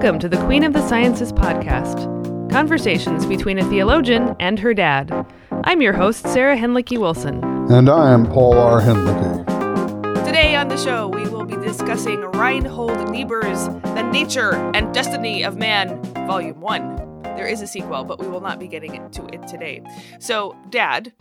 Welcome 0.00 0.18
to 0.20 0.30
the 0.30 0.42
Queen 0.46 0.64
of 0.64 0.72
the 0.72 0.88
Sciences 0.88 1.30
podcast 1.30 2.08
conversations 2.50 3.26
between 3.26 3.58
a 3.58 3.68
theologian 3.68 4.34
and 4.40 4.58
her 4.58 4.72
dad. 4.72 5.26
I'm 5.64 5.82
your 5.82 5.92
host, 5.92 6.22
Sarah 6.22 6.56
Hinlicky 6.56 6.96
Wilson. 6.96 7.44
And 7.70 7.90
I 7.90 8.10
am 8.14 8.24
Paul 8.24 8.56
R. 8.56 8.80
Hinlicky. 8.80 10.24
Today 10.24 10.56
on 10.56 10.68
the 10.68 10.78
show, 10.78 11.06
we 11.06 11.28
will 11.28 11.44
be 11.44 11.54
discussing 11.56 12.22
Reinhold 12.22 13.10
Niebuhr's 13.10 13.66
The 13.94 14.02
Nature 14.10 14.54
and 14.74 14.94
Destiny 14.94 15.44
of 15.44 15.58
Man, 15.58 16.02
Volume 16.26 16.62
1. 16.62 17.22
There 17.36 17.46
is 17.46 17.60
a 17.60 17.66
sequel, 17.66 18.04
but 18.04 18.18
we 18.20 18.26
will 18.26 18.40
not 18.40 18.58
be 18.58 18.68
getting 18.68 18.94
into 18.94 19.26
it 19.34 19.46
today. 19.46 19.82
So, 20.18 20.56
Dad, 20.70 21.12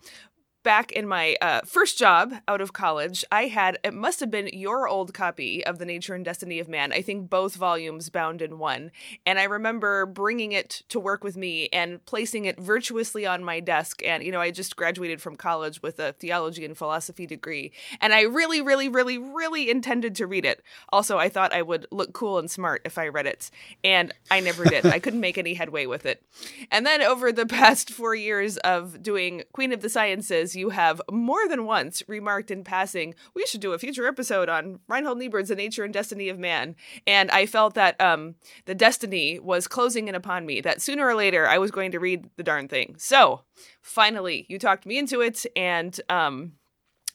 back 0.63 0.91
in 0.91 1.07
my 1.07 1.35
uh, 1.41 1.61
first 1.65 1.97
job 1.97 2.33
out 2.47 2.61
of 2.61 2.73
college, 2.73 3.23
I 3.31 3.43
had, 3.43 3.77
it 3.83 3.93
must 3.93 4.19
have 4.19 4.29
been 4.29 4.49
your 4.51 4.87
old 4.87 5.13
copy 5.13 5.65
of 5.65 5.79
The 5.79 5.85
Nature 5.85 6.13
and 6.13 6.25
Destiny 6.25 6.59
of 6.59 6.67
Man. 6.67 6.91
I 6.91 7.01
think 7.01 7.29
both 7.29 7.55
volumes 7.55 8.09
bound 8.09 8.41
in 8.41 8.59
one. 8.59 8.91
And 9.25 9.39
I 9.39 9.43
remember 9.43 10.05
bringing 10.05 10.51
it 10.51 10.83
to 10.89 10.99
work 10.99 11.23
with 11.23 11.37
me 11.37 11.69
and 11.71 12.03
placing 12.05 12.45
it 12.45 12.59
virtuously 12.59 13.25
on 13.25 13.43
my 13.43 13.59
desk. 13.59 14.01
And, 14.05 14.23
you 14.23 14.31
know, 14.31 14.41
I 14.41 14.51
just 14.51 14.75
graduated 14.75 15.21
from 15.21 15.35
college 15.35 15.81
with 15.81 15.99
a 15.99 16.13
theology 16.13 16.65
and 16.65 16.77
philosophy 16.77 17.25
degree. 17.25 17.71
And 18.01 18.13
I 18.13 18.21
really, 18.21 18.61
really, 18.61 18.89
really, 18.89 19.17
really 19.17 19.69
intended 19.69 20.15
to 20.15 20.27
read 20.27 20.45
it. 20.45 20.61
Also, 20.89 21.17
I 21.17 21.29
thought 21.29 21.53
I 21.53 21.61
would 21.61 21.87
look 21.91 22.13
cool 22.13 22.37
and 22.37 22.51
smart 22.51 22.81
if 22.85 22.97
I 22.97 23.07
read 23.07 23.25
it. 23.25 23.49
And 23.83 24.13
I 24.29 24.39
never 24.39 24.65
did. 24.65 24.85
I 24.85 24.99
couldn't 24.99 25.19
make 25.21 25.37
any 25.37 25.53
headway 25.53 25.85
with 25.85 26.05
it. 26.05 26.23
And 26.71 26.85
then 26.85 27.01
over 27.01 27.31
the 27.31 27.45
past 27.59 27.91
four 27.91 28.15
years 28.15 28.57
of 28.57 29.01
doing 29.01 29.43
Queen 29.53 29.73
of 29.73 29.81
the 29.81 29.89
Sciences, 29.89 30.48
you 30.55 30.69
have 30.69 31.01
more 31.11 31.47
than 31.47 31.65
once 31.65 32.03
remarked 32.07 32.51
in 32.51 32.63
passing, 32.63 33.15
we 33.33 33.45
should 33.45 33.61
do 33.61 33.73
a 33.73 33.79
future 33.79 34.07
episode 34.07 34.49
on 34.49 34.79
Reinhold 34.87 35.17
Niebuhr's 35.17 35.49
The 35.49 35.55
Nature 35.55 35.83
and 35.83 35.93
Destiny 35.93 36.29
of 36.29 36.39
Man. 36.39 36.75
And 37.07 37.29
I 37.31 37.45
felt 37.45 37.75
that 37.75 37.99
um, 37.99 38.35
the 38.65 38.75
destiny 38.75 39.39
was 39.39 39.67
closing 39.67 40.07
in 40.07 40.15
upon 40.15 40.45
me, 40.45 40.61
that 40.61 40.81
sooner 40.81 41.07
or 41.07 41.15
later 41.15 41.47
I 41.47 41.57
was 41.57 41.71
going 41.71 41.91
to 41.91 41.99
read 41.99 42.29
the 42.37 42.43
darn 42.43 42.67
thing. 42.67 42.95
So 42.97 43.41
finally, 43.81 44.45
you 44.49 44.59
talked 44.59 44.85
me 44.85 44.97
into 44.97 45.21
it, 45.21 45.45
and 45.55 45.99
um, 46.09 46.53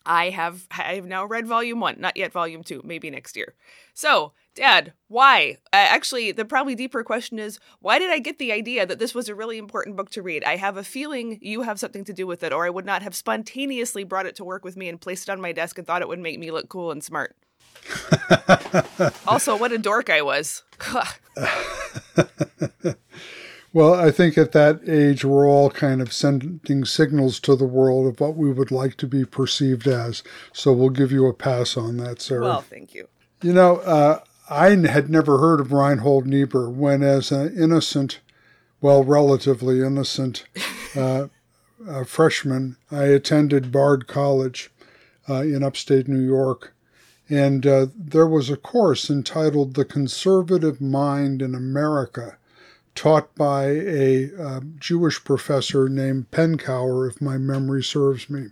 I 0.07 0.31
have 0.31 0.67
I 0.71 0.95
have 0.95 1.07
now 1.07 1.25
read 1.25 1.47
volume 1.47 1.81
one, 1.81 1.97
not 1.99 2.17
yet 2.17 2.33
volume 2.33 2.63
two, 2.63 2.83
maybe 2.85 3.11
next 3.11 3.37
year. 3.37 3.55
So 3.95 4.33
Dad, 4.55 4.93
why? 5.09 5.57
Uh, 5.73 5.77
actually, 5.77 6.31
the 6.31 6.45
probably 6.45 6.77
deeper 6.77 7.03
question 7.03 7.39
is 7.41 7.59
why 7.81 7.99
did 7.99 8.11
I 8.11 8.21
get 8.21 8.39
the 8.39 8.53
idea 8.53 8.87
that 8.87 9.01
this 9.01 9.15
was 9.15 9.29
a 9.29 9.35
really 9.35 9.59
important 9.59 9.97
book 9.97 10.11
to 10.11 10.23
read? 10.23 10.45
I 10.45 10.57
have 10.57 10.77
a 10.77 10.85
feeling 10.85 11.39
you 11.43 11.63
have 11.63 11.81
something 11.81 12.05
to 12.05 12.13
do 12.13 12.27
with 12.27 12.45
it, 12.45 12.53
or 12.53 12.65
I 12.65 12.71
would 12.71 12.87
not 12.87 13.03
have 13.03 13.17
spontaneously 13.17 14.05
brought 14.05 14.27
it 14.27 14.37
to 14.37 14.45
work 14.45 14.65
with 14.65 14.77
me 14.77 14.89
and 14.89 15.01
placed 15.01 15.29
it 15.29 15.33
on 15.33 15.41
my 15.41 15.51
desk 15.51 15.77
and 15.79 15.87
thought 15.87 16.03
it 16.03 16.09
would 16.09 16.21
make 16.21 16.39
me 16.39 16.53
look 16.53 16.69
cool 16.69 16.93
and 16.93 17.03
smart. 17.03 17.35
also, 19.27 19.57
what 19.57 19.73
a 19.73 19.79
dork 19.79 20.09
I 20.09 20.23
was. 20.23 20.63
well, 23.73 23.95
I 23.95 24.13
think 24.13 24.39
at 24.39 24.53
that 24.53 24.81
age, 24.89 25.25
we're 25.25 25.49
all 25.49 25.71
kind 25.71 26.01
of 26.01 26.13
sending 26.13 26.85
signals 26.85 27.41
to 27.41 27.57
the 27.57 27.65
world 27.65 28.07
of 28.07 28.21
what 28.21 28.37
we 28.37 28.53
would 28.53 28.71
like 28.71 28.97
to 28.99 29.09
be 29.09 29.25
perceived 29.25 29.89
as. 29.89 30.23
So 30.53 30.73
we'll 30.73 30.91
give 30.91 31.11
you 31.11 31.27
a 31.27 31.35
pass 31.35 31.77
on 31.77 31.97
that, 31.97 32.23
Sarah. 32.23 32.43
Well, 32.43 32.61
thank 32.61 32.95
you. 32.95 33.09
You 33.43 33.53
know, 33.53 33.79
uh, 33.79 34.21
I 34.49 34.71
had 34.71 35.09
never 35.09 35.39
heard 35.39 35.61
of 35.61 35.73
Reinhold 35.73 36.27
Niebuhr 36.27 36.69
when, 36.69 37.03
as 37.03 37.33
an 37.33 37.57
innocent, 37.57 38.21
well, 38.81 39.03
relatively 39.03 39.81
innocent 39.81 40.45
uh, 40.97 41.29
freshman, 42.05 42.77
I 42.91 43.05
attended 43.05 43.73
Bard 43.73 44.07
College 44.07 44.71
uh, 45.29 45.43
in 45.43 45.63
upstate 45.63 46.09
New 46.09 46.25
York. 46.25 46.75
And 47.29 47.67
uh, 47.67 47.87
there 47.97 48.27
was 48.27 48.51
a 48.51 48.57
course 48.57 49.09
entitled 49.09 49.75
The 49.75 49.85
Conservative 49.87 50.81
Mind 50.81 51.41
in 51.41 51.55
America, 51.55 52.37
taught 52.95 53.35
by 53.35 53.65
a 53.67 54.31
uh, 54.39 54.61
Jewish 54.79 55.25
professor 55.25 55.89
named 55.89 56.31
Penkower, 56.31 57.09
if 57.09 57.23
my 57.23 57.39
memory 57.39 57.83
serves 57.83 58.29
me. 58.29 58.49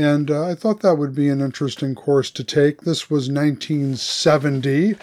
And 0.00 0.30
uh, 0.30 0.46
I 0.46 0.54
thought 0.54 0.80
that 0.80 0.96
would 0.96 1.14
be 1.14 1.28
an 1.28 1.42
interesting 1.42 1.94
course 1.94 2.30
to 2.30 2.42
take. 2.42 2.80
This 2.80 3.10
was 3.10 3.28
1970, 3.28 4.96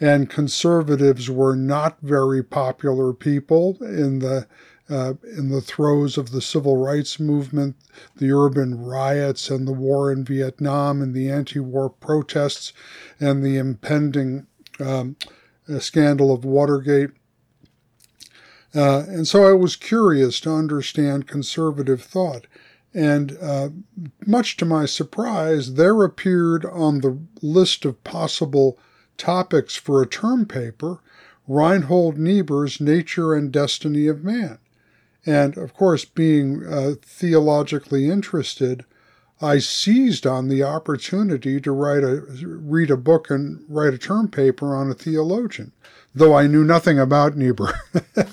and 0.00 0.30
conservatives 0.30 1.28
were 1.28 1.56
not 1.56 1.98
very 2.02 2.40
popular 2.44 3.12
people 3.12 3.76
in 3.80 4.20
the 4.20 4.46
uh, 4.88 5.14
in 5.36 5.48
the 5.48 5.60
throes 5.60 6.16
of 6.16 6.30
the 6.30 6.40
civil 6.40 6.76
rights 6.76 7.18
movement, 7.18 7.74
the 8.18 8.30
urban 8.30 8.80
riots, 8.80 9.50
and 9.50 9.66
the 9.66 9.72
war 9.72 10.12
in 10.12 10.24
Vietnam, 10.24 11.02
and 11.02 11.14
the 11.14 11.28
anti-war 11.28 11.90
protests, 11.90 12.72
and 13.18 13.42
the 13.42 13.56
impending 13.56 14.46
um, 14.78 15.16
scandal 15.80 16.32
of 16.32 16.44
Watergate. 16.44 17.10
Uh, 18.72 19.00
and 19.08 19.26
so 19.26 19.48
I 19.48 19.52
was 19.52 19.74
curious 19.74 20.38
to 20.40 20.52
understand 20.52 21.26
conservative 21.26 22.02
thought. 22.04 22.46
And 22.94 23.36
uh, 23.42 23.70
much 24.24 24.56
to 24.58 24.64
my 24.64 24.86
surprise, 24.86 25.74
there 25.74 26.04
appeared 26.04 26.64
on 26.64 27.00
the 27.00 27.18
list 27.42 27.84
of 27.84 28.02
possible 28.04 28.78
topics 29.18 29.74
for 29.74 30.00
a 30.00 30.06
term 30.06 30.46
paper 30.46 31.00
Reinhold 31.46 32.16
Niebuhr's 32.16 32.80
Nature 32.80 33.34
and 33.34 33.52
Destiny 33.52 34.06
of 34.06 34.24
Man. 34.24 34.58
And 35.26 35.58
of 35.58 35.74
course, 35.74 36.04
being 36.04 36.64
uh, 36.66 36.94
theologically 37.02 38.08
interested, 38.10 38.84
I 39.40 39.58
seized 39.58 40.26
on 40.26 40.48
the 40.48 40.62
opportunity 40.62 41.60
to 41.60 41.72
write 41.72 42.04
a 42.04 42.22
read 42.46 42.90
a 42.90 42.96
book 42.96 43.30
and 43.30 43.64
write 43.68 43.94
a 43.94 43.98
term 43.98 44.28
paper 44.28 44.74
on 44.74 44.90
a 44.90 44.94
theologian, 44.94 45.72
though 46.14 46.34
I 46.34 46.46
knew 46.46 46.64
nothing 46.64 46.98
about 46.98 47.36
Niebuhr. 47.36 47.74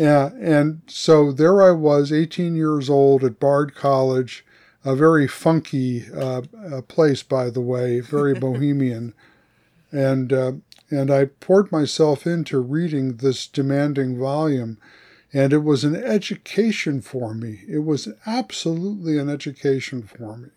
Yeah, 0.00 0.30
and 0.40 0.80
so 0.86 1.30
there 1.30 1.62
I 1.62 1.72
was, 1.72 2.10
18 2.10 2.56
years 2.56 2.88
old 2.88 3.22
at 3.22 3.38
Bard 3.38 3.74
College, 3.74 4.46
a 4.82 4.96
very 4.96 5.28
funky 5.28 6.06
uh, 6.10 6.40
place, 6.88 7.22
by 7.22 7.50
the 7.50 7.60
way, 7.60 8.00
very 8.00 8.32
bohemian, 8.46 9.12
and 9.92 10.32
uh, 10.32 10.52
and 10.88 11.10
I 11.10 11.26
poured 11.26 11.70
myself 11.70 12.26
into 12.26 12.60
reading 12.60 13.18
this 13.18 13.46
demanding 13.46 14.18
volume, 14.18 14.78
and 15.34 15.52
it 15.52 15.64
was 15.64 15.84
an 15.84 15.96
education 15.96 17.02
for 17.02 17.34
me. 17.34 17.60
It 17.68 17.80
was 17.80 18.08
absolutely 18.24 19.18
an 19.18 19.28
education 19.28 20.04
for 20.04 20.38
me, 20.38 20.48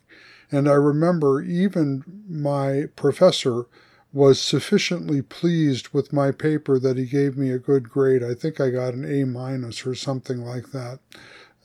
and 0.54 0.70
I 0.70 0.76
remember 0.76 1.42
even 1.42 2.06
my 2.30 2.86
professor 2.96 3.66
was 4.14 4.40
sufficiently 4.40 5.24
pleased 5.24 5.90
with 5.90 6.14
my 6.14 6.32
paper 6.32 6.78
that 6.78 6.98
he 6.98 7.06
gave 7.06 7.36
me 7.36 7.50
a 7.50 7.58
good 7.58 7.90
grade. 7.90 8.24
I 8.24 8.36
think 8.36 8.62
I 8.62 8.70
got 8.70 8.94
an 8.94 9.04
A 9.04 9.26
minus 9.26 9.86
or 9.88 9.96
something 9.96 10.46
like 10.46 10.72
that 10.72 11.00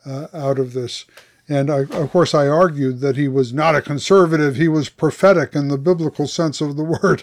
uh, 0.06 0.28
out 0.32 0.58
of 0.58 0.72
this. 0.72 1.04
And 1.46 1.70
I, 1.70 1.80
of 1.80 2.10
course, 2.10 2.34
I 2.34 2.46
argued 2.46 3.00
that 3.00 3.16
he 3.16 3.28
was 3.28 3.52
not 3.52 3.74
a 3.74 3.82
conservative; 3.82 4.56
he 4.56 4.68
was 4.68 4.88
prophetic 4.88 5.54
in 5.54 5.68
the 5.68 5.78
biblical 5.78 6.26
sense 6.26 6.60
of 6.60 6.76
the 6.76 6.84
word, 7.02 7.22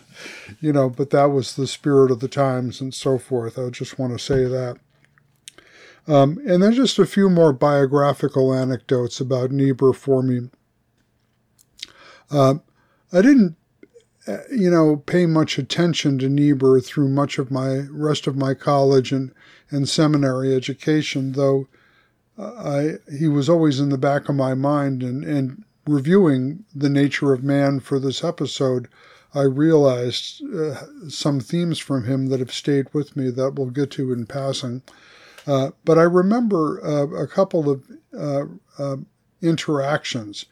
you 0.59 0.73
know. 0.73 0.89
But 0.89 1.11
that 1.11 1.25
was 1.25 1.55
the 1.55 1.67
spirit 1.67 2.11
of 2.11 2.19
the 2.19 2.27
times 2.27 2.81
and 2.81 2.93
so 2.93 3.17
forth. 3.17 3.59
I 3.59 3.69
just 3.69 3.99
want 3.99 4.13
to 4.13 4.23
say 4.23 4.45
that. 4.45 4.77
Um, 6.07 6.39
and 6.47 6.61
then 6.61 6.73
just 6.73 6.99
a 6.99 7.05
few 7.05 7.29
more 7.29 7.51
biographical 7.51 8.53
anecdotes 8.53 9.19
about 9.19 9.51
Niebuhr 9.51 9.93
for 9.93 10.21
me. 10.21 10.49
Uh, 12.29 12.55
I 13.11 13.21
didn't 13.21 13.55
you 14.51 14.69
know, 14.71 14.97
pay 14.97 15.25
much 15.25 15.57
attention 15.57 16.17
to 16.19 16.29
Niebuhr 16.29 16.79
through 16.81 17.09
much 17.09 17.37
of 17.37 17.51
my 17.51 17.85
rest 17.91 18.27
of 18.27 18.35
my 18.35 18.53
college 18.53 19.11
and, 19.11 19.31
and 19.69 19.87
seminary 19.87 20.55
education, 20.55 21.33
though 21.33 21.67
uh, 22.37 22.51
I 22.57 23.13
he 23.17 23.27
was 23.27 23.47
always 23.47 23.79
in 23.79 23.89
the 23.89 23.97
back 23.97 24.27
of 24.27 24.35
my 24.35 24.53
mind 24.53 25.03
and, 25.03 25.23
and 25.23 25.63
reviewing 25.87 26.65
the 26.73 26.89
nature 26.89 27.33
of 27.33 27.43
man 27.43 27.79
for 27.79 27.99
this 27.99 28.23
episode, 28.23 28.87
I 29.33 29.43
realized 29.43 30.41
uh, 30.53 30.75
some 31.09 31.39
themes 31.39 31.77
from 31.77 32.05
him 32.05 32.27
that 32.27 32.39
have 32.39 32.53
stayed 32.53 32.87
with 32.93 33.15
me 33.15 33.29
that 33.31 33.51
we'll 33.55 33.69
get 33.69 33.91
to 33.91 34.11
in 34.11 34.25
passing. 34.25 34.81
Uh, 35.45 35.71
but 35.83 35.99
I 35.99 36.03
remember 36.03 36.83
uh, 36.83 37.07
a 37.21 37.27
couple 37.27 37.69
of 37.69 37.83
uh, 38.17 38.95
interactions 39.41 40.45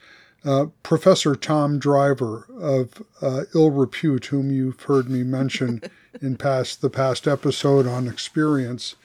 uh, 0.45 0.68
Professor 0.81 1.36
Tom 1.36 1.80
Driver 1.80 2.48
of 2.60 3.01
uh, 3.22 3.44
ill 3.56 3.72
repute, 3.72 4.25
whom 4.25 4.51
you've 4.51 4.81
heard 4.81 5.10
me 5.10 5.24
mention 5.24 5.81
in 6.22 6.38
past 6.38 6.81
the 6.81 6.90
past 6.90 7.28
episode 7.28 7.88
on 7.88 8.07
experience, 8.07 8.95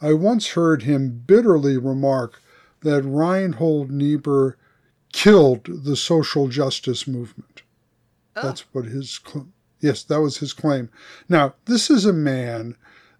I 0.00 0.12
once 0.14 0.48
heard 0.48 0.82
him 0.82 1.22
bitterly 1.26 1.76
remark 1.76 2.42
that 2.80 3.02
Reinhold 3.02 3.90
Niebuhr 3.90 4.56
killed 5.12 5.84
the 5.84 5.96
social 5.96 6.48
justice 6.48 7.06
movement. 7.06 7.62
Oh. 8.36 8.42
That's 8.42 8.62
what 8.72 8.86
his 8.86 9.20
yes, 9.80 10.02
that 10.04 10.20
was 10.20 10.38
his 10.38 10.52
claim. 10.52 10.90
Now, 11.28 11.54
this 11.66 11.90
is 11.90 12.04
a 12.04 12.12
man 12.12 12.76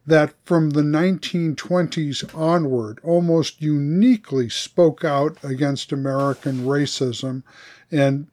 that 0.06 0.34
from 0.44 0.70
the 0.70 0.82
1920s 0.82 2.34
onward 2.36 2.98
almost 3.04 3.62
uniquely 3.62 4.48
spoke 4.48 5.04
out 5.04 5.36
against 5.44 5.92
American 5.92 6.64
racism 6.64 7.42
and 7.90 8.26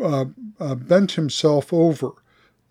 uh, 0.00 0.26
uh, 0.60 0.74
bent 0.74 1.12
himself 1.12 1.72
over 1.72 2.12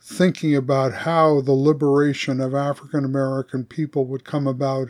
thinking 0.01 0.55
about 0.55 0.93
how 0.93 1.39
the 1.41 1.53
liberation 1.53 2.41
of 2.41 2.53
African 2.53 3.05
American 3.05 3.63
people 3.63 4.05
would 4.05 4.25
come 4.25 4.47
about 4.47 4.89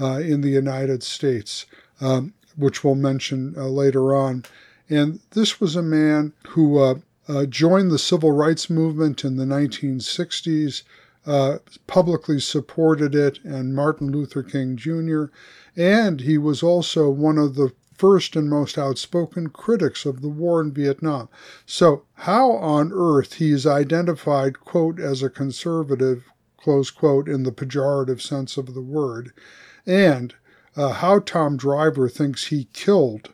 uh, 0.00 0.18
in 0.18 0.40
the 0.40 0.50
United 0.50 1.02
States, 1.02 1.66
um, 2.00 2.32
which 2.56 2.82
we'll 2.82 2.94
mention 2.94 3.54
uh, 3.56 3.64
later 3.66 4.14
on. 4.14 4.44
And 4.88 5.20
this 5.30 5.60
was 5.60 5.76
a 5.76 5.82
man 5.82 6.32
who 6.48 6.78
uh, 6.78 6.94
uh 7.28 7.44
joined 7.46 7.90
the 7.90 7.98
civil 7.98 8.32
rights 8.32 8.70
movement 8.70 9.24
in 9.24 9.36
the 9.36 9.44
1960s, 9.44 10.82
uh, 11.26 11.58
publicly 11.86 12.38
supported 12.38 13.14
it, 13.14 13.40
and 13.44 13.74
Martin 13.74 14.10
Luther 14.10 14.42
King 14.42 14.76
Jr. 14.76 15.24
And 15.76 16.20
he 16.20 16.38
was 16.38 16.62
also 16.62 17.10
one 17.10 17.36
of 17.36 17.56
the 17.56 17.72
first 17.94 18.36
and 18.36 18.48
most 18.48 18.78
outspoken 18.78 19.48
critics 19.48 20.06
of 20.06 20.20
the 20.20 20.28
war 20.28 20.60
in 20.60 20.72
Vietnam. 20.72 21.28
So, 21.64 22.04
how 22.14 22.52
on 22.52 22.92
earth 22.92 23.34
he 23.34 23.50
is 23.50 23.66
identified, 23.66 24.60
quote, 24.60 25.00
as 25.00 25.22
a 25.22 25.30
conservative, 25.30 26.24
close 26.56 26.90
quote, 26.90 27.28
in 27.28 27.42
the 27.42 27.52
pejorative 27.52 28.20
sense 28.20 28.56
of 28.56 28.74
the 28.74 28.82
word, 28.82 29.32
and 29.86 30.34
uh, 30.76 30.90
how 30.90 31.18
Tom 31.20 31.56
Driver 31.56 32.08
thinks 32.08 32.46
he 32.46 32.68
killed 32.72 33.30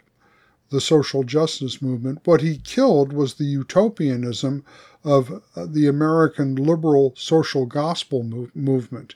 the 0.70 0.80
social 0.80 1.22
justice 1.22 1.82
movement. 1.82 2.20
What 2.24 2.40
he 2.40 2.56
killed 2.56 3.12
was 3.12 3.34
the 3.34 3.44
utopianism 3.44 4.64
of 5.04 5.42
uh, 5.56 5.66
the 5.66 5.86
American 5.86 6.54
liberal 6.54 7.14
social 7.16 7.66
gospel 7.66 8.22
move- 8.22 8.54
movement. 8.54 9.14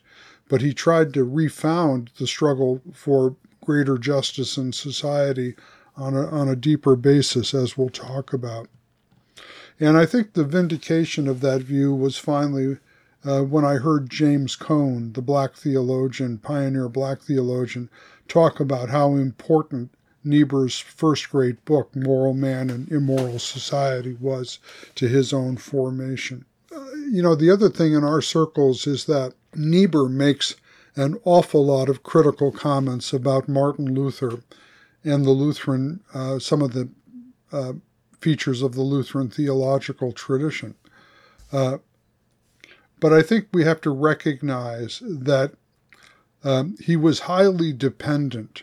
But 0.49 0.63
he 0.63 0.73
tried 0.73 1.13
to 1.15 1.25
refound 1.25 2.11
the 2.19 2.27
struggle 2.27 2.81
for 2.93 3.37
greater 3.65 3.99
justice 3.99 4.57
in 4.57 4.73
society 4.73 5.55
on 5.97 6.15
a, 6.15 6.27
on 6.29 6.49
a 6.49 6.57
deeper 6.57 6.95
basis, 6.95 7.53
as 7.55 7.77
we'll 7.77 7.89
talk 7.89 8.33
about. 8.33 8.69
And 9.81 9.97
I 9.97 10.07
think 10.07 10.33
the 10.33 10.45
vindication 10.45 11.29
of 11.29 11.41
that 11.41 11.63
view 11.63 11.95
was 11.95 12.17
finally 12.17 12.79
uh, 13.25 13.43
when 13.43 13.65
I 13.65 13.75
heard 13.75 14.09
James 14.09 14.55
Cone, 14.55 15.13
the 15.15 15.23
black 15.23 15.55
theologian, 15.55 16.39
pioneer 16.39 16.89
black 16.89 17.23
theologian, 17.23 17.91
talk 18.29 18.61
about 18.61 18.91
how 18.91 19.15
important 19.15 19.91
Niebuhr's 20.27 20.79
first 20.79 21.31
great 21.31 21.65
book, 21.65 21.95
Moral 21.95 22.35
Man 22.35 22.69
and 22.69 22.91
Immoral 22.91 23.39
Society, 23.39 24.17
was 24.21 24.59
to 24.97 25.09
his 25.09 25.33
own 25.33 25.57
formation. 25.57 26.45
Uh, 26.75 26.85
you 27.11 27.23
know, 27.23 27.35
the 27.35 27.51
other 27.51 27.69
thing 27.69 27.95
in 27.95 28.05
our 28.05 28.21
circles 28.21 28.87
is 28.87 29.07
that 29.07 29.35
Niebuhr 29.55 30.09
makes 30.09 30.57
an 30.97 31.19
awful 31.25 31.65
lot 31.65 31.89
of 31.89 32.03
critical 32.03 32.51
comments 32.51 33.13
about 33.13 33.49
Martin 33.49 33.95
Luther 33.95 34.41
and 35.05 35.25
the 35.25 35.31
Lutheran, 35.31 36.01
uh, 36.13 36.39
some 36.39 36.63
of 36.63 36.73
the 36.73 36.89
uh, 37.53 37.75
features 38.21 38.63
of 38.63 38.75
the 38.75 38.83
Lutheran 38.83 39.29
theological 39.29 40.13
tradition. 40.13 40.75
Uh, 41.53 41.79
but 42.99 43.13
I 43.13 43.23
think 43.23 43.49
we 43.53 43.65
have 43.65 43.81
to 43.83 43.91
recognize 43.91 45.01
that 45.05 45.53
um, 46.43 46.77
he 46.81 46.97
was 46.97 47.21
highly 47.21 47.73
dependent 47.73 48.63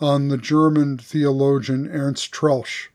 on 0.00 0.28
the 0.28 0.36
German 0.36 0.98
theologian 0.98 1.88
Ernst 1.88 2.32
Troeltsch 2.32 2.88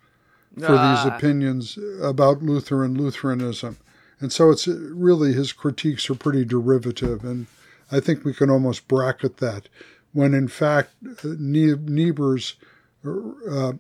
for 0.58 0.76
ah. 0.76 0.96
these 0.96 1.14
opinions 1.14 1.78
about 2.02 2.44
Luther 2.44 2.84
and 2.84 2.98
Lutheranism. 2.98 3.78
And 4.20 4.32
so 4.32 4.52
it's 4.52 4.68
really 4.68 5.34
his 5.34 5.52
critiques 5.52 6.10
are 6.10 6.16
pretty 6.16 6.46
derivative 6.46 7.24
and 7.24 7.48
I 7.92 8.00
think 8.00 8.24
we 8.24 8.34
can 8.34 8.50
almost 8.50 8.88
bracket 8.88 9.38
that, 9.38 9.68
when 10.14 10.34
in 10.34 10.48
fact 10.48 10.94
Niebuhr's 11.24 12.56
uh, 13.06 13.74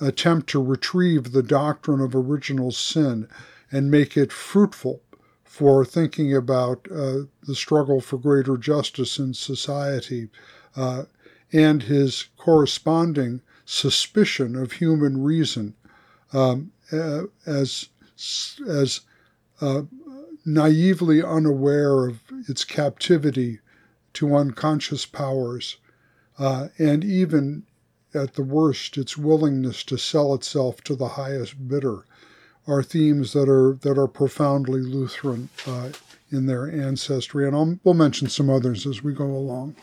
attempt 0.00 0.48
to 0.50 0.62
retrieve 0.62 1.32
the 1.32 1.42
doctrine 1.42 2.00
of 2.00 2.14
original 2.14 2.70
sin 2.70 3.28
and 3.70 3.90
make 3.90 4.16
it 4.16 4.32
fruitful 4.32 5.02
for 5.44 5.84
thinking 5.84 6.34
about 6.34 6.86
uh, 6.90 7.22
the 7.42 7.54
struggle 7.54 8.00
for 8.00 8.16
greater 8.16 8.56
justice 8.56 9.18
in 9.18 9.34
society 9.34 10.28
uh, 10.76 11.04
and 11.52 11.84
his 11.84 12.26
corresponding 12.36 13.40
suspicion 13.64 14.56
of 14.56 14.72
human 14.72 15.22
reason 15.22 15.74
um, 16.32 16.72
as 17.46 17.88
as 18.66 19.00
uh, 19.60 19.82
naively 20.44 21.22
unaware 21.22 22.06
of 22.06 22.20
its 22.48 22.64
captivity 22.64 23.60
to 24.14 24.34
unconscious 24.34 25.06
powers, 25.06 25.76
uh, 26.38 26.68
and 26.78 27.04
even 27.04 27.64
at 28.14 28.34
the 28.34 28.42
worst, 28.42 28.96
its 28.96 29.16
willingness 29.16 29.84
to 29.84 29.98
sell 29.98 30.34
itself 30.34 30.82
to 30.82 30.96
the 30.96 31.08
highest 31.08 31.68
bidder, 31.68 32.04
are 32.66 32.82
themes 32.82 33.32
that 33.32 33.48
are 33.48 33.74
that 33.82 33.98
are 33.98 34.08
profoundly 34.08 34.80
Lutheran 34.80 35.48
uh, 35.66 35.90
in 36.30 36.46
their 36.46 36.70
ancestry, 36.70 37.46
and 37.46 37.54
I'll, 37.54 37.78
we'll 37.84 37.94
mention 37.94 38.28
some 38.28 38.50
others 38.50 38.86
as 38.86 39.02
we 39.02 39.12
go 39.12 39.26
along. 39.26 39.76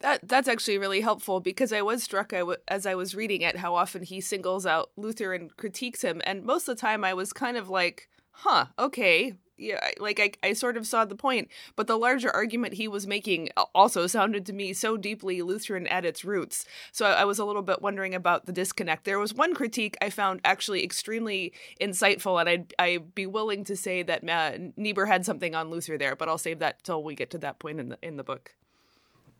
That 0.00 0.26
that's 0.26 0.48
actually 0.48 0.78
really 0.78 1.02
helpful 1.02 1.40
because 1.40 1.72
I 1.72 1.82
was 1.82 2.02
struck 2.02 2.32
I 2.32 2.38
w- 2.38 2.58
as 2.68 2.86
I 2.86 2.94
was 2.94 3.14
reading 3.14 3.42
it 3.42 3.58
how 3.58 3.74
often 3.74 4.02
he 4.02 4.20
singles 4.20 4.64
out 4.64 4.90
Luther 4.96 5.34
and 5.34 5.54
critiques 5.56 6.02
him, 6.02 6.22
and 6.24 6.42
most 6.44 6.68
of 6.68 6.76
the 6.76 6.80
time 6.80 7.04
I 7.04 7.12
was 7.12 7.32
kind 7.34 7.56
of 7.56 7.68
like, 7.68 8.08
"Huh, 8.30 8.66
okay, 8.78 9.34
yeah, 9.60 9.90
like 9.98 10.18
I, 10.18 10.32
I 10.48 10.52
sort 10.54 10.76
of 10.78 10.86
saw 10.86 11.04
the 11.04 11.14
point, 11.14 11.48
but 11.76 11.86
the 11.86 11.98
larger 11.98 12.30
argument 12.30 12.74
he 12.74 12.88
was 12.88 13.06
making 13.06 13.50
also 13.74 14.06
sounded 14.06 14.46
to 14.46 14.54
me 14.54 14.72
so 14.72 14.96
deeply 14.96 15.42
Lutheran 15.42 15.86
at 15.88 16.06
its 16.06 16.24
roots. 16.24 16.64
So 16.92 17.04
I, 17.04 17.20
I 17.20 17.24
was 17.26 17.38
a 17.38 17.44
little 17.44 17.62
bit 17.62 17.82
wondering 17.82 18.14
about 18.14 18.46
the 18.46 18.52
disconnect. 18.52 19.04
There 19.04 19.18
was 19.18 19.34
one 19.34 19.54
critique 19.54 19.98
I 20.00 20.08
found 20.08 20.40
actually 20.44 20.82
extremely 20.82 21.52
insightful, 21.80 22.40
and 22.40 22.48
I'd, 22.48 22.74
I'd 22.78 23.14
be 23.14 23.26
willing 23.26 23.64
to 23.64 23.76
say 23.76 24.02
that 24.02 24.28
uh, 24.28 24.52
Niebuhr 24.76 25.06
had 25.06 25.26
something 25.26 25.54
on 25.54 25.70
Luther 25.70 25.98
there, 25.98 26.16
but 26.16 26.28
I'll 26.28 26.38
save 26.38 26.60
that 26.60 26.82
till 26.82 27.04
we 27.04 27.14
get 27.14 27.30
to 27.32 27.38
that 27.38 27.58
point 27.58 27.80
in 27.80 27.90
the 27.90 27.98
in 28.02 28.16
the 28.16 28.24
book. 28.24 28.54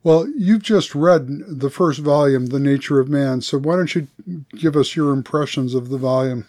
Well, 0.03 0.27
you've 0.35 0.63
just 0.63 0.95
read 0.95 1.27
the 1.47 1.69
first 1.69 1.99
volume, 1.99 2.47
The 2.47 2.59
Nature 2.59 2.99
of 2.99 3.07
Man. 3.07 3.41
So 3.41 3.59
why 3.59 3.75
don't 3.75 3.93
you 3.93 4.07
give 4.55 4.75
us 4.75 4.95
your 4.95 5.13
impressions 5.13 5.75
of 5.75 5.89
the 5.89 5.97
volume? 5.97 6.47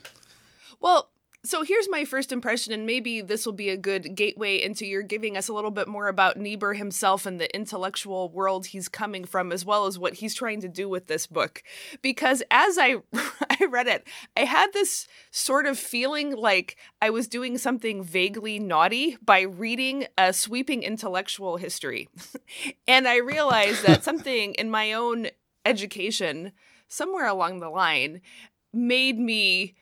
Well, 0.81 1.09
so 1.53 1.63
here's 1.63 1.91
my 1.91 2.07
first 2.07 2.33
impression, 2.33 2.73
and 2.73 2.87
maybe 2.87 3.21
this 3.21 3.45
will 3.45 3.53
be 3.53 3.69
a 3.69 3.77
good 3.77 4.17
gateway 4.17 4.57
into 4.57 4.87
your 4.87 5.03
giving 5.03 5.37
us 5.37 5.49
a 5.49 5.53
little 5.53 5.71
bit 5.71 5.87
more 5.87 6.09
about 6.09 6.39
Niebuhr 6.39 6.73
himself 6.73 7.27
and 7.27 7.39
the 7.39 7.55
intellectual 7.55 8.31
world 8.31 8.65
he's 8.65 8.89
coming 8.89 9.27
from, 9.27 9.53
as 9.53 9.63
well 9.63 9.85
as 9.85 9.99
what 9.99 10.15
he's 10.15 10.35
trying 10.35 10.63
to 10.63 10.69
do 10.69 10.89
with 10.89 11.09
this 11.09 11.27
book. 11.27 11.63
Because 12.01 12.43
as 12.51 12.79
I 12.79 13.03
I 13.51 13.67
read 13.67 13.87
it, 13.87 14.09
I 14.35 14.47
had 14.47 14.73
this 14.73 15.07
sort 15.31 15.67
of 15.67 15.79
feeling 15.79 16.35
like 16.35 16.79
I 17.03 17.11
was 17.11 17.29
doing 17.29 17.59
something 17.59 18.03
vaguely 18.03 18.59
naughty 18.59 19.19
by 19.21 19.43
reading 19.43 20.07
a 20.17 20.33
sweeping 20.33 20.83
intellectual 20.83 21.59
history, 21.59 22.09
and 22.89 23.07
I 23.07 23.17
realized 23.17 23.85
that 23.85 24.05
something 24.13 24.55
in 24.55 24.71
my 24.71 24.95
own 24.95 25.27
education, 25.67 26.53
somewhere 26.89 27.27
along 27.27 27.61
the 27.61 27.69
line, 27.69 28.23
made 28.73 29.19
me 29.19 29.75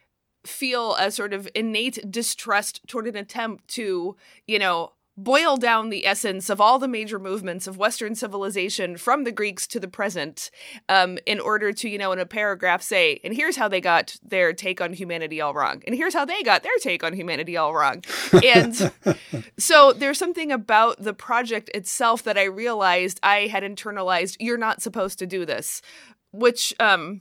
feel 0.51 0.95
a 0.97 1.11
sort 1.11 1.33
of 1.33 1.49
innate 1.55 2.11
distrust 2.11 2.81
toward 2.87 3.07
an 3.07 3.17
attempt 3.17 3.69
to, 3.69 4.17
you 4.47 4.59
know, 4.59 4.93
boil 5.17 5.57
down 5.57 5.91
the 5.91 6.07
essence 6.07 6.49
of 6.49 6.61
all 6.61 6.79
the 6.79 6.89
major 6.89 7.19
movements 7.19 7.67
of 7.67 7.77
Western 7.77 8.15
civilization 8.15 8.97
from 8.97 9.25
the 9.25 9.33
Greeks 9.33 9.67
to 9.67 9.79
the 9.79 9.89
present 9.89 10.51
um, 10.89 11.19
in 11.27 11.39
order 11.39 11.73
to, 11.73 11.89
you 11.89 11.99
know, 11.99 12.13
in 12.13 12.19
a 12.19 12.27
paragraph 12.27 12.81
say, 12.81 13.21
and 13.23 13.35
here's 13.35 13.57
how 13.57 13.69
they 13.69 13.81
got 13.81 14.17
their 14.23 14.53
take 14.53 14.81
on 14.81 14.93
humanity 14.93 15.41
all 15.41 15.53
wrong, 15.53 15.83
and 15.87 15.95
here's 15.95 16.15
how 16.15 16.25
they 16.25 16.43
got 16.43 16.63
their 16.63 16.77
take 16.81 17.05
on 17.05 17.13
humanity 17.13 17.57
all 17.57 17.75
wrong. 17.75 18.03
And 18.51 18.93
so 19.59 19.93
there's 19.93 20.19
something 20.19 20.51
about 20.51 21.03
the 21.03 21.13
project 21.13 21.71
itself 21.75 22.23
that 22.25 22.39
I 22.39 22.45
realized 22.45 23.21
I 23.23 23.47
had 23.47 23.63
internalized, 23.63 24.37
you're 24.41 24.59
not 24.59 24.83
supposed 24.83 25.19
to 25.21 25.27
do 25.27 25.45
this, 25.45 25.83
which, 26.33 26.75
um, 26.81 27.21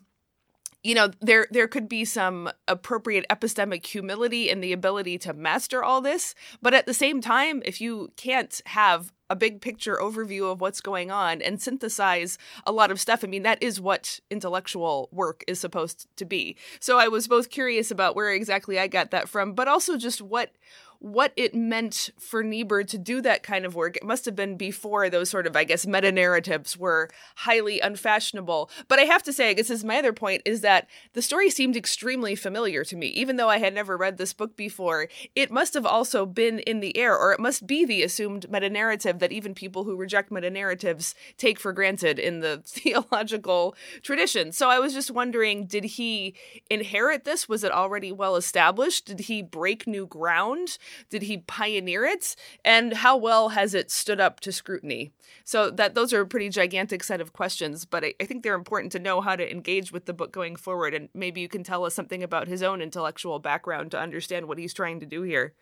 you 0.84 0.96
know 0.96 1.12
there 1.22 1.48
there 1.52 1.68
could 1.68 1.90
be 1.90 2.06
some 2.06 2.50
appropriate 2.68 3.26
epistemic 3.30 3.86
humility 3.86 4.50
in 4.50 4.62
the 4.62 4.74
ability 4.74 5.18
to 5.20 5.34
master 5.34 5.84
all 5.84 6.02
this. 6.02 6.36
But 6.62 6.74
at 6.74 6.86
the 6.86 6.94
same 6.94 7.22
time 7.22 7.62
if 7.66 7.82
you 7.82 8.12
can't 8.16 8.62
have 8.66 9.12
a 9.30 9.36
big 9.36 9.62
picture 9.62 9.98
overview 10.02 10.52
of 10.52 10.60
what's 10.60 10.82
going 10.82 11.12
on 11.12 11.42
and 11.42 11.62
synthesize 11.62 12.38
a 12.66 12.72
lot 12.72 12.90
of 12.90 13.00
stuff 13.00 13.24
i 13.24 13.28
mean 13.28 13.44
that 13.44 13.62
is 13.62 13.80
what 13.80 14.20
intellectual 14.32 15.08
work 15.12 15.44
is 15.48 15.60
supposed 15.60 16.08
to 16.16 16.26
be. 16.26 16.58
So 16.80 16.98
i 16.98 17.08
was 17.08 17.28
both 17.28 17.50
curious 17.50 17.92
about 17.92 18.16
where 18.16 18.34
exactly 18.34 18.80
i 18.80 18.88
got 18.88 19.12
that 19.12 19.30
from 19.30 19.54
but 19.54 19.68
also 19.68 19.98
just 19.98 20.22
what 20.22 20.52
what 21.00 21.32
it 21.38 21.56
meant 21.56 22.10
for 22.20 22.44
Niebuhr 22.44 22.84
to 22.84 22.98
do 22.98 23.22
that 23.22 23.42
kind 23.42 23.66
of 23.66 23.74
work. 23.74 23.96
It 23.96 24.04
must 24.04 24.26
have 24.26 24.36
been 24.36 24.58
before 24.58 25.10
those 25.10 25.30
sort 25.30 25.48
of, 25.48 25.56
I 25.56 25.64
guess, 25.64 25.88
meta 25.88 26.12
narratives 26.12 26.78
were 26.78 27.10
highly 27.38 27.80
unfashionable. 27.80 28.70
But 28.90 29.00
I 29.00 29.04
have 29.04 29.24
to 29.24 29.34
say, 29.34 29.50
I 29.50 29.54
guess 29.54 29.70
this 29.70 29.80
is 29.80 29.86
my 29.86 29.98
other 30.00 30.12
point, 30.12 30.42
is 30.46 30.60
that 30.62 30.90
the 31.14 31.22
story 31.22 31.50
seemed 31.50 31.78
extremely 31.78 32.36
familiar 32.36 32.84
to 32.84 32.98
me. 32.98 33.08
Even 33.08 33.38
though 33.38 33.50
I 33.50 33.60
had 33.60 33.74
never 33.74 33.96
read 33.96 34.18
this 34.18 34.34
book 34.34 34.58
before, 34.58 35.08
it 35.36 35.52
must 35.52 35.74
have 35.74 35.86
also 35.86 36.26
been 36.26 36.60
in 36.60 36.82
the 36.82 36.98
air, 36.98 37.18
or 37.18 37.32
it 37.32 37.40
must 37.40 37.66
be 37.66 37.86
the 37.86 38.04
assumed 38.04 38.52
meta 38.52 38.70
narrative 38.70 39.20
that 39.20 39.32
even 39.32 39.54
people 39.54 39.86
who 39.86 39.96
reject 39.96 40.32
meta 40.32 40.50
narratives 40.50 41.16
take 41.38 41.60
for 41.60 41.72
granted 41.72 42.20
in 42.20 42.42
the 42.42 42.62
theological 42.66 43.74
tradition. 44.02 44.52
So 44.52 44.70
I 44.70 44.80
was 44.80 44.94
just 44.94 45.12
wondering 45.12 45.66
did 45.66 45.86
he 45.86 46.36
inherit 46.70 47.24
this? 47.24 47.48
Was 47.48 47.64
it 47.64 47.72
already 47.72 48.12
well 48.12 48.36
established? 48.36 49.06
Did 49.06 49.22
he 49.22 49.42
break 49.42 49.88
new 49.88 50.06
ground? 50.06 50.78
Did 51.10 51.24
he 51.24 51.40
pioneer 51.40 52.06
it? 52.06 52.36
And 52.64 52.94
how 52.94 53.18
well 53.18 53.50
has 53.50 53.74
it 53.74 53.92
stood 53.92 54.20
up 54.20 54.40
to 54.42 54.52
scrutiny? 54.52 55.12
So 55.44 55.70
that 55.72 55.96
those 55.96 56.14
are 56.14 56.22
a 56.22 56.28
pretty 56.28 56.50
gigantic 56.50 57.04
set 57.04 57.22
of 57.22 57.34
questions, 57.34 57.86
but 57.86 58.04
I, 58.04 58.14
I 58.20 58.26
think 58.26 58.44
they're 58.44 58.56
important 58.56 58.92
to 58.94 59.00
know 59.00 59.22
how 59.22 59.36
to 59.36 59.52
engage 59.52 59.92
with 59.92 60.06
the 60.06 60.14
book 60.14 60.32
going 60.32 60.56
forward. 60.56 60.94
And 60.94 61.10
maybe 61.14 61.42
you 61.42 61.50
can 61.50 61.64
tell 61.64 61.86
us 61.86 61.94
something 61.94 62.24
about 62.24 62.48
his 62.48 62.64
own 62.64 62.82
intellectual 62.82 63.40
background 63.40 63.92
to 63.92 64.00
understand 64.00 64.48
what 64.48 64.58
he's 64.58 64.74
trying 64.74 65.00
to 65.00 65.06
do 65.06 65.24
here. 65.24 65.54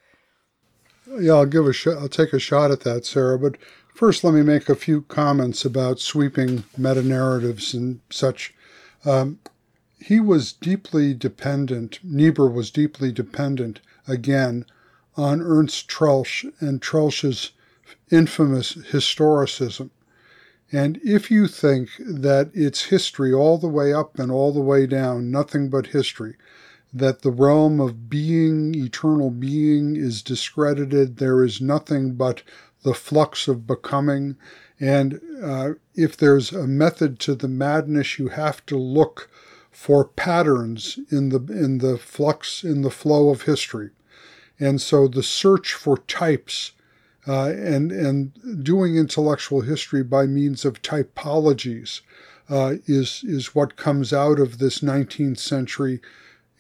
Yeah, 1.20 1.34
I'll 1.34 1.46
give 1.46 1.66
a 1.66 1.74
shot. 1.74 1.98
I'll 1.98 2.10
take 2.10 2.34
a 2.34 2.40
shot 2.40 2.72
at 2.72 2.82
that, 2.82 3.06
Sarah. 3.06 3.40
But 3.40 3.58
first, 3.94 4.24
let 4.24 4.34
me 4.34 4.42
make 4.42 4.68
a 4.68 4.76
few 4.76 5.04
comments 5.04 5.64
about 5.64 6.00
sweeping 6.00 6.64
meta 6.78 7.02
narratives 7.02 7.74
and 7.74 8.02
such. 8.10 8.54
Um, 9.06 9.40
he 10.00 10.20
was 10.20 10.54
deeply 10.54 11.14
dependent. 11.14 12.00
Niebuhr 12.04 12.50
was 12.50 12.72
deeply 12.72 13.12
dependent 13.12 13.80
again 14.08 14.66
on 15.18 15.42
Ernst 15.42 15.90
Troeltsch 15.90 16.46
and 16.60 16.82
Troeltsch's 16.82 17.52
infamous 18.12 18.74
historicism. 18.74 19.90
And 20.72 21.00
if 21.04 21.32
you 21.32 21.48
think 21.48 21.90
that 22.00 22.52
it's 22.54 22.86
history 22.86 23.34
all 23.34 23.58
the 23.58 23.68
way 23.68 23.94
up 23.94 24.20
and 24.20 24.32
all 24.32 24.52
the 24.52 24.62
way 24.62 24.86
down, 24.86 25.32
nothing 25.32 25.70
but 25.70 25.88
history, 25.88 26.36
that 26.94 27.22
the 27.22 27.32
realm 27.32 27.80
of 27.80 28.10
being, 28.10 28.76
eternal 28.76 29.30
being, 29.30 29.96
is 29.96 30.22
discredited, 30.22 31.18
there 31.18 31.44
is 31.44 31.62
nothing 31.62 32.16
but 32.16 32.44
the 32.84 32.94
flux 32.94 33.48
of 33.48 33.68
becoming. 33.68 34.36
And 34.80 35.22
uh, 35.42 35.74
if 35.96 36.16
there's 36.16 36.52
a 36.52 36.68
method 36.68 37.20
to 37.22 37.36
the 37.36 37.48
madness, 37.48 38.20
you 38.20 38.30
have 38.30 38.66
to 38.68 38.78
look 38.78 39.30
for 39.72 40.06
patterns 40.06 41.00
in 41.12 41.30
the 41.30 41.40
in 41.54 41.78
the 41.78 41.98
flux 41.98 42.64
in 42.64 42.82
the 42.82 42.90
flow 42.90 43.30
of 43.30 43.44
history. 43.44 43.92
And 44.60 44.82
so 44.82 45.08
the 45.08 45.24
search 45.24 45.74
for 45.74 45.98
types 45.98 46.72
uh, 47.28 47.50
and 47.50 47.92
and 47.92 48.64
doing 48.64 48.96
intellectual 48.96 49.62
history 49.62 50.04
by 50.04 50.26
means 50.26 50.64
of 50.64 50.82
typologies 50.82 52.02
uh, 52.50 52.76
is 52.86 53.24
is 53.24 53.54
what 53.54 53.76
comes 53.76 54.14
out 54.14 54.40
of 54.40 54.58
this 54.58 54.80
19th 54.80 55.38
century 55.40 56.02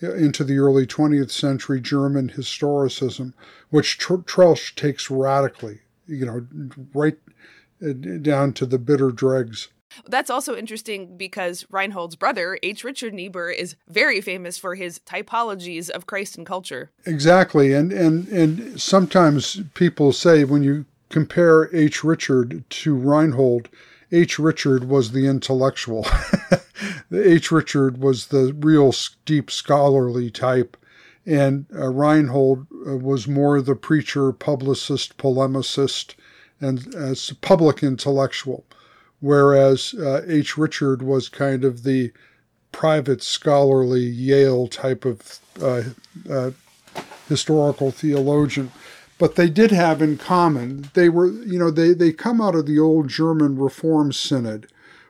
uh, 0.03 0.13
into 0.13 0.43
the 0.43 0.59
early 0.59 0.85
20th 0.85 1.31
century 1.31 1.79
German 1.79 2.29
historicism, 2.29 3.33
which 3.69 3.97
Troeltsch 3.97 4.75
takes 4.75 5.09
radically, 5.09 5.79
you 6.07 6.25
know, 6.25 6.45
right 6.93 7.17
uh, 7.81 7.93
down 8.21 8.53
to 8.53 8.65
the 8.65 8.77
bitter 8.77 9.11
dregs. 9.11 9.69
That's 10.05 10.29
also 10.29 10.55
interesting 10.55 11.17
because 11.17 11.65
Reinhold's 11.71 12.15
brother, 12.15 12.59
H. 12.63 12.83
Richard 12.83 13.13
Niebuhr, 13.13 13.49
is 13.49 13.75
very 13.87 14.21
famous 14.21 14.57
for 14.57 14.75
his 14.75 14.99
typologies 14.99 15.89
of 15.89 16.07
Christ 16.07 16.37
and 16.37 16.45
culture. 16.45 16.91
Exactly. 17.05 17.73
And 17.73 17.91
and 17.91 18.27
and 18.27 18.81
sometimes 18.81 19.61
people 19.73 20.11
say 20.11 20.43
when 20.43 20.63
you 20.63 20.85
compare 21.09 21.73
H. 21.75 22.03
Richard 22.03 22.63
to 22.69 22.95
Reinhold, 22.95 23.69
H. 24.11 24.39
Richard 24.39 24.85
was 24.89 25.11
the 25.11 25.27
intellectual. 25.27 26.05
H. 27.11 27.51
Richard 27.51 27.99
was 27.99 28.27
the 28.27 28.53
real 28.59 28.93
deep 29.25 29.49
scholarly 29.49 30.29
type, 30.29 30.77
and 31.25 31.65
uh, 31.73 31.87
Reinhold 31.87 32.67
uh, 32.85 32.97
was 32.97 33.27
more 33.27 33.61
the 33.61 33.75
preacher, 33.75 34.31
publicist, 34.31 35.17
polemicist, 35.17 36.15
and 36.59 36.93
as 36.95 37.31
public 37.41 37.83
intellectual 37.83 38.65
whereas 39.19 39.93
uh, 39.93 40.23
H. 40.27 40.57
Richard 40.57 41.01
was 41.01 41.29
kind 41.29 41.63
of 41.63 41.83
the 41.83 42.11
private 42.71 43.23
scholarly 43.23 44.03
Yale 44.03 44.67
type 44.67 45.05
of 45.05 45.39
uh, 45.61 45.83
uh, 46.29 46.51
historical 47.27 47.91
theologian. 47.91 48.71
But 49.17 49.35
they 49.35 49.49
did 49.49 49.71
have 49.71 50.01
in 50.01 50.17
common, 50.17 50.91
they 50.93 51.09
were, 51.09 51.27
you 51.27 51.57
know, 51.57 51.71
they, 51.71 51.93
they 51.93 52.13
come 52.13 52.39
out 52.39 52.55
of 52.55 52.67
the 52.67 52.79
old 52.79 53.07
German 53.07 53.57
Reform 53.57 54.13
Synod, 54.13 54.67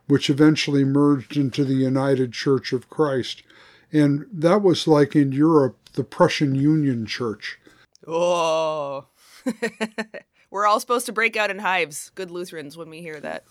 which 0.07 0.29
eventually 0.29 0.85
merged 0.85 1.35
into 1.35 1.65
the 1.65 1.73
United 1.73 2.31
Church 2.31 2.71
of 2.71 2.89
Christ. 2.89 3.43
And 3.91 4.25
that 4.31 4.61
was 4.61 4.87
like 4.87 5.15
in 5.15 5.33
Europe, 5.33 5.77
the 5.93 6.05
Prussian 6.05 6.55
Union 6.55 7.05
Church. 7.05 7.59
Oh. 8.05 9.07
We're 10.49 10.65
all 10.65 10.79
supposed 10.79 11.05
to 11.07 11.11
break 11.11 11.35
out 11.35 11.51
in 11.51 11.59
hives, 11.59 12.09
good 12.15 12.31
Lutherans, 12.31 12.77
when 12.77 12.89
we 12.89 13.01
hear 13.01 13.19
that. 13.19 13.43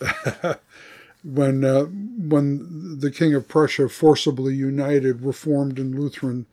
when 1.24 1.64
uh, 1.64 1.84
when 1.84 2.98
the 2.98 3.10
King 3.10 3.34
of 3.34 3.48
Prussia 3.48 3.88
forcibly 3.88 4.54
united 4.54 5.22
Reformed 5.22 5.78
and 5.78 5.98
Lutheran 5.98 6.46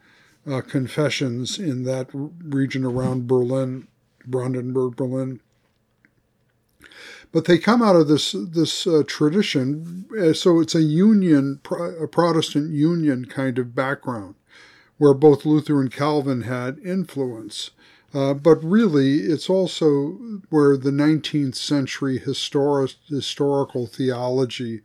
uh, 0.49 0.61
confessions 0.61 1.59
in 1.59 1.83
that 1.83 2.07
region 2.13 2.85
around 2.85 3.27
Berlin, 3.27 3.87
Brandenburg, 4.25 4.95
Berlin. 4.95 5.39
But 7.31 7.45
they 7.45 7.57
come 7.57 7.81
out 7.81 7.95
of 7.95 8.07
this 8.07 8.33
this 8.37 8.85
uh, 8.85 9.03
tradition, 9.07 10.05
uh, 10.19 10.33
so 10.33 10.59
it's 10.59 10.75
a 10.75 10.81
union, 10.81 11.61
a 12.01 12.07
Protestant 12.07 12.71
union 12.71 13.25
kind 13.25 13.57
of 13.57 13.73
background, 13.73 14.35
where 14.97 15.13
both 15.13 15.45
Luther 15.45 15.79
and 15.79 15.91
Calvin 15.91 16.41
had 16.41 16.79
influence. 16.79 17.71
Uh, 18.13 18.33
but 18.33 18.61
really, 18.63 19.19
it's 19.19 19.49
also 19.49 20.17
where 20.49 20.75
the 20.75 20.91
19th 20.91 21.55
century 21.55 22.17
historic, 22.17 22.91
historical 23.07 23.87
theology 23.87 24.81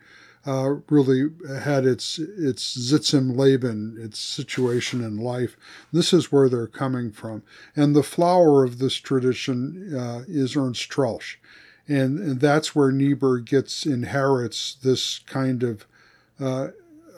uh, 0.47 0.77
really 0.89 1.29
had 1.61 1.85
its 1.85 2.21
its 2.21 2.63
Sitz 2.63 3.13
im 3.13 3.37
Leben, 3.37 3.97
its 4.01 4.21
situation 4.21 5.03
in 5.03 5.17
life. 5.17 5.57
This 5.93 6.13
is 6.13 6.31
where 6.31 6.49
they're 6.49 6.69
coming 6.69 7.11
from, 7.11 7.43
and 7.75 7.97
the 7.97 8.05
flower 8.05 8.63
of 8.63 8.79
this 8.79 8.95
tradition 8.95 9.93
uh, 9.97 10.23
is 10.29 10.57
Ernst 10.57 10.89
Troeltsch, 10.89 11.37
and, 11.89 12.21
and 12.21 12.41
that's 12.41 12.77
where 12.77 12.93
Niebuhr 12.93 13.41
gets 13.41 13.85
inherits 13.85 14.77
this 14.81 15.19
kind 15.27 15.65
of 15.65 15.85
uh, 16.39 16.69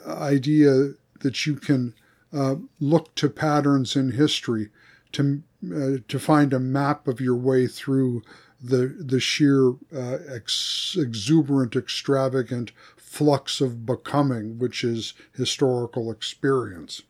idea 0.07 0.93
that 1.19 1.45
you 1.45 1.55
can 1.55 1.93
uh, 2.33 2.55
look 2.79 3.13
to 3.15 3.29
patterns 3.29 3.95
in 3.95 4.13
history 4.13 4.69
to 5.13 5.41
uh, 5.75 5.97
to 6.07 6.19
find 6.19 6.53
a 6.53 6.59
map 6.59 7.07
of 7.07 7.19
your 7.19 7.35
way 7.35 7.67
through 7.67 8.21
the 8.61 8.87
the 8.99 9.19
sheer 9.19 9.69
uh, 9.93 10.17
ex- 10.27 10.95
exuberant, 10.97 11.75
extravagant 11.75 12.71
flux 12.97 13.59
of 13.59 13.85
becoming, 13.85 14.59
which 14.59 14.83
is 14.83 15.13
historical 15.35 16.11
experience. 16.11 17.01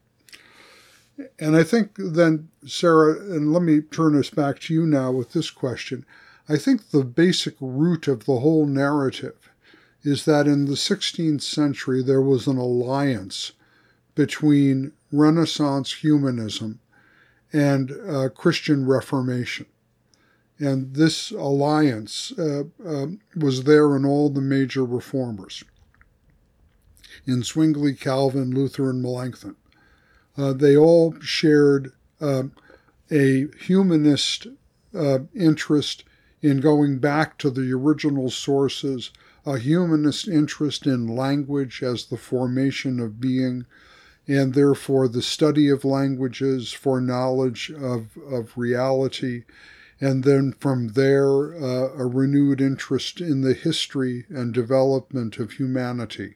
And 1.38 1.56
I 1.58 1.64
think 1.64 1.92
then, 1.98 2.48
Sarah, 2.66 3.20
and 3.20 3.52
let 3.52 3.62
me 3.62 3.82
turn 3.82 4.18
us 4.18 4.30
back 4.30 4.60
to 4.62 4.74
you 4.74 4.86
now 4.86 5.12
with 5.12 5.34
this 5.34 5.52
question. 5.52 6.06
I 6.48 6.58
think 6.58 6.90
the 6.90 7.04
basic 7.04 7.56
root 7.60 8.08
of 8.08 8.26
the 8.26 8.40
whole 8.40 8.66
narrative 8.66 9.50
is 10.04 10.24
that 10.26 10.48
in 10.48 10.66
the 10.66 10.76
16th 10.76 11.42
century 11.42 12.02
there 12.02 12.22
was 12.22 12.48
an 12.48 12.58
alliance 12.58 13.52
between 14.16 14.94
Renaissance 15.12 15.94
humanism 15.96 16.80
and 17.52 17.92
uh, 18.08 18.30
Christian 18.30 18.86
Reformation. 18.86 19.66
And 20.60 20.94
this 20.94 21.32
alliance 21.32 22.34
uh, 22.38 22.64
uh, 22.86 23.08
was 23.36 23.64
there 23.64 23.96
in 23.96 24.06
all 24.06 24.30
the 24.30 24.42
major 24.42 24.84
reformers 24.84 25.64
in 27.26 27.44
Zwingli, 27.44 27.94
Calvin, 27.94 28.52
Luther, 28.52 28.90
and 28.90 29.02
Melanchthon. 29.02 29.56
Uh, 30.38 30.54
they 30.54 30.76
all 30.76 31.16
shared 31.22 31.92
uh, 32.22 32.44
a 33.12 33.48
humanist 33.60 34.48
uh, 34.94 35.20
interest 35.36 36.04
in 36.42 36.60
going 36.60 37.00
back 37.00 37.38
to 37.38 37.50
the 37.50 37.72
original 37.74 38.30
sources, 38.30 39.12
a 39.46 39.58
humanist 39.58 40.28
interest 40.28 40.86
in 40.86 41.08
language 41.08 41.84
as 41.84 42.06
the 42.06 42.18
formation 42.18 43.00
of 43.00 43.20
being, 43.20 43.66
and 44.30 44.54
therefore 44.54 45.08
the 45.08 45.24
study 45.24 45.70
of 45.70 45.84
languages 45.84 46.72
for 46.72 47.02
knowledge 47.02 47.72
of, 47.72 48.16
of 48.32 48.56
reality. 48.56 49.44
And 50.00 50.24
then 50.24 50.54
from 50.60 50.90
there, 50.90 51.56
uh, 51.56 51.90
a 51.98 52.06
renewed 52.06 52.62
interest 52.62 53.20
in 53.22 53.42
the 53.42 53.56
history 53.56 54.26
and 54.30 54.54
development 54.54 55.40
of 55.40 55.54
humanity. 55.54 56.36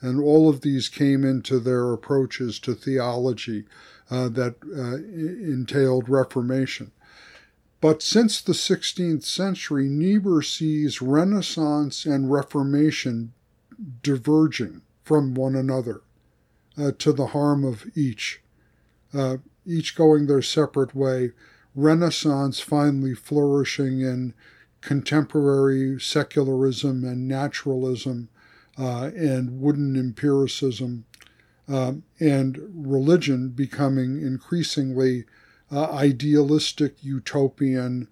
And 0.00 0.18
all 0.18 0.48
of 0.48 0.62
these 0.62 0.88
came 0.88 1.24
into 1.24 1.60
their 1.60 1.92
approaches 1.92 2.58
to 2.60 2.74
theology 2.74 3.64
uh, 4.10 4.30
that 4.30 4.54
uh, 4.74 4.96
entailed 4.96 6.08
Reformation. 6.08 6.90
But 7.82 8.02
since 8.02 8.40
the 8.40 8.54
16th 8.54 9.24
century, 9.24 9.88
Niebuhr 9.90 10.40
sees 10.40 11.02
Renaissance 11.02 12.06
and 12.06 12.32
Reformation 12.32 13.34
diverging 14.02 14.80
from 15.04 15.34
one 15.34 15.54
another 15.54 16.00
uh, 16.78 16.92
to 16.98 17.12
the 17.12 17.28
harm 17.28 17.64
of 17.64 17.84
each, 17.96 18.42
uh, 19.14 19.38
each 19.66 19.96
going 19.96 20.26
their 20.26 20.42
separate 20.42 20.94
way. 20.94 21.32
Renaissance 21.74 22.60
finally 22.60 23.14
flourishing 23.14 24.00
in 24.00 24.34
contemporary 24.80 26.00
secularism 26.00 27.04
and 27.04 27.26
naturalism 27.28 28.28
uh, 28.78 29.10
and 29.16 29.60
wooden 29.60 29.96
empiricism, 29.96 31.04
um, 31.68 32.02
and 32.20 32.58
religion 32.72 33.48
becoming 33.48 34.20
increasingly 34.20 35.24
uh, 35.72 35.90
idealistic 35.90 37.02
utopian, 37.02 38.08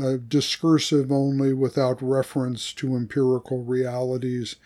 uh, 0.00 0.16
discursive 0.26 1.12
only 1.12 1.52
without 1.52 2.00
reference 2.00 2.72
to 2.72 2.96
empirical 2.96 3.62
realities, 3.62 4.56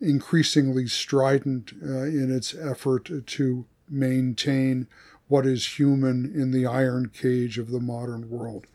increasingly 0.00 0.86
strident 0.86 1.72
uh, 1.82 2.02
in 2.02 2.34
its 2.34 2.54
effort 2.54 3.10
to 3.26 3.66
maintain 3.88 4.86
what 5.28 5.46
is 5.46 5.78
human 5.78 6.24
in 6.34 6.50
the 6.50 6.66
iron 6.66 7.08
cage 7.08 7.58
of 7.58 7.70
the 7.70 7.80
modern 7.80 8.28
world. 8.28 8.66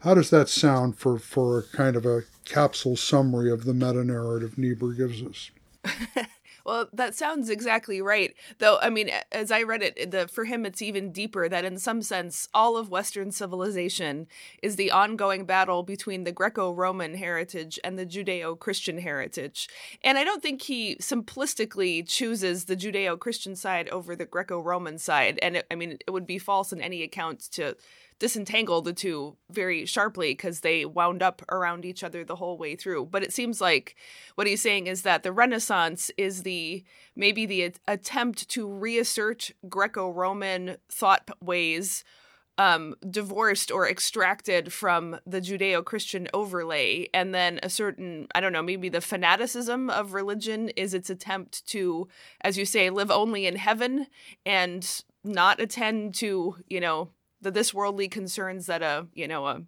How 0.00 0.14
does 0.14 0.30
that 0.30 0.48
sound 0.48 0.96
for, 0.96 1.18
for 1.18 1.58
a 1.58 1.62
kind 1.62 1.94
of 1.94 2.04
a 2.04 2.22
capsule 2.44 2.96
summary 2.96 3.50
of 3.50 3.64
the 3.64 3.74
meta 3.74 4.02
narrative 4.02 4.58
Niebuhr 4.58 4.94
gives 4.94 5.22
us? 5.22 5.50
Well, 6.64 6.88
that 6.92 7.14
sounds 7.14 7.50
exactly 7.50 8.00
right. 8.00 8.34
Though, 8.58 8.78
I 8.80 8.90
mean, 8.90 9.10
as 9.30 9.50
I 9.50 9.62
read 9.62 9.82
it, 9.82 10.10
the 10.10 10.28
for 10.28 10.44
him 10.44 10.64
it's 10.64 10.82
even 10.82 11.12
deeper 11.12 11.48
that 11.48 11.64
in 11.64 11.78
some 11.78 12.02
sense 12.02 12.48
all 12.54 12.76
of 12.76 12.90
Western 12.90 13.32
civilization 13.32 14.26
is 14.62 14.76
the 14.76 14.90
ongoing 14.90 15.44
battle 15.44 15.82
between 15.82 16.24
the 16.24 16.32
Greco-Roman 16.32 17.14
heritage 17.14 17.78
and 17.82 17.98
the 17.98 18.06
Judeo-Christian 18.06 18.98
heritage. 18.98 19.68
And 20.02 20.18
I 20.18 20.24
don't 20.24 20.42
think 20.42 20.62
he 20.62 20.96
simplistically 20.96 22.06
chooses 22.06 22.64
the 22.64 22.76
Judeo-Christian 22.76 23.56
side 23.56 23.88
over 23.88 24.14
the 24.14 24.24
Greco-Roman 24.26 24.98
side. 24.98 25.38
And 25.42 25.56
it, 25.56 25.66
I 25.70 25.74
mean, 25.74 25.98
it 26.06 26.10
would 26.10 26.26
be 26.26 26.38
false 26.38 26.72
in 26.72 26.80
any 26.80 27.02
account 27.02 27.40
to 27.52 27.76
disentangle 28.22 28.80
the 28.82 28.92
two 28.92 29.36
very 29.50 29.84
sharply 29.84 30.30
because 30.30 30.60
they 30.60 30.84
wound 30.84 31.24
up 31.24 31.42
around 31.50 31.84
each 31.84 32.04
other 32.04 32.22
the 32.22 32.36
whole 32.36 32.56
way 32.56 32.76
through. 32.76 33.04
But 33.06 33.24
it 33.24 33.32
seems 33.32 33.60
like 33.60 33.96
what 34.36 34.46
he's 34.46 34.62
saying 34.62 34.86
is 34.86 35.02
that 35.02 35.24
the 35.24 35.32
Renaissance 35.32 36.08
is 36.16 36.44
the 36.44 36.84
maybe 37.16 37.46
the 37.46 37.74
attempt 37.88 38.48
to 38.50 38.68
reassert 38.68 39.50
Greco-Roman 39.68 40.76
thought 40.88 41.28
ways 41.42 42.04
um, 42.58 42.94
divorced 43.10 43.72
or 43.72 43.88
extracted 43.88 44.72
from 44.72 45.18
the 45.26 45.40
Judeo 45.40 45.84
Christian 45.84 46.28
overlay. 46.32 47.08
And 47.12 47.34
then 47.34 47.58
a 47.60 47.68
certain, 47.68 48.28
I 48.36 48.40
don't 48.40 48.52
know, 48.52 48.62
maybe 48.62 48.88
the 48.88 49.00
fanaticism 49.00 49.90
of 49.90 50.14
religion 50.14 50.68
is 50.76 50.94
its 50.94 51.10
attempt 51.10 51.66
to, 51.70 52.06
as 52.42 52.56
you 52.56 52.66
say, 52.66 52.88
live 52.88 53.10
only 53.10 53.48
in 53.48 53.56
heaven 53.56 54.06
and 54.46 55.02
not 55.24 55.60
attend 55.60 56.14
to, 56.16 56.58
you 56.68 56.78
know, 56.78 57.08
the 57.42 57.50
this 57.50 57.74
worldly 57.74 58.08
concerns 58.08 58.66
that 58.66 58.82
a 58.82 59.06
you 59.14 59.28
know 59.28 59.46
a 59.46 59.62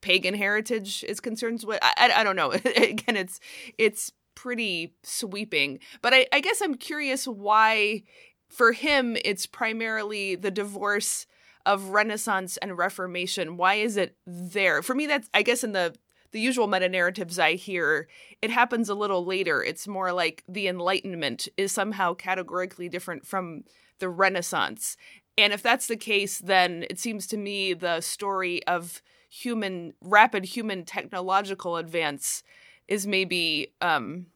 pagan 0.00 0.34
heritage 0.34 1.04
is 1.08 1.18
concerned 1.20 1.64
with. 1.66 1.78
I, 1.82 1.92
I, 1.96 2.20
I 2.20 2.24
don't 2.24 2.36
know. 2.36 2.52
Again, 2.76 3.16
it's 3.16 3.40
it's 3.78 4.12
pretty 4.34 4.94
sweeping, 5.02 5.80
but 6.02 6.14
I, 6.14 6.26
I 6.32 6.40
guess 6.40 6.60
I'm 6.60 6.74
curious 6.74 7.26
why 7.26 8.02
for 8.48 8.72
him 8.72 9.16
it's 9.24 9.46
primarily 9.46 10.36
the 10.36 10.50
divorce 10.50 11.26
of 11.64 11.88
Renaissance 11.88 12.56
and 12.58 12.78
Reformation. 12.78 13.56
Why 13.56 13.74
is 13.74 13.96
it 13.96 14.16
there? 14.26 14.82
For 14.82 14.94
me, 14.94 15.06
that's 15.06 15.28
I 15.34 15.42
guess 15.42 15.64
in 15.64 15.72
the 15.72 15.94
the 16.32 16.40
usual 16.40 16.66
meta 16.66 16.88
narratives 16.88 17.38
I 17.38 17.54
hear, 17.54 18.08
it 18.42 18.50
happens 18.50 18.88
a 18.88 18.94
little 18.94 19.24
later. 19.24 19.62
It's 19.62 19.88
more 19.88 20.12
like 20.12 20.44
the 20.48 20.68
Enlightenment 20.68 21.48
is 21.56 21.72
somehow 21.72 22.14
categorically 22.14 22.88
different 22.88 23.26
from 23.26 23.62
the 24.00 24.08
Renaissance. 24.08 24.96
And 25.38 25.52
if 25.52 25.62
that's 25.62 25.86
the 25.86 25.96
case, 25.96 26.38
then 26.38 26.86
it 26.88 26.98
seems 26.98 27.26
to 27.28 27.36
me 27.36 27.74
the 27.74 28.00
story 28.00 28.66
of 28.66 29.02
human 29.28 29.92
rapid 30.00 30.44
human 30.44 30.84
technological 30.84 31.76
advance 31.76 32.42
is 32.88 33.06
maybe 33.06 33.72
um, 33.80 34.26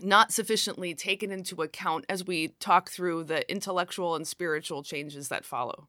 not 0.00 0.32
sufficiently 0.32 0.94
taken 0.94 1.30
into 1.30 1.62
account 1.62 2.04
as 2.08 2.26
we 2.26 2.48
talk 2.58 2.90
through 2.90 3.24
the 3.24 3.48
intellectual 3.50 4.16
and 4.16 4.26
spiritual 4.26 4.82
changes 4.82 5.28
that 5.28 5.44
follow. 5.44 5.88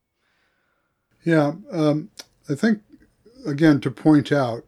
Yeah, 1.24 1.54
um, 1.72 2.10
I 2.50 2.56
think 2.56 2.82
again 3.46 3.80
to 3.82 3.92
point 3.92 4.32
out 4.32 4.66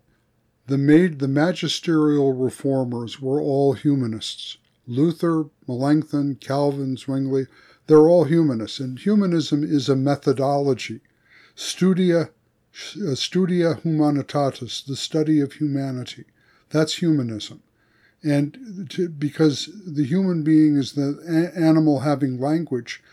the 0.67 0.77
made 0.77 1.19
the 1.19 1.27
magisterial 1.27 2.33
reformers 2.33 3.21
were 3.21 3.41
all 3.41 3.73
humanists. 3.73 4.57
Luther, 4.87 5.45
Melanchthon, 5.67 6.35
Calvin, 6.35 6.95
Zwingli, 6.95 7.47
they're 7.87 8.09
all 8.09 8.23
humanists, 8.23 8.79
and 8.79 8.99
humanism 8.99 9.63
is 9.63 9.89
a 9.89 9.95
methodology. 9.95 11.01
Studia, 11.55 12.29
uh, 13.07 13.15
studia 13.15 13.75
humanitatis, 13.83 14.85
the 14.85 14.95
study 14.95 15.39
of 15.39 15.53
humanity. 15.53 16.25
That's 16.69 16.95
humanism. 16.95 17.61
And 18.23 18.87
to, 18.89 19.07
because 19.07 19.69
the 19.85 20.03
human 20.03 20.43
being 20.43 20.75
is 20.75 20.93
the 20.93 21.51
animal 21.55 21.99
having 21.99 22.39
language, 22.39 23.03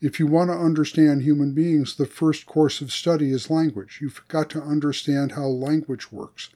if 0.00 0.18
you 0.18 0.26
want 0.26 0.50
to 0.50 0.56
understand 0.56 1.22
human 1.22 1.52
beings, 1.52 1.94
the 1.94 2.06
first 2.06 2.46
course 2.46 2.80
of 2.80 2.90
study 2.90 3.30
is 3.30 3.50
language. 3.50 3.98
You've 4.00 4.26
got 4.28 4.50
to 4.50 4.62
understand 4.62 5.32
how 5.32 5.44
language 5.44 6.10
works. 6.10 6.48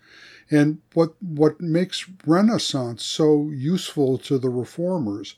And 0.50 0.78
what 0.94 1.14
what 1.22 1.60
makes 1.60 2.06
Renaissance 2.26 3.04
so 3.04 3.50
useful 3.50 4.18
to 4.18 4.38
the 4.38 4.50
reformers 4.50 5.36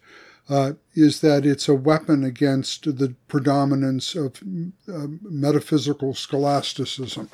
uh, 0.48 0.72
is 0.94 1.20
that 1.20 1.44
it's 1.44 1.68
a 1.68 1.74
weapon 1.74 2.24
against 2.24 2.84
the 2.98 3.14
predominance 3.28 4.14
of 4.14 4.40
uh, 4.88 5.06
metaphysical 5.22 6.14
scholasticism, 6.14 7.28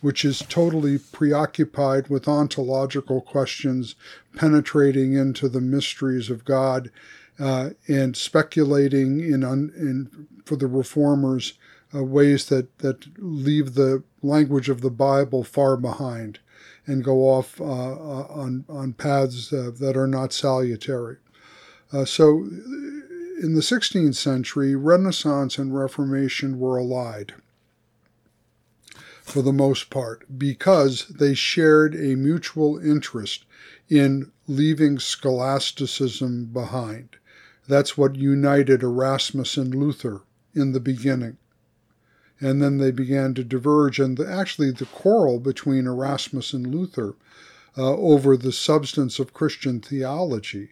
which 0.00 0.24
is 0.24 0.44
totally 0.48 0.98
preoccupied 0.98 2.08
with 2.08 2.28
ontological 2.28 3.20
questions, 3.20 3.94
penetrating 4.36 5.14
into 5.14 5.48
the 5.48 5.60
mysteries 5.60 6.30
of 6.30 6.44
God, 6.44 6.90
uh, 7.40 7.70
and 7.88 8.16
speculating 8.16 9.20
in, 9.20 9.42
un, 9.42 9.72
in 9.76 10.28
for 10.44 10.56
the 10.56 10.66
reformers 10.66 11.54
uh, 11.94 12.02
ways 12.04 12.46
that, 12.46 12.78
that 12.78 13.06
leave 13.18 13.74
the 13.74 14.02
language 14.22 14.68
of 14.68 14.80
the 14.80 14.90
Bible 14.90 15.42
far 15.42 15.76
behind 15.76 16.38
and 16.86 17.04
go 17.04 17.20
off 17.20 17.60
uh, 17.60 17.64
on, 17.64 18.64
on 18.68 18.92
paths 18.92 19.50
that 19.50 19.94
are 19.96 20.06
not 20.06 20.32
salutary. 20.32 21.16
Uh, 21.92 22.06
so, 22.06 22.44
in 23.42 23.54
the 23.54 23.60
16th 23.60 24.14
century, 24.14 24.74
Renaissance 24.74 25.58
and 25.58 25.74
Reformation 25.74 26.58
were 26.58 26.78
allied 26.78 27.34
for 29.22 29.42
the 29.42 29.52
most 29.52 29.90
part 29.90 30.38
because 30.38 31.06
they 31.08 31.34
shared 31.34 31.94
a 31.94 32.16
mutual 32.16 32.78
interest 32.78 33.44
in 33.88 34.32
leaving 34.46 34.98
scholasticism 34.98 36.46
behind. 36.46 37.16
That's 37.68 37.96
what 37.96 38.16
united 38.16 38.82
Erasmus 38.82 39.56
and 39.56 39.74
Luther 39.74 40.22
in 40.54 40.72
the 40.72 40.80
beginning. 40.80 41.36
And 42.40 42.60
then 42.60 42.78
they 42.78 42.90
began 42.90 43.34
to 43.34 43.44
diverge, 43.44 44.00
and 44.00 44.16
the, 44.16 44.28
actually, 44.28 44.72
the 44.72 44.86
quarrel 44.86 45.38
between 45.38 45.86
Erasmus 45.86 46.52
and 46.52 46.74
Luther 46.74 47.14
uh, 47.76 47.94
over 47.94 48.36
the 48.36 48.52
substance 48.52 49.18
of 49.18 49.32
Christian 49.32 49.80
theology 49.80 50.71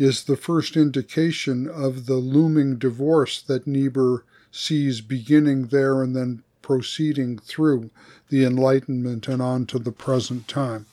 is 0.00 0.24
the 0.24 0.36
first 0.36 0.78
indication 0.78 1.68
of 1.68 2.06
the 2.06 2.14
looming 2.14 2.78
divorce 2.78 3.42
that 3.42 3.66
Niebuhr 3.66 4.24
sees 4.50 5.02
beginning 5.02 5.66
there 5.66 6.02
and 6.02 6.16
then 6.16 6.42
proceeding 6.62 7.36
through 7.36 7.90
the 8.30 8.42
Enlightenment 8.42 9.28
and 9.28 9.42
on 9.42 9.66
to 9.66 9.78
the 9.78 9.92
present 9.92 10.48
time. 10.48 10.86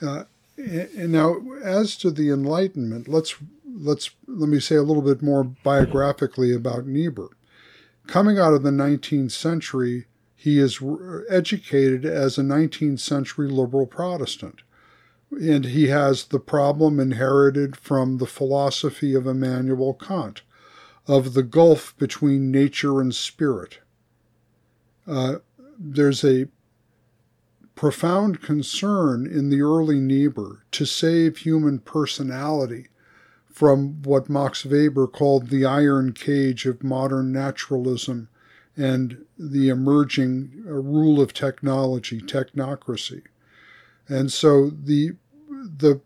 Uh, 0.00 0.24
and 0.56 1.12
now, 1.12 1.42
as 1.62 1.94
to 1.98 2.10
the 2.10 2.30
Enlightenment, 2.30 3.06
let's 3.06 3.34
let's 3.70 4.10
let 4.26 4.48
me 4.48 4.60
say 4.60 4.76
a 4.76 4.82
little 4.82 5.02
bit 5.02 5.20
more 5.20 5.44
biographically 5.44 6.54
about 6.54 6.86
Niebuhr. 6.86 7.30
Coming 8.06 8.38
out 8.38 8.54
of 8.54 8.62
the 8.62 8.70
19th 8.70 9.32
century, 9.32 10.06
he 10.34 10.58
is 10.58 10.80
educated 11.28 12.06
as 12.06 12.38
a 12.38 12.42
19th 12.42 13.00
century 13.00 13.48
liberal 13.48 13.86
Protestant 13.86 14.62
and 15.40 15.66
he 15.66 15.88
has 15.88 16.24
the 16.26 16.40
problem 16.40 17.00
inherited 17.00 17.76
from 17.76 18.18
the 18.18 18.26
philosophy 18.26 19.14
of 19.14 19.26
Immanuel 19.26 19.94
Kant 19.94 20.42
of 21.06 21.34
the 21.34 21.42
gulf 21.42 21.96
between 21.98 22.50
nature 22.50 23.00
and 23.00 23.14
spirit. 23.14 23.78
Uh, 25.06 25.36
there's 25.78 26.24
a 26.24 26.46
profound 27.74 28.40
concern 28.40 29.26
in 29.26 29.48
the 29.50 29.62
early 29.62 29.98
Niebuhr 29.98 30.64
to 30.70 30.84
save 30.84 31.38
human 31.38 31.80
personality 31.80 32.88
from 33.50 34.02
what 34.02 34.30
Max 34.30 34.64
Weber 34.64 35.06
called 35.06 35.48
the 35.48 35.64
iron 35.64 36.12
cage 36.12 36.66
of 36.66 36.84
modern 36.84 37.32
naturalism 37.32 38.28
and 38.76 39.24
the 39.38 39.68
emerging 39.68 40.64
uh, 40.66 40.72
rule 40.72 41.20
of 41.20 41.34
technology, 41.34 42.20
technocracy. 42.20 43.22
And 44.08 44.32
so 44.32 44.70
the 44.70 45.12
the 45.78 46.00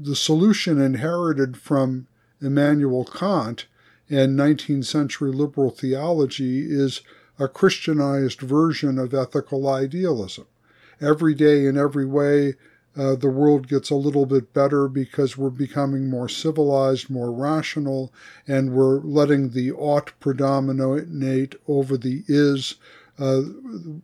the 0.00 0.16
solution 0.16 0.80
inherited 0.80 1.56
from 1.56 2.06
Immanuel 2.40 3.04
Kant 3.04 3.66
and 4.10 4.38
19th 4.38 4.84
century 4.84 5.30
liberal 5.30 5.70
theology 5.70 6.66
is 6.68 7.02
a 7.38 7.46
Christianized 7.48 8.40
version 8.40 8.98
of 8.98 9.14
ethical 9.14 9.68
idealism. 9.68 10.46
Every 11.00 11.34
day, 11.34 11.66
in 11.66 11.76
every 11.78 12.04
way, 12.04 12.54
uh, 12.96 13.14
the 13.14 13.30
world 13.30 13.68
gets 13.68 13.90
a 13.90 13.94
little 13.94 14.26
bit 14.26 14.52
better 14.52 14.86
because 14.86 15.38
we're 15.38 15.50
becoming 15.50 16.10
more 16.10 16.28
civilized, 16.28 17.08
more 17.08 17.32
rational, 17.32 18.12
and 18.46 18.72
we're 18.72 19.00
letting 19.00 19.50
the 19.50 19.72
ought 19.72 20.12
predominate 20.20 21.54
over 21.66 21.96
the 21.96 22.22
is. 22.28 22.74
uh, 23.18 23.42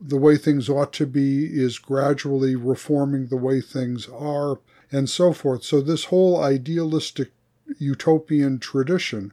the 0.00 0.18
way 0.18 0.36
things 0.36 0.68
ought 0.68 0.92
to 0.92 1.06
be 1.06 1.46
is 1.46 1.78
gradually 1.78 2.54
reforming 2.54 3.26
the 3.28 3.36
way 3.36 3.60
things 3.60 4.08
are, 4.08 4.58
and 4.90 5.08
so 5.08 5.32
forth. 5.32 5.64
So, 5.64 5.80
this 5.80 6.04
whole 6.04 6.42
idealistic 6.42 7.32
utopian 7.78 8.58
tradition 8.58 9.32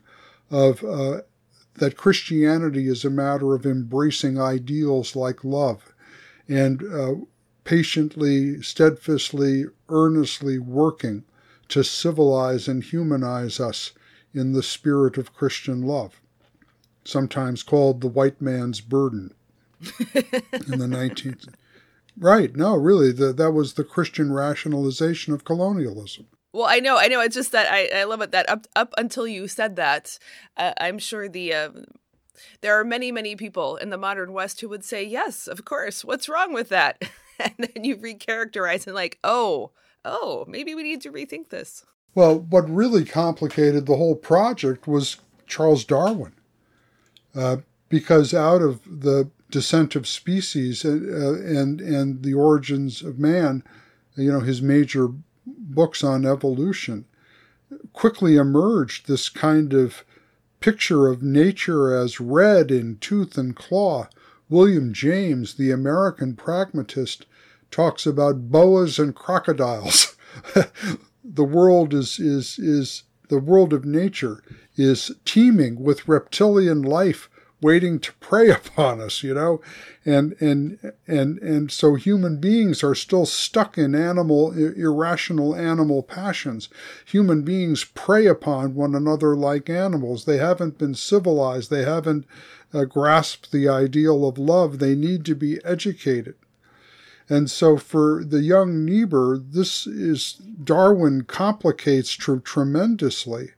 of 0.52 0.84
uh, 0.84 1.22
that 1.76 1.98
Christianity 1.98 2.88
is 2.88 3.04
a 3.04 3.10
matter 3.10 3.54
of 3.54 3.66
embracing 3.66 4.40
ideals 4.40 5.16
like 5.16 5.44
love 5.44 5.94
and 6.48 6.84
uh, 6.84 7.16
patiently, 7.64 8.62
steadfastly, 8.62 9.66
earnestly 9.90 10.60
working 10.60 11.24
to 11.70 11.84
civilize 11.84 12.68
and 12.68 12.84
humanize 12.84 13.60
us 13.60 13.92
in 14.34 14.54
the 14.54 14.64
spirit 14.64 15.18
of 15.18 15.34
Christian 15.34 15.82
love, 15.82 16.22
sometimes 17.04 17.64
called 17.64 18.02
the 18.02 18.08
white 18.08 18.42
man's 18.42 18.82
burden 18.82 19.34
in 19.82 20.78
the 20.78 20.88
19th. 20.88 21.48
Right, 22.18 22.56
no, 22.56 22.76
really, 22.76 23.12
the, 23.12 23.34
that 23.34 23.52
was 23.52 23.74
the 23.74 23.84
Christian 23.84 24.32
rationalization 24.32 25.34
of 25.34 25.44
colonialism. 25.44 26.28
Well, 26.54 26.68
I 26.68 26.80
know, 26.80 26.98
I 26.98 27.08
know. 27.08 27.20
It's 27.20 27.36
just 27.36 27.52
that 27.52 27.68
I, 27.70 27.90
I 27.94 28.04
love 28.06 28.22
it 28.22 28.32
that 28.32 28.50
up 28.50 28.66
up 28.78 28.94
until 28.98 29.28
you 29.28 29.46
said 29.50 29.76
that, 29.76 30.18
uh, 30.56 30.72
I'm 30.80 31.00
sure 31.00 31.28
the 31.28 31.54
uh, 31.54 31.70
there 32.62 32.80
are 32.80 32.86
many 32.86 33.12
many 33.12 33.36
people 33.36 33.76
in 33.76 33.90
the 33.90 33.98
modern 33.98 34.32
West 34.32 34.62
who 34.62 34.70
would 34.70 34.86
say 34.86 35.04
yes, 35.04 35.48
of 35.48 35.66
course. 35.66 36.06
What's 36.06 36.30
wrong 36.30 36.54
with 36.54 36.70
that? 36.70 37.02
and 37.40 37.54
then 37.58 37.84
you 37.84 37.98
recharacterize 37.98 38.88
and 38.88 38.96
like, 38.96 39.20
oh, 39.22 39.72
oh, 40.06 40.46
maybe 40.48 40.74
we 40.74 40.84
need 40.84 41.02
to 41.02 41.12
rethink 41.12 41.50
this. 41.50 41.84
Well, 42.14 42.40
what 42.40 42.70
really 42.70 43.04
complicated 43.04 43.86
the 43.86 43.98
whole 43.98 44.16
project 44.16 44.88
was 44.88 45.18
Charles 45.48 45.84
Darwin, 45.84 46.32
uh, 47.36 47.58
because 47.90 48.34
out 48.34 48.62
of 48.62 48.82
the 48.86 49.30
descent 49.56 49.96
of 49.96 50.06
species 50.06 50.84
uh, 50.84 50.90
and 50.90 51.80
and 51.80 52.24
the 52.24 52.34
origins 52.34 53.02
of 53.02 53.18
man, 53.18 53.64
you 54.18 54.30
know, 54.30 54.42
his 54.42 54.62
major 54.62 55.08
books 55.46 56.04
on 56.04 56.26
evolution, 56.26 57.06
quickly 57.94 58.36
emerged 58.36 59.08
this 59.08 59.30
kind 59.30 59.72
of 59.72 60.04
picture 60.60 61.08
of 61.08 61.24
nature 61.24 61.96
as 61.96 62.20
red 62.20 62.70
in 62.70 62.98
tooth 62.98 63.38
and 63.38 63.56
claw. 63.56 64.10
William 64.50 64.92
James, 64.92 65.54
the 65.54 65.72
American 65.72 66.36
pragmatist, 66.36 67.26
talks 67.72 68.06
about 68.06 68.52
boas 68.52 69.00
and 69.00 69.16
crocodiles. 69.16 70.18
the 71.24 71.46
world 71.46 71.94
is, 71.94 72.20
is, 72.20 72.60
is 72.60 73.04
the 73.30 73.40
world 73.40 73.72
of 73.72 73.86
nature 73.86 74.44
is 74.76 75.14
teeming 75.24 75.82
with 75.82 76.10
reptilian 76.10 76.82
life 76.82 77.30
waiting 77.62 78.00
to 78.00 78.14
prey 78.14 78.50
upon 78.52 79.02
us, 79.02 79.24
you 79.24 79.34
know, 79.34 79.62
and 80.06 80.36
and 80.42 80.94
and 81.08 81.40
and 81.40 81.72
so 81.72 81.96
human 81.96 82.38
beings 82.38 82.84
are 82.84 82.96
still 82.96 83.26
stuck 83.26 83.78
in 83.78 83.96
animal 83.96 84.52
irrational 84.52 85.56
animal 85.56 86.04
passions. 86.04 86.70
Human 87.06 87.42
beings 87.44 87.84
prey 87.84 88.26
upon 88.26 88.76
one 88.76 88.96
another 88.96 89.36
like 89.36 89.70
animals. 89.70 90.26
They 90.26 90.38
haven't 90.38 90.78
been 90.78 90.96
civilized. 90.96 91.70
They 91.70 91.84
haven't 91.84 92.26
uh, 92.74 92.86
grasped 92.86 93.52
the 93.52 93.68
ideal 93.70 94.28
of 94.28 94.38
love. 94.38 94.80
They 94.80 94.96
need 94.96 95.26
to 95.26 95.36
be 95.36 95.64
educated. 95.64 96.36
And 97.28 97.50
so 97.50 97.78
for 97.78 98.24
the 98.24 98.42
young 98.42 98.86
Niebuhr, 98.86 99.38
this 99.38 99.88
is 99.88 100.34
Darwin 100.34 101.24
complicates 101.24 102.12
tr- 102.12 102.36
tremendously 102.36 103.52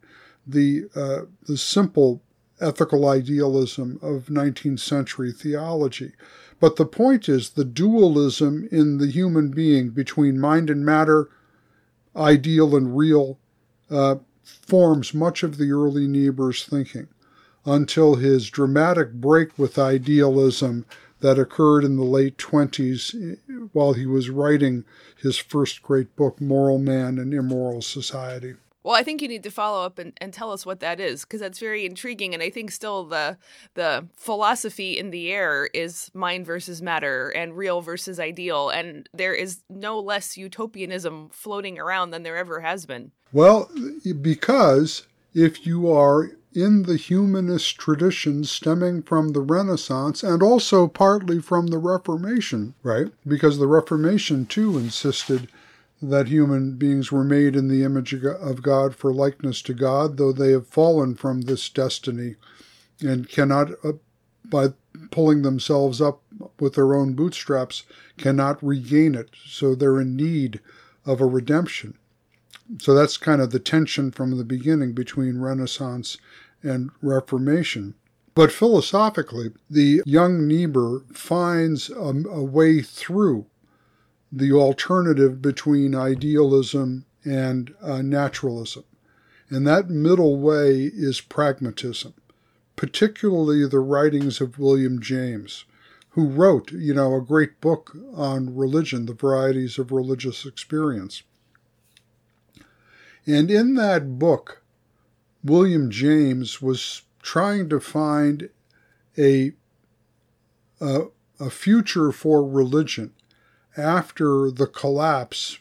the 0.45 0.85
uh, 0.95 1.21
the 1.45 1.57
simple 1.57 2.21
ethical 2.59 3.07
idealism 3.07 3.99
of 4.01 4.25
19th 4.25 4.79
century 4.79 5.31
theology. 5.31 6.13
But 6.59 6.75
the 6.75 6.85
point 6.85 7.29
is 7.29 7.51
the 7.51 7.65
dualism 7.65 8.67
in 8.71 8.97
the 8.97 9.07
human 9.07 9.49
being 9.49 9.89
between 9.89 10.39
mind 10.39 10.69
and 10.69 10.85
matter, 10.85 11.29
ideal 12.15 12.75
and 12.75 12.97
real, 12.97 13.37
uh, 13.89 14.15
forms 14.43 15.13
much 15.13 15.43
of 15.43 15.57
the 15.57 15.71
early 15.71 16.07
Niebuhr's 16.07 16.65
thinking 16.65 17.07
until 17.65 18.15
his 18.15 18.49
dramatic 18.49 19.13
break 19.13 19.57
with 19.59 19.77
idealism 19.77 20.85
that 21.19 21.37
occurred 21.37 21.83
in 21.83 21.97
the 21.97 22.03
late 22.03 22.37
20s 22.37 23.37
while 23.73 23.93
he 23.93 24.05
was 24.05 24.29
writing 24.29 24.85
his 25.21 25.37
first 25.37 25.81
great 25.81 26.15
book, 26.15 26.39
Moral 26.39 26.79
Man 26.79 27.17
and 27.17 27.33
Immoral 27.33 27.81
Society. 27.81 28.55
Well, 28.87 28.95
I 28.95 29.03
think 29.03 29.21
you 29.21 29.27
need 29.27 29.43
to 29.43 29.51
follow 29.51 29.85
up 29.85 29.99
and, 29.99 30.13
and 30.21 30.31
tell 30.31 30.49
us 30.53 30.65
what 30.65 30.79
that 30.79 31.01
is 31.01 31.25
because 31.25 31.41
that's 31.41 31.59
very 31.59 31.85
intriguing. 31.85 32.33
And 32.33 32.41
I 32.41 32.49
think 32.49 32.71
still 32.71 33.03
the 33.03 33.37
the 33.73 34.07
philosophy 34.15 34.97
in 34.97 35.09
the 35.09 35.29
air 35.29 35.69
is 35.73 36.09
mind 36.13 36.45
versus 36.45 36.81
matter 36.81 37.27
and 37.27 37.57
real 37.57 37.81
versus 37.81 38.17
ideal, 38.17 38.69
and 38.69 39.09
there 39.13 39.33
is 39.33 39.61
no 39.69 39.99
less 39.99 40.37
utopianism 40.37 41.27
floating 41.33 41.77
around 41.77 42.11
than 42.11 42.23
there 42.23 42.37
ever 42.37 42.61
has 42.61 42.85
been. 42.85 43.11
Well, 43.33 43.69
because 44.21 45.05
if 45.33 45.67
you 45.67 45.91
are 45.91 46.31
in 46.53 46.83
the 46.83 46.95
humanist 46.95 47.77
tradition 47.77 48.45
stemming 48.45 49.03
from 49.03 49.33
the 49.33 49.41
Renaissance 49.41 50.23
and 50.23 50.41
also 50.41 50.87
partly 50.87 51.41
from 51.41 51.67
the 51.67 51.77
Reformation, 51.77 52.73
right? 52.83 53.11
Because 53.27 53.57
the 53.57 53.67
Reformation 53.67 54.45
too 54.45 54.77
insisted 54.77 55.49
that 56.01 56.27
human 56.27 56.75
beings 56.75 57.11
were 57.11 57.23
made 57.23 57.55
in 57.55 57.67
the 57.67 57.83
image 57.83 58.13
of 58.13 58.61
God 58.61 58.95
for 58.95 59.13
likeness 59.13 59.61
to 59.63 59.73
God, 59.73 60.17
though 60.17 60.31
they 60.31 60.51
have 60.51 60.67
fallen 60.67 61.15
from 61.15 61.41
this 61.41 61.69
destiny 61.69 62.35
and 63.01 63.27
cannot, 63.27 63.71
uh, 63.83 63.93
by 64.45 64.67
pulling 65.11 65.41
themselves 65.41 66.01
up 66.01 66.21
with 66.59 66.75
their 66.75 66.93
own 66.93 67.13
bootstraps, 67.13 67.83
cannot 68.17 68.63
regain 68.63 69.15
it. 69.15 69.29
So 69.45 69.73
they're 69.73 69.99
in 69.99 70.15
need 70.15 70.59
of 71.05 71.19
a 71.19 71.25
redemption. 71.25 71.97
So 72.79 72.93
that's 72.93 73.17
kind 73.17 73.41
of 73.41 73.51
the 73.51 73.59
tension 73.59 74.11
from 74.11 74.37
the 74.37 74.43
beginning 74.43 74.93
between 74.93 75.39
Renaissance 75.39 76.17
and 76.61 76.91
Reformation. 77.01 77.95
But 78.35 78.51
philosophically, 78.51 79.51
the 79.69 80.03
young 80.05 80.47
Niebuhr 80.47 81.03
finds 81.11 81.89
a, 81.89 82.13
a 82.29 82.43
way 82.43 82.81
through 82.81 83.47
the 84.31 84.51
alternative 84.51 85.41
between 85.41 85.95
idealism 85.95 87.05
and 87.23 87.73
uh, 87.81 88.01
naturalism. 88.01 88.83
And 89.49 89.65
that 89.65 89.89
middle 89.89 90.37
way 90.37 90.91
is 90.93 91.21
pragmatism, 91.21 92.13
particularly 92.75 93.65
the 93.67 93.79
writings 93.79 94.41
of 94.41 94.59
William 94.59 95.01
James, 95.01 95.65
who 96.09 96.27
wrote, 96.27 96.71
you 96.71 96.93
know, 96.93 97.15
a 97.15 97.21
great 97.21 97.61
book 97.61 97.95
on 98.13 98.55
religion, 98.55 99.05
the 99.05 99.13
varieties 99.13 99.77
of 99.77 99.91
religious 99.91 100.45
experience. 100.45 101.23
And 103.25 103.51
in 103.51 103.75
that 103.75 104.17
book, 104.17 104.63
William 105.43 105.89
James 105.89 106.61
was 106.61 107.03
trying 107.21 107.69
to 107.69 107.79
find 107.79 108.49
a, 109.17 109.53
a, 110.81 111.03
a 111.39 111.49
future 111.49 112.11
for 112.11 112.45
religion 112.45 113.13
after 113.77 114.49
the 114.51 114.67
collapse 114.67 115.59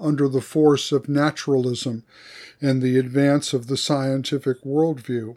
under 0.00 0.28
the 0.28 0.40
force 0.40 0.92
of 0.92 1.08
naturalism 1.08 2.04
and 2.60 2.82
the 2.82 2.98
advance 2.98 3.52
of 3.52 3.66
the 3.66 3.76
scientific 3.76 4.62
worldview. 4.62 5.36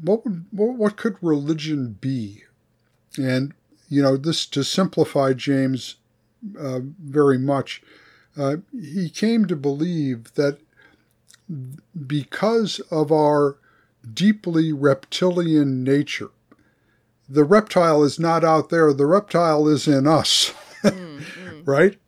What, 0.00 0.24
would, 0.24 0.46
what 0.52 0.96
could 0.96 1.16
religion 1.20 1.96
be? 2.00 2.44
And, 3.16 3.54
you 3.88 4.02
know, 4.02 4.16
this 4.16 4.46
to 4.46 4.62
simplify 4.62 5.32
James 5.32 5.96
uh, 6.58 6.80
very 7.02 7.38
much, 7.38 7.82
uh, 8.36 8.56
he 8.72 9.10
came 9.10 9.46
to 9.46 9.56
believe 9.56 10.34
that 10.34 10.58
because 12.06 12.78
of 12.90 13.10
our 13.10 13.56
deeply 14.14 14.72
reptilian 14.72 15.82
nature, 15.82 16.30
the 17.28 17.44
reptile 17.44 18.04
is 18.04 18.18
not 18.18 18.44
out 18.44 18.70
there, 18.70 18.92
the 18.92 19.06
reptile 19.06 19.68
is 19.68 19.88
in 19.88 20.06
us. 20.06 20.52
mm, 20.90 21.66
right? 21.66 21.98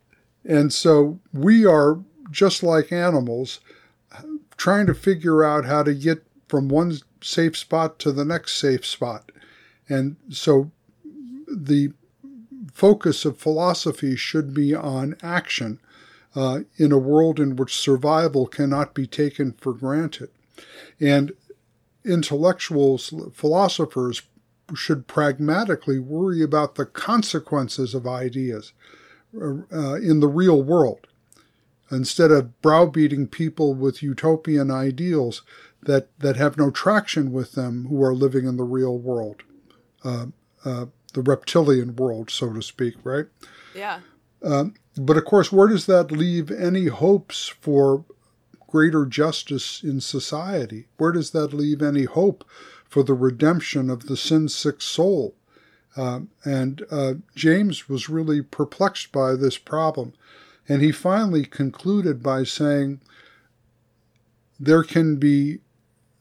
And 0.45 0.71
so 0.73 1.19
we 1.33 1.65
are 1.65 1.99
just 2.31 2.63
like 2.63 2.91
animals 2.91 3.59
trying 4.57 4.85
to 4.85 4.93
figure 4.93 5.43
out 5.43 5.65
how 5.65 5.83
to 5.83 5.93
get 5.93 6.23
from 6.47 6.69
one 6.69 6.95
safe 7.21 7.57
spot 7.57 7.97
to 7.99 8.11
the 8.11 8.25
next 8.25 8.59
safe 8.59 8.85
spot. 8.85 9.31
And 9.89 10.17
so 10.29 10.71
the 11.47 11.93
focus 12.73 13.25
of 13.25 13.37
philosophy 13.37 14.15
should 14.15 14.53
be 14.53 14.75
on 14.75 15.15
action 15.23 15.79
uh, 16.35 16.59
in 16.77 16.91
a 16.91 16.97
world 16.97 17.39
in 17.39 17.55
which 17.55 17.75
survival 17.75 18.47
cannot 18.47 18.93
be 18.93 19.07
taken 19.07 19.53
for 19.53 19.73
granted. 19.73 20.29
And 20.99 21.33
intellectuals, 22.05 23.13
philosophers 23.33 24.21
should 24.75 25.07
pragmatically 25.07 25.99
worry 25.99 26.41
about 26.41 26.75
the 26.75 26.85
consequences 26.85 27.93
of 27.93 28.07
ideas 28.07 28.73
uh, 29.35 29.95
in 29.95 30.19
the 30.19 30.27
real 30.27 30.61
world 30.61 31.07
instead 31.91 32.31
of 32.31 32.61
browbeating 32.61 33.27
people 33.27 33.73
with 33.73 34.03
utopian 34.03 34.71
ideals 34.71 35.41
that, 35.83 36.07
that 36.19 36.37
have 36.37 36.57
no 36.57 36.71
traction 36.71 37.31
with 37.31 37.53
them 37.53 37.87
who 37.87 38.01
are 38.03 38.13
living 38.13 38.45
in 38.45 38.57
the 38.57 38.63
real 38.63 38.97
world. 38.97 39.43
Uh, 40.03 40.27
uh, 40.63 40.85
the 41.13 41.21
reptilian 41.21 41.95
world, 41.95 42.29
so 42.29 42.53
to 42.53 42.61
speak, 42.61 42.95
right? 43.03 43.25
Yeah. 43.75 43.99
Um, 44.43 44.75
but 44.95 45.17
of 45.17 45.25
course, 45.25 45.51
where 45.51 45.67
does 45.67 45.85
that 45.87 46.11
leave 46.11 46.51
any 46.51 46.87
hopes 46.87 47.47
for 47.47 48.05
greater 48.67 49.05
justice 49.05 49.83
in 49.83 49.99
society? 50.01 50.87
Where 50.97 51.11
does 51.11 51.31
that 51.31 51.53
leave 51.53 51.81
any 51.81 52.05
hope 52.05 52.45
for 52.91 53.03
the 53.03 53.13
redemption 53.13 53.89
of 53.89 54.07
the 54.07 54.17
sin 54.17 54.49
sick 54.49 54.81
soul? 54.81 55.33
Um, 55.95 56.29
and 56.43 56.83
uh, 56.91 57.13
James 57.35 57.87
was 57.87 58.09
really 58.09 58.41
perplexed 58.41 59.13
by 59.13 59.35
this 59.35 59.57
problem. 59.57 60.11
And 60.67 60.81
he 60.81 60.91
finally 60.91 61.45
concluded 61.45 62.21
by 62.21 62.43
saying, 62.43 62.99
There 64.59 64.83
can 64.83 65.15
be 65.15 65.59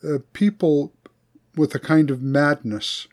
uh, 0.02 0.18
people 0.32 0.92
with 1.56 1.74
a 1.74 1.80
kind 1.80 2.08
of 2.08 2.22
madness 2.22 3.08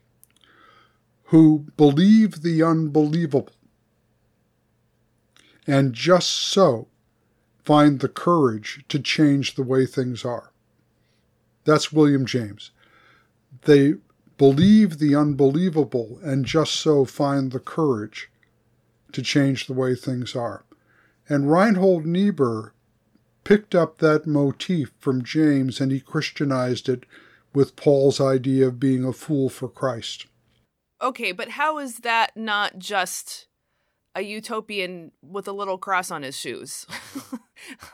who 1.25 1.65
believe 1.75 2.43
the 2.43 2.61
unbelievable 2.61 3.49
and 5.65 5.93
just 5.93 6.29
so 6.29 6.87
find 7.63 7.99
the 7.99 8.07
courage 8.07 8.85
to 8.87 8.99
change 8.99 9.55
the 9.55 9.63
way 9.63 9.85
things 9.85 10.23
are. 10.23 10.53
That's 11.65 11.91
William 11.91 12.25
James. 12.25 12.71
They 13.63 13.95
believe 14.37 14.99
the 14.99 15.15
unbelievable 15.15 16.19
and 16.23 16.45
just 16.45 16.73
so 16.73 17.05
find 17.05 17.51
the 17.51 17.59
courage 17.59 18.29
to 19.11 19.21
change 19.21 19.65
the 19.65 19.73
way 19.73 19.95
things 19.95 20.35
are. 20.35 20.63
And 21.29 21.51
Reinhold 21.51 22.05
Niebuhr 22.05 22.73
picked 23.43 23.73
up 23.73 23.97
that 23.97 24.27
motif 24.27 24.91
from 24.99 25.23
James 25.23 25.79
and 25.79 25.91
he 25.91 25.99
Christianized 25.99 26.89
it 26.89 27.05
with 27.53 27.75
Paul's 27.75 28.21
idea 28.21 28.67
of 28.67 28.79
being 28.79 29.03
a 29.03 29.13
fool 29.13 29.49
for 29.49 29.67
Christ. 29.67 30.27
Okay, 31.01 31.31
but 31.31 31.49
how 31.49 31.77
is 31.77 31.99
that 31.99 32.35
not 32.35 32.77
just 32.77 33.47
a 34.15 34.21
utopian 34.21 35.11
with 35.21 35.47
a 35.47 35.51
little 35.51 35.77
cross 35.77 36.11
on 36.11 36.23
his 36.23 36.37
shoes? 36.37 36.85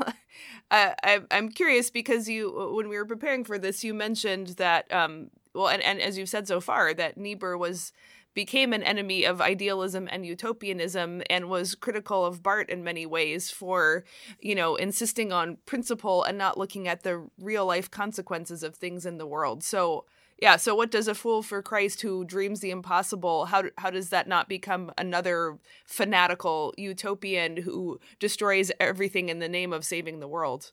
I, 0.71 1.19
I'm 1.29 1.49
curious 1.49 1.89
because 1.89 2.27
you, 2.27 2.73
when 2.75 2.89
we 2.89 2.97
were 2.97 3.05
preparing 3.05 3.43
for 3.43 3.59
this, 3.59 3.83
you 3.83 3.93
mentioned 3.93 4.47
that, 4.57 4.91
um, 4.91 5.29
well, 5.53 5.67
and, 5.67 5.81
and 5.83 6.01
as 6.01 6.17
you've 6.17 6.29
said 6.29 6.47
so 6.47 6.59
far, 6.59 6.93
that 6.93 7.17
Niebuhr 7.17 7.57
was 7.57 7.91
became 8.33 8.73
an 8.73 8.83
enemy 8.83 9.25
of 9.25 9.41
idealism 9.41 10.07
and 10.11 10.25
utopianism 10.25 11.21
and 11.29 11.49
was 11.49 11.75
critical 11.75 12.25
of 12.25 12.41
Barth 12.41 12.69
in 12.69 12.83
many 12.83 13.05
ways 13.05 13.51
for, 13.51 14.03
you 14.39 14.55
know, 14.55 14.75
insisting 14.75 15.31
on 15.31 15.57
principle 15.65 16.23
and 16.23 16.37
not 16.37 16.57
looking 16.57 16.87
at 16.87 17.03
the 17.03 17.27
real 17.39 17.65
life 17.65 17.91
consequences 17.91 18.63
of 18.63 18.75
things 18.75 19.05
in 19.05 19.17
the 19.17 19.27
world. 19.27 19.63
So, 19.63 20.05
yeah, 20.41 20.55
so 20.57 20.73
what 20.73 20.91
does 20.91 21.07
a 21.07 21.15
fool 21.15 21.43
for 21.43 21.61
Christ 21.61 22.01
who 22.01 22.25
dreams 22.25 22.59
the 22.59 22.71
impossible, 22.71 23.45
how 23.45 23.65
how 23.77 23.91
does 23.91 24.09
that 24.09 24.27
not 24.27 24.49
become 24.49 24.91
another 24.97 25.57
fanatical 25.85 26.73
utopian 26.75 27.57
who 27.57 27.99
destroys 28.19 28.71
everything 28.79 29.29
in 29.29 29.39
the 29.39 29.47
name 29.47 29.71
of 29.71 29.85
saving 29.85 30.19
the 30.19 30.27
world? 30.27 30.71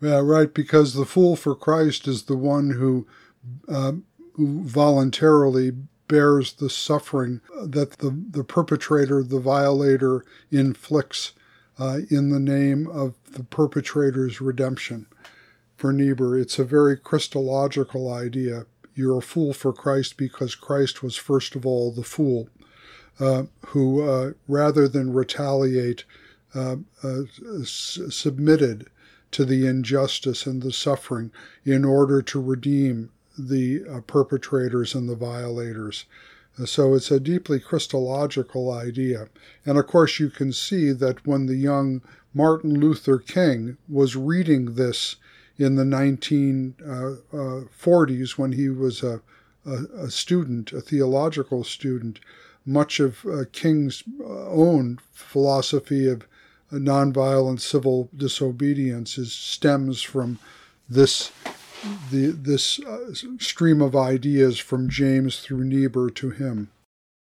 Yeah, 0.00 0.18
right, 0.18 0.52
because 0.52 0.94
the 0.94 1.06
fool 1.06 1.36
for 1.36 1.54
Christ 1.54 2.08
is 2.08 2.24
the 2.24 2.36
one 2.36 2.70
who 2.70 3.06
uh, 3.68 3.92
who 4.34 4.62
voluntarily 4.64 5.72
bears 6.08 6.54
the 6.54 6.70
suffering 6.70 7.40
that 7.64 7.92
the, 7.98 8.10
the 8.30 8.44
perpetrator, 8.44 9.22
the 9.22 9.40
violator, 9.40 10.24
inflicts 10.50 11.32
uh, 11.78 12.00
in 12.10 12.30
the 12.30 12.40
name 12.40 12.86
of 12.88 13.14
the 13.32 13.44
perpetrator's 13.44 14.40
redemption. 14.40 15.06
For 15.76 15.92
Niebuhr, 15.92 16.38
it's 16.38 16.58
a 16.58 16.64
very 16.64 16.96
Christological 16.96 18.12
idea. 18.12 18.66
You're 18.94 19.18
a 19.18 19.22
fool 19.22 19.54
for 19.54 19.72
Christ 19.72 20.16
because 20.16 20.54
Christ 20.54 21.02
was 21.02 21.16
first 21.16 21.56
of 21.56 21.64
all 21.64 21.90
the 21.90 22.04
fool, 22.04 22.48
uh, 23.18 23.44
who, 23.68 24.02
uh, 24.02 24.32
rather 24.46 24.86
than 24.86 25.12
retaliate, 25.12 26.04
uh, 26.54 26.76
uh, 27.02 27.22
s- 27.60 27.98
submitted 28.10 28.90
to 29.30 29.46
the 29.46 29.66
injustice 29.66 30.44
and 30.44 30.62
the 30.62 30.72
suffering 30.72 31.32
in 31.64 31.84
order 31.84 32.20
to 32.20 32.40
redeem 32.40 33.10
the 33.38 33.84
uh, 33.90 34.00
perpetrators 34.00 34.94
and 34.94 35.08
the 35.08 35.16
violators. 35.16 36.04
Uh, 36.58 36.66
so 36.66 36.94
it's 36.94 37.10
a 37.10 37.20
deeply 37.20 37.60
Christological 37.60 38.72
idea. 38.72 39.28
And 39.64 39.78
of 39.78 39.86
course, 39.86 40.20
you 40.20 40.30
can 40.30 40.52
see 40.52 40.92
that 40.92 41.26
when 41.26 41.46
the 41.46 41.56
young 41.56 42.02
Martin 42.34 42.80
Luther 42.80 43.18
King 43.18 43.76
was 43.88 44.16
reading 44.16 44.74
this 44.74 45.16
in 45.58 45.76
the 45.76 45.84
1940s, 45.84 48.32
uh, 48.32 48.34
when 48.36 48.52
he 48.52 48.68
was 48.68 49.02
a, 49.02 49.20
a, 49.66 49.84
a, 49.96 50.10
student, 50.10 50.72
a 50.72 50.80
theological 50.80 51.62
student, 51.62 52.20
much 52.64 53.00
of 53.00 53.24
uh, 53.26 53.44
King's 53.52 54.02
uh, 54.20 54.48
own 54.48 54.98
philosophy 55.12 56.08
of 56.08 56.26
nonviolent 56.72 57.60
civil 57.60 58.08
disobedience 58.16 59.18
is, 59.18 59.32
stems 59.32 60.00
from 60.00 60.38
this 60.88 61.32
the 62.10 62.28
this 62.28 62.80
uh, 62.80 63.12
stream 63.38 63.80
of 63.82 63.96
ideas 63.96 64.58
from 64.58 64.88
James 64.88 65.40
through 65.40 65.64
Niebuhr 65.64 66.10
to 66.10 66.30
him. 66.30 66.70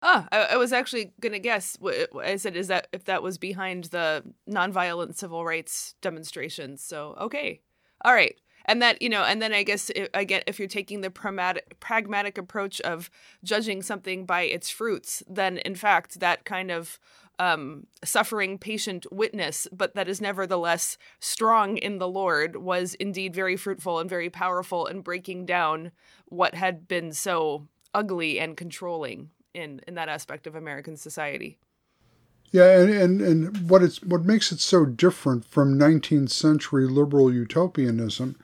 Ah, 0.00 0.28
I, 0.30 0.38
I 0.52 0.56
was 0.56 0.72
actually 0.72 1.12
going 1.20 1.32
to 1.32 1.38
guess. 1.38 1.76
I 2.22 2.36
said, 2.36 2.56
is 2.56 2.68
that 2.68 2.86
if 2.92 3.04
that 3.04 3.22
was 3.22 3.36
behind 3.36 3.84
the 3.84 4.22
nonviolent 4.48 5.16
civil 5.16 5.44
rights 5.44 5.94
demonstrations? 6.00 6.82
So 6.82 7.16
okay, 7.20 7.60
all 8.04 8.14
right, 8.14 8.36
and 8.64 8.80
that 8.80 9.02
you 9.02 9.08
know, 9.08 9.24
and 9.24 9.42
then 9.42 9.52
I 9.52 9.64
guess 9.64 9.90
it, 9.90 10.10
again, 10.14 10.42
if 10.46 10.58
you're 10.58 10.68
taking 10.68 11.00
the 11.00 11.10
pragmatic 11.10 11.80
pragmatic 11.80 12.38
approach 12.38 12.80
of 12.82 13.10
judging 13.42 13.82
something 13.82 14.24
by 14.24 14.42
its 14.42 14.70
fruits, 14.70 15.22
then 15.28 15.58
in 15.58 15.74
fact 15.74 16.20
that 16.20 16.44
kind 16.44 16.70
of 16.70 17.00
um, 17.38 17.86
suffering 18.04 18.58
patient 18.58 19.06
witness, 19.12 19.68
but 19.72 19.94
that 19.94 20.08
is 20.08 20.20
nevertheless 20.20 20.98
strong 21.20 21.76
in 21.76 21.98
the 21.98 22.08
Lord, 22.08 22.56
was 22.56 22.94
indeed 22.94 23.34
very 23.34 23.56
fruitful 23.56 23.98
and 23.98 24.10
very 24.10 24.30
powerful 24.30 24.86
in 24.86 25.00
breaking 25.00 25.46
down 25.46 25.92
what 26.26 26.54
had 26.54 26.88
been 26.88 27.12
so 27.12 27.68
ugly 27.94 28.38
and 28.38 28.56
controlling 28.56 29.30
in 29.54 29.80
in 29.86 29.94
that 29.94 30.08
aspect 30.08 30.46
of 30.46 30.54
American 30.54 30.96
society. 30.96 31.58
Yeah, 32.50 32.80
and, 32.80 32.90
and, 32.90 33.20
and 33.20 33.70
what 33.70 33.82
it's 33.82 34.02
what 34.02 34.24
makes 34.24 34.52
it 34.52 34.60
so 34.60 34.86
different 34.86 35.44
from 35.44 35.78
19th 35.78 36.30
century 36.30 36.86
liberal 36.86 37.32
utopianism 37.32 38.36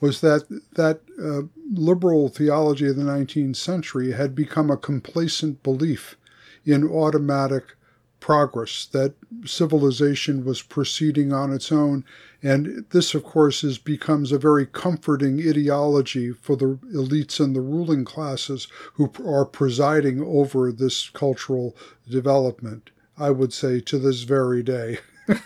was 0.00 0.20
that 0.20 0.44
that 0.74 1.00
uh, 1.20 1.48
liberal 1.72 2.28
theology 2.28 2.88
of 2.88 2.96
the 2.96 3.02
19th 3.02 3.56
century 3.56 4.12
had 4.12 4.34
become 4.34 4.70
a 4.70 4.76
complacent 4.76 5.62
belief 5.62 6.16
in 6.64 6.88
automatic 6.88 7.74
progress, 8.20 8.86
that 8.86 9.14
civilization 9.44 10.44
was 10.44 10.62
proceeding 10.62 11.32
on 11.32 11.52
its 11.52 11.70
own. 11.70 12.04
And 12.42 12.84
this, 12.90 13.14
of 13.14 13.24
course, 13.24 13.64
is, 13.64 13.78
becomes 13.78 14.32
a 14.32 14.38
very 14.38 14.66
comforting 14.66 15.40
ideology 15.40 16.32
for 16.32 16.56
the 16.56 16.78
elites 16.94 17.40
and 17.40 17.54
the 17.54 17.60
ruling 17.60 18.04
classes 18.04 18.68
who 18.94 19.12
are 19.26 19.44
presiding 19.44 20.22
over 20.22 20.70
this 20.70 21.10
cultural 21.10 21.76
development, 22.08 22.90
I 23.16 23.30
would 23.30 23.52
say, 23.52 23.80
to 23.80 23.98
this 23.98 24.22
very 24.22 24.62
day. 24.62 24.98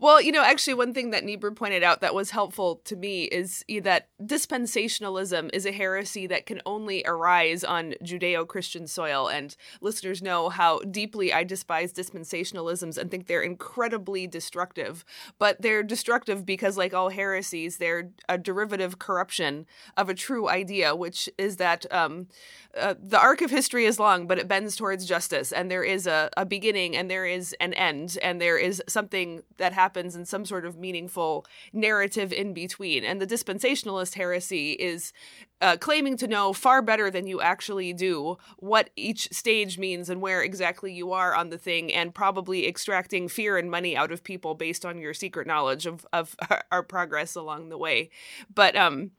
Well, 0.00 0.20
you 0.20 0.32
know, 0.32 0.42
actually, 0.42 0.74
one 0.74 0.94
thing 0.94 1.10
that 1.10 1.24
Niebuhr 1.24 1.52
pointed 1.52 1.82
out 1.82 2.00
that 2.00 2.14
was 2.14 2.30
helpful 2.30 2.80
to 2.84 2.96
me 2.96 3.24
is 3.24 3.64
that 3.82 4.08
dispensationalism 4.22 5.50
is 5.52 5.66
a 5.66 5.72
heresy 5.72 6.26
that 6.26 6.46
can 6.46 6.60
only 6.66 7.02
arise 7.06 7.64
on 7.64 7.94
Judeo 8.02 8.46
Christian 8.46 8.86
soil. 8.86 9.28
And 9.28 9.56
listeners 9.80 10.22
know 10.22 10.48
how 10.48 10.78
deeply 10.80 11.32
I 11.32 11.44
despise 11.44 11.92
dispensationalisms 11.92 12.96
and 12.96 13.10
think 13.10 13.26
they're 13.26 13.42
incredibly 13.42 14.26
destructive. 14.26 15.04
But 15.38 15.60
they're 15.60 15.82
destructive 15.82 16.46
because, 16.46 16.76
like 16.76 16.94
all 16.94 17.10
heresies, 17.10 17.78
they're 17.78 18.10
a 18.28 18.38
derivative 18.38 18.98
corruption 18.98 19.66
of 19.96 20.08
a 20.08 20.14
true 20.14 20.48
idea, 20.48 20.94
which 20.96 21.28
is 21.38 21.56
that 21.56 21.86
um, 21.92 22.28
uh, 22.78 22.94
the 23.00 23.20
arc 23.20 23.42
of 23.42 23.50
history 23.50 23.84
is 23.84 23.98
long, 23.98 24.26
but 24.26 24.38
it 24.38 24.48
bends 24.48 24.76
towards 24.76 25.04
justice. 25.06 25.52
And 25.52 25.70
there 25.70 25.84
is 25.84 26.06
a, 26.06 26.30
a 26.36 26.46
beginning 26.46 26.96
and 26.96 27.10
there 27.10 27.26
is 27.26 27.54
an 27.60 27.74
end, 27.74 28.18
and 28.22 28.40
there 28.40 28.58
is 28.58 28.82
something 28.88 29.42
that 29.58 29.72
happens 29.72 29.81
in 30.14 30.24
some 30.24 30.44
sort 30.44 30.64
of 30.64 30.78
meaningful 30.78 31.46
narrative 31.72 32.32
in 32.32 32.52
between. 32.54 33.04
And 33.04 33.20
the 33.20 33.26
dispensationalist 33.26 34.14
heresy 34.14 34.72
is 34.72 35.12
uh, 35.60 35.76
claiming 35.76 36.16
to 36.18 36.26
know 36.26 36.52
far 36.52 36.82
better 36.82 37.10
than 37.10 37.26
you 37.26 37.40
actually 37.40 37.92
do 37.92 38.36
what 38.58 38.90
each 38.96 39.28
stage 39.32 39.78
means 39.78 40.10
and 40.10 40.20
where 40.20 40.42
exactly 40.42 40.92
you 40.92 41.12
are 41.12 41.34
on 41.34 41.50
the 41.50 41.58
thing, 41.58 41.92
and 41.92 42.14
probably 42.14 42.66
extracting 42.66 43.28
fear 43.28 43.56
and 43.56 43.70
money 43.70 43.96
out 43.96 44.10
of 44.10 44.24
people 44.24 44.54
based 44.54 44.84
on 44.84 45.00
your 45.00 45.14
secret 45.14 45.46
knowledge 45.46 45.86
of, 45.86 46.06
of 46.12 46.34
our 46.70 46.82
progress 46.82 47.34
along 47.36 47.68
the 47.68 47.78
way. 47.78 48.10
But, 48.52 48.76
um, 48.76 49.12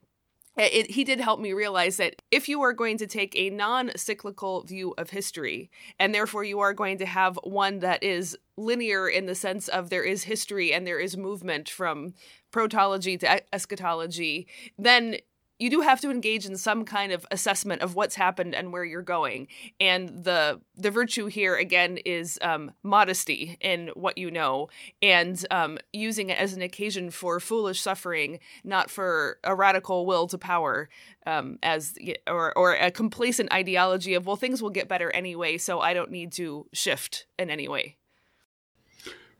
it, 0.56 0.92
he 0.92 1.04
did 1.04 1.20
help 1.20 1.39
me 1.39 1.54
realize 1.54 1.98
that 1.98 2.22
if 2.30 2.48
you 2.48 2.62
are 2.62 2.74
going 2.74 2.98
to 3.00 3.08
take 3.08 3.36
a 3.36 3.50
non 3.50 3.92
cyclical 3.96 4.63
view 4.63 4.94
of 4.98 5.10
history, 5.10 5.72
and 6.00 6.13
therefore 6.13 6.44
you 6.44 6.60
are 6.60 6.74
going 6.74 6.98
to 7.00 7.06
have 7.06 7.39
one 7.44 7.80
that 7.80 8.04
is 8.04 8.38
linear 8.56 9.08
in 9.08 9.26
the 9.26 9.36
sense 9.36 9.68
of 9.68 9.89
there 9.89 10.04
is 10.04 10.24
history 10.24 10.72
and 10.74 10.86
there 10.86 11.00
is 11.00 11.18
movement 11.18 11.68
from 11.70 12.13
protology 12.52 13.20
to 13.20 13.42
eschatology, 13.54 14.48
then 14.78 15.18
you 15.60 15.70
do 15.70 15.82
have 15.82 16.02
to 16.02 16.10
engage 16.10 16.46
in 16.46 16.58
some 16.58 16.84
kind 16.84 17.12
of 17.12 17.26
assessment 17.32 17.82
of 17.82 17.96
what's 17.96 18.16
happened 18.16 18.56
and 18.56 18.74
where 18.74 18.84
you're 18.84 19.02
going. 19.02 19.48
And 19.80 20.24
the 20.24 20.60
the 20.76 20.92
virtue 20.92 21.28
here 21.28 21.56
again 21.56 21.98
is 22.06 22.39
um, 22.42 22.72
modesty 22.82 23.58
in 23.62 23.89
what 23.96 24.18
you 24.18 24.32
know, 24.32 24.70
and 25.02 25.44
um, 25.52 25.78
using 25.92 26.30
it 26.30 26.38
as 26.38 26.54
an 26.54 26.62
occasion 26.62 27.12
for 27.12 27.39
foolish 27.39 27.80
suffering, 27.80 28.39
not 28.63 28.89
for 28.89 29.38
a 29.44 29.56
radical 29.56 30.06
will 30.06 30.28
to 30.28 30.38
power, 30.38 30.89
um, 31.28 31.60
as 31.62 31.96
or 32.28 32.58
or 32.58 32.74
a 32.74 32.92
complacent 32.92 33.54
ideology 33.54 34.16
of 34.16 34.26
well 34.26 34.36
things 34.36 34.62
will 34.62 34.72
get 34.72 34.89
better 34.89 35.12
anyway, 35.12 35.58
so 35.58 35.80
I 35.80 35.94
don't 35.94 36.12
need 36.12 36.32
to 36.34 36.68
shift 36.74 37.28
in 37.38 37.50
any 37.50 37.68
way. 37.68 37.98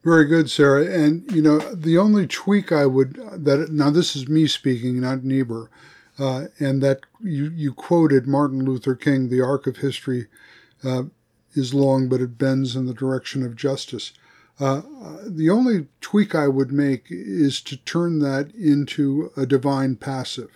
Very 0.04 0.26
good, 0.26 0.50
Sarah. 0.50 0.86
And 0.86 1.30
you 1.32 1.42
know, 1.42 1.60
the 1.60 1.98
only 1.98 2.28
tweak 2.28 2.72
I 2.72 2.86
would 2.86 3.16
that 3.16 3.72
now 3.72 3.90
this 3.90 4.16
is 4.16 4.28
me 4.28 4.48
speaking, 4.48 5.02
not 5.02 5.24
Niebuhr 5.24 5.72
uh, 6.20 6.46
and 6.60 6.82
that 6.82 7.02
you, 7.22 7.52
you 7.56 7.74
quoted 7.74 8.28
Martin 8.28 8.64
Luther 8.64 8.96
King, 8.96 9.30
the 9.30 9.42
arc 9.42 9.68
of 9.68 9.78
history 9.78 10.28
uh, 10.84 11.04
is 11.54 11.74
long, 11.74 12.10
but 12.10 12.22
it 12.22 12.38
bends 12.38 12.76
in 12.76 12.86
the 12.86 12.94
direction 12.94 13.46
of 13.46 13.56
justice. 13.56 14.14
Uh, 14.60 14.82
the 15.26 15.50
only 15.50 15.88
tweak 16.02 16.36
I 16.36 16.48
would 16.48 16.72
make 16.72 17.08
is 17.10 17.62
to 17.62 17.78
turn 17.78 18.20
that 18.20 18.54
into 18.54 19.32
a 19.36 19.46
divine 19.46 19.96
passive. 19.96 20.52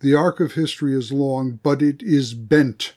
The 0.00 0.14
arc 0.14 0.38
of 0.38 0.52
history 0.52 0.94
is 0.94 1.10
long, 1.10 1.58
but 1.62 1.82
it 1.82 2.02
is 2.02 2.34
bent 2.34 2.94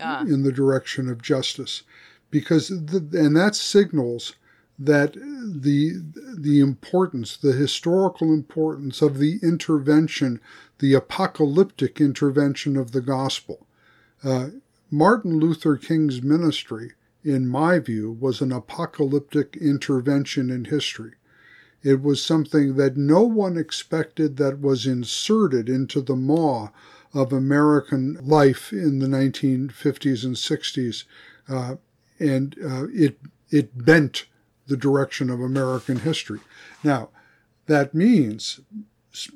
ah. 0.00 0.22
in 0.22 0.42
the 0.42 0.52
direction 0.52 1.10
of 1.10 1.20
justice, 1.20 1.82
because 2.30 2.68
the, 2.68 3.06
and 3.12 3.36
that 3.36 3.54
signals 3.54 4.34
that 4.78 5.14
the 5.14 6.00
the 6.38 6.60
importance, 6.60 7.36
the 7.36 7.52
historical 7.52 8.32
importance 8.32 9.02
of 9.02 9.18
the 9.18 9.38
intervention 9.42 10.40
the 10.78 10.94
apocalyptic 10.94 12.00
intervention 12.00 12.76
of 12.76 12.92
the 12.92 13.00
gospel. 13.00 13.66
Uh, 14.22 14.48
Martin 14.90 15.38
Luther 15.38 15.76
King's 15.76 16.22
ministry, 16.22 16.92
in 17.24 17.48
my 17.48 17.78
view, 17.78 18.16
was 18.18 18.40
an 18.40 18.52
apocalyptic 18.52 19.56
intervention 19.56 20.50
in 20.50 20.66
history. 20.66 21.12
It 21.82 22.02
was 22.02 22.24
something 22.24 22.76
that 22.76 22.96
no 22.96 23.22
one 23.22 23.56
expected 23.56 24.36
that 24.38 24.60
was 24.60 24.86
inserted 24.86 25.68
into 25.68 26.00
the 26.00 26.16
maw 26.16 26.70
of 27.14 27.32
American 27.32 28.18
life 28.22 28.72
in 28.72 28.98
the 28.98 29.06
1950s 29.06 30.24
and 30.24 30.36
60s, 30.36 31.04
uh, 31.48 31.76
and 32.18 32.56
uh, 32.64 32.86
it 32.92 33.18
it 33.50 33.84
bent 33.84 34.26
the 34.66 34.76
direction 34.76 35.30
of 35.30 35.40
American 35.40 36.00
history. 36.00 36.40
Now, 36.84 37.08
that 37.66 37.94
means 37.94 38.60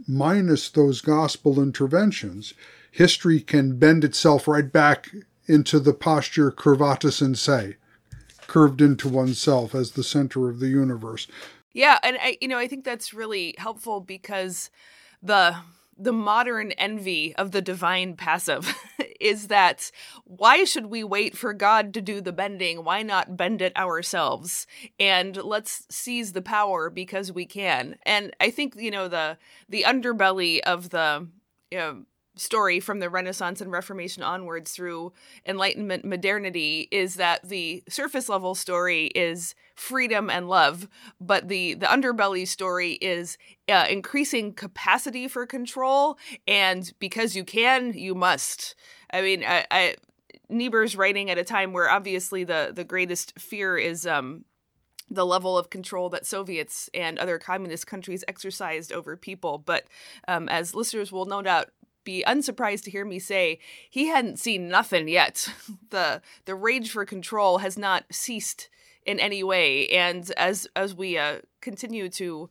minus 0.07 0.69
those 0.69 1.01
gospel 1.01 1.61
interventions, 1.61 2.55
history 2.91 3.41
can 3.41 3.79
bend 3.79 4.05
itself 4.05 4.47
right 4.47 4.71
back 4.71 5.11
into 5.47 5.81
the 5.81 5.95
posture 5.95 6.53
curvatus 6.53 7.21
in 7.21 7.35
se, 7.35 7.77
curved 8.47 8.81
into 8.81 9.09
oneself 9.09 9.75
as 9.75 9.93
the 9.93 10.05
center 10.05 10.49
of 10.49 10.61
the 10.61 10.69
universe. 10.69 11.27
Yeah, 11.73 11.99
and 12.03 12.19
I, 12.21 12.37
you 12.41 12.49
know, 12.49 12.59
I 12.59 12.69
think 12.69 12.85
that's 12.85 13.15
really 13.15 13.55
helpful 13.59 14.01
because 14.01 14.71
the 15.23 15.57
the 15.97 16.13
modern 16.13 16.73
envy 16.73 17.35
of 17.37 17.51
the 17.51 17.63
divine 17.63 18.17
passive 18.17 18.75
is 19.21 19.49
that 19.49 19.91
why 20.25 20.65
should 20.65 20.87
we 20.87 21.05
wait 21.05 21.37
for 21.37 21.53
God 21.53 21.95
to 21.95 22.01
do 22.01 22.21
the 22.21 22.33
bending? 22.33 22.85
Why 22.85 23.03
not 23.03 23.37
bend 23.37 23.63
it 23.63 23.77
ourselves? 23.77 24.67
And 24.99 25.37
let's 25.37 25.87
seize 25.91 26.33
the 26.33 26.43
power 26.43 26.91
because 26.91 27.33
we 27.33 27.47
can. 27.47 27.97
And 28.05 28.35
I 28.41 28.51
think, 28.51 28.75
you 28.77 28.91
know, 28.91 29.09
the 29.09 29.39
the 29.69 29.85
underbelly 29.87 30.61
of 30.61 30.91
the 30.91 31.29
you 31.71 31.79
know, 31.79 32.05
story 32.37 32.81
from 32.81 33.01
the 33.01 33.11
Renaissance 33.11 33.61
and 33.61 33.71
Reformation 33.71 34.23
onwards 34.23 34.73
through 34.73 35.13
Enlightenment 35.47 36.05
modernity 36.05 36.89
is 36.91 37.17
that 37.17 37.47
the 37.49 37.83
surface 37.89 38.29
level 38.29 38.55
story 38.55 39.07
is 39.09 39.55
freedom 39.75 40.31
and 40.31 40.49
love, 40.49 40.89
but 41.21 41.49
the 41.49 41.75
the 41.75 41.87
underbelly 41.87 42.47
story 42.47 42.93
is 42.93 43.37
uh, 43.69 43.87
increasing 43.91 44.53
capacity 44.55 45.29
for 45.29 45.47
control, 45.47 46.19
and 46.47 46.93
because 46.99 47.37
you 47.37 47.45
can, 47.45 47.93
you 47.93 48.15
must. 48.15 48.75
I 49.13 49.21
mean, 49.21 49.45
I, 49.45 49.67
I 49.71 49.97
Niebuhr's 50.49 50.97
writing 50.97 51.31
at 51.31 51.39
a 51.39 51.45
time 51.45 51.73
where 51.73 51.91
obviously 51.91 52.45
the 52.45 52.73
the 52.75 52.85
greatest 52.85 53.39
fear 53.39 53.77
is 53.77 54.07
um 54.07 54.45
the 55.11 55.27
level 55.27 55.59
of 55.59 55.69
control 55.69 56.09
that 56.09 56.25
Soviets 56.25 56.89
and 56.95 57.19
other 57.19 57.39
communist 57.39 57.87
countries 57.87 58.25
exercised 58.27 58.93
over 58.93 59.15
people. 59.17 59.59
But 59.59 59.85
um, 60.27 60.49
as 60.49 60.75
listeners 60.75 61.13
will 61.13 61.27
no 61.27 61.43
doubt 61.43 61.69
be 62.05 62.23
unsurprised 62.27 62.85
to 62.85 62.91
hear 62.91 63.05
me 63.05 63.19
say 63.19 63.59
he 63.89 64.07
hadn't 64.07 64.39
seen 64.39 64.69
nothing 64.69 65.09
yet. 65.09 65.49
the 65.91 66.23
The 66.45 66.55
rage 66.55 66.91
for 66.91 67.05
control 67.05 67.59
has 67.59 67.79
not 67.79 68.05
ceased 68.11 68.69
in 69.05 69.19
any 69.19 69.43
way, 69.43 69.89
and 69.89 70.31
as 70.37 70.67
as 70.77 70.95
we 70.95 71.19
uh, 71.19 71.41
continue 71.61 72.09
to 72.11 72.51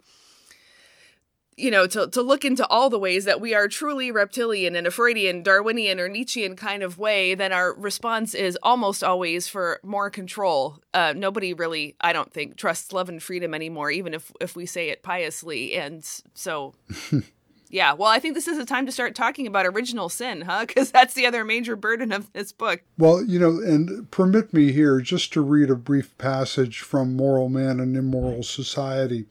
you 1.57 1.69
know, 1.69 1.85
to, 1.85 2.07
to 2.07 2.21
look 2.21 2.43
into 2.43 2.65
all 2.67 2.89
the 2.89 2.97
ways 2.97 3.25
that 3.25 3.39
we 3.39 3.53
are 3.53 3.67
truly 3.67 4.11
reptilian 4.11 4.75
in 4.75 4.87
a 4.87 4.91
Freudian, 4.91 5.43
Darwinian, 5.43 5.99
or 5.99 6.07
Nietzschean 6.07 6.55
kind 6.55 6.81
of 6.81 6.97
way, 6.97 7.35
then 7.35 7.51
our 7.51 7.73
response 7.73 8.33
is 8.33 8.57
almost 8.63 9.03
always 9.03 9.47
for 9.47 9.79
more 9.83 10.09
control. 10.09 10.79
Uh, 10.93 11.13
nobody 11.15 11.53
really, 11.53 11.95
I 12.01 12.13
don't 12.13 12.33
think, 12.33 12.55
trusts 12.55 12.93
love 12.93 13.09
and 13.09 13.21
freedom 13.21 13.53
anymore, 13.53 13.91
even 13.91 14.13
if 14.13 14.31
if 14.41 14.55
we 14.55 14.65
say 14.65 14.89
it 14.89 15.03
piously. 15.03 15.75
And 15.75 16.03
so 16.33 16.73
Yeah, 17.71 17.93
well, 17.93 18.10
I 18.10 18.19
think 18.19 18.36
this 18.36 18.49
is 18.49 18.57
a 18.57 18.65
time 18.65 18.86
to 18.86 18.91
start 18.91 19.15
talking 19.15 19.47
about 19.47 19.65
original 19.65 20.10
sin, 20.10 20.41
huh? 20.41 20.65
Because 20.71 20.91
that's 20.91 21.13
the 21.13 21.25
other 21.25 21.45
major 21.45 21.75
burden 21.77 22.12
of 22.12 22.31
this 22.34 22.51
book. 22.51 22.84
Well, 22.97 23.23
you 23.23 23.39
know, 23.39 23.60
and 23.60 24.12
permit 24.12 24.53
me 24.53 24.73
here 24.73 24.99
just 24.99 25.31
to 25.34 25.41
read 25.41 25.69
a 25.69 25.75
brief 25.75 26.17
passage 26.17 26.79
from 26.81 27.15
Moral 27.15 27.47
Man 27.47 27.79
and 27.79 27.95
Immoral 27.95 28.43
Society, 28.43 29.25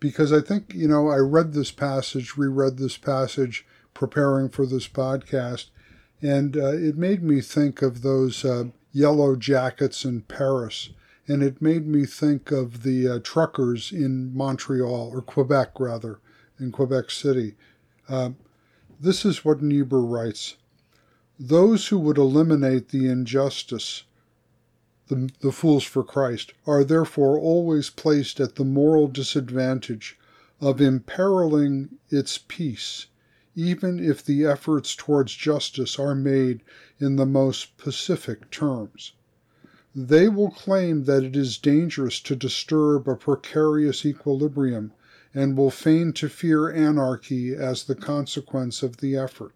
because 0.00 0.32
I 0.32 0.40
think, 0.40 0.72
you 0.74 0.88
know, 0.88 1.08
I 1.08 1.18
read 1.18 1.52
this 1.52 1.70
passage, 1.70 2.36
reread 2.36 2.78
this 2.78 2.96
passage 2.96 3.66
preparing 3.92 4.48
for 4.48 4.64
this 4.66 4.88
podcast, 4.88 5.66
and 6.22 6.56
uh, 6.56 6.72
it 6.72 6.96
made 6.96 7.22
me 7.22 7.42
think 7.42 7.82
of 7.82 8.00
those 8.00 8.42
uh, 8.44 8.64
yellow 8.92 9.36
jackets 9.36 10.04
in 10.04 10.22
Paris. 10.22 10.90
And 11.28 11.42
it 11.42 11.62
made 11.62 11.86
me 11.86 12.04
think 12.04 12.50
of 12.50 12.82
the 12.82 13.08
uh, 13.08 13.18
truckers 13.22 13.92
in 13.92 14.34
Montreal, 14.34 15.10
or 15.12 15.20
Quebec 15.20 15.78
rather, 15.78 16.20
in 16.58 16.72
Quebec 16.72 17.10
City 17.10 17.54
uh, 18.12 18.30
this 19.00 19.24
is 19.24 19.42
what 19.42 19.62
Niebuhr 19.62 20.02
writes 20.02 20.56
Those 21.40 21.88
who 21.88 21.98
would 21.98 22.18
eliminate 22.18 22.90
the 22.90 23.08
injustice, 23.08 24.04
the, 25.08 25.30
the 25.40 25.50
fools 25.50 25.84
for 25.84 26.04
Christ, 26.04 26.52
are 26.66 26.84
therefore 26.84 27.38
always 27.38 27.88
placed 27.88 28.38
at 28.38 28.56
the 28.56 28.66
moral 28.66 29.08
disadvantage 29.08 30.18
of 30.60 30.78
imperiling 30.78 31.98
its 32.10 32.36
peace, 32.36 33.06
even 33.56 33.98
if 33.98 34.22
the 34.22 34.44
efforts 34.44 34.94
towards 34.94 35.34
justice 35.34 35.98
are 35.98 36.14
made 36.14 36.60
in 37.00 37.16
the 37.16 37.24
most 37.24 37.78
pacific 37.78 38.50
terms. 38.50 39.14
They 39.94 40.28
will 40.28 40.50
claim 40.50 41.04
that 41.04 41.24
it 41.24 41.34
is 41.34 41.56
dangerous 41.56 42.20
to 42.20 42.36
disturb 42.36 43.08
a 43.08 43.16
precarious 43.16 44.04
equilibrium 44.04 44.92
and 45.34 45.56
will 45.56 45.70
feign 45.70 46.12
to 46.12 46.28
fear 46.28 46.70
anarchy 46.70 47.54
as 47.54 47.84
the 47.84 47.94
consequence 47.94 48.82
of 48.82 48.98
the 48.98 49.16
effort. 49.16 49.54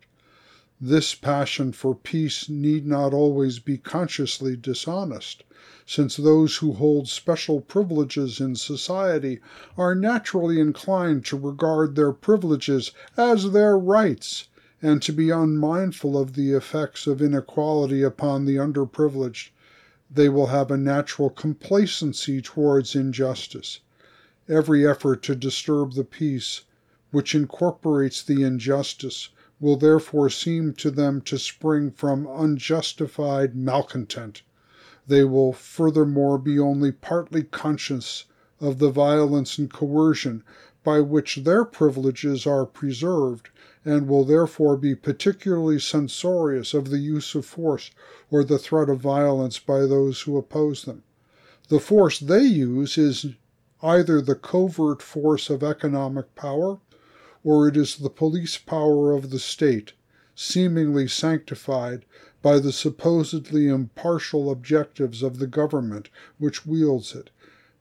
This 0.81 1.15
passion 1.15 1.73
for 1.73 1.95
peace 1.95 2.49
need 2.49 2.87
not 2.87 3.15
always 3.15 3.59
be 3.59 3.79
consciously 3.79 4.57
dishonest, 4.57 5.43
since 5.87 6.17
those 6.17 6.57
who 6.57 6.73
hold 6.73 7.09
special 7.09 7.61
privileges 7.61 8.41
in 8.41 8.57
society 8.57 9.41
are 9.77 9.95
naturally 9.95 10.61
inclined 10.61 11.25
to 11.27 11.39
regard 11.39 11.95
their 11.95 12.13
privileges 12.13 12.93
as 13.17 13.53
their 13.53 13.79
rights 13.79 14.49
and 14.83 15.01
to 15.03 15.13
be 15.13 15.31
unmindful 15.31 16.19
of 16.19 16.35
the 16.35 16.53
effects 16.53 17.07
of 17.07 17.23
inequality 17.23 18.03
upon 18.03 18.45
the 18.45 18.57
underprivileged. 18.57 19.51
They 20.11 20.29
will 20.29 20.49
have 20.49 20.71
a 20.71 20.77
natural 20.77 21.31
complacency 21.31 22.43
towards 22.43 22.95
injustice 22.95 23.81
Every 24.49 24.87
effort 24.87 25.25
to 25.25 25.35
disturb 25.35 25.95
the 25.95 26.05
peace, 26.05 26.63
which 27.11 27.35
incorporates 27.35 28.23
the 28.23 28.45
injustice, 28.45 29.31
will 29.59 29.77
therefore 29.77 30.31
seem 30.31 30.73
to 30.75 30.93
them 30.93 31.21
to 31.23 31.37
spring 31.37 31.91
from 31.91 32.29
unjustified 32.29 33.57
malcontent. 33.57 34.43
They 35.09 35.25
will 35.25 35.53
furthermore 35.53 36.39
be 36.39 36.61
only 36.61 36.93
partly 36.93 37.43
conscious 37.43 38.27
of 38.61 38.79
the 38.79 38.91
violence 38.91 39.59
and 39.59 39.69
coercion 39.69 40.45
by 40.85 41.01
which 41.01 41.39
their 41.39 41.65
privileges 41.65 42.47
are 42.47 42.67
preserved, 42.67 43.49
and 43.85 44.07
will 44.07 44.25
therefore 44.25 44.77
be 44.77 44.95
particularly 44.95 45.81
censorious 45.81 46.73
of 46.73 46.91
the 46.91 46.99
use 46.99 47.35
of 47.35 47.45
force 47.45 47.91
or 48.31 48.45
the 48.45 48.61
threat 48.61 48.89
of 48.89 49.01
violence 49.01 49.59
by 49.59 49.81
those 49.81 50.21
who 50.21 50.37
oppose 50.37 50.85
them. 50.85 51.03
The 51.69 51.81
force 51.81 52.21
they 52.21 52.45
use 52.45 52.97
is 52.97 53.27
either 53.83 54.21
the 54.21 54.35
covert 54.35 55.03
force 55.03 55.51
of 55.51 55.63
economic 55.63 56.35
power 56.35 56.79
or 57.45 57.69
it 57.69 57.77
is 57.77 57.97
the 57.97 58.11
police 58.11 58.59
power 58.59 59.13
of 59.13 59.31
the 59.31 59.39
state, 59.39 59.93
seemingly 60.35 61.07
sanctified 61.07 62.05
by 62.43 62.59
the 62.59 62.73
supposedly 62.73 63.69
impartial 63.69 64.51
objectives 64.51 65.23
of 65.23 65.39
the 65.39 65.47
government 65.47 66.09
which 66.39 66.67
wields 66.67 67.15
it, 67.15 67.31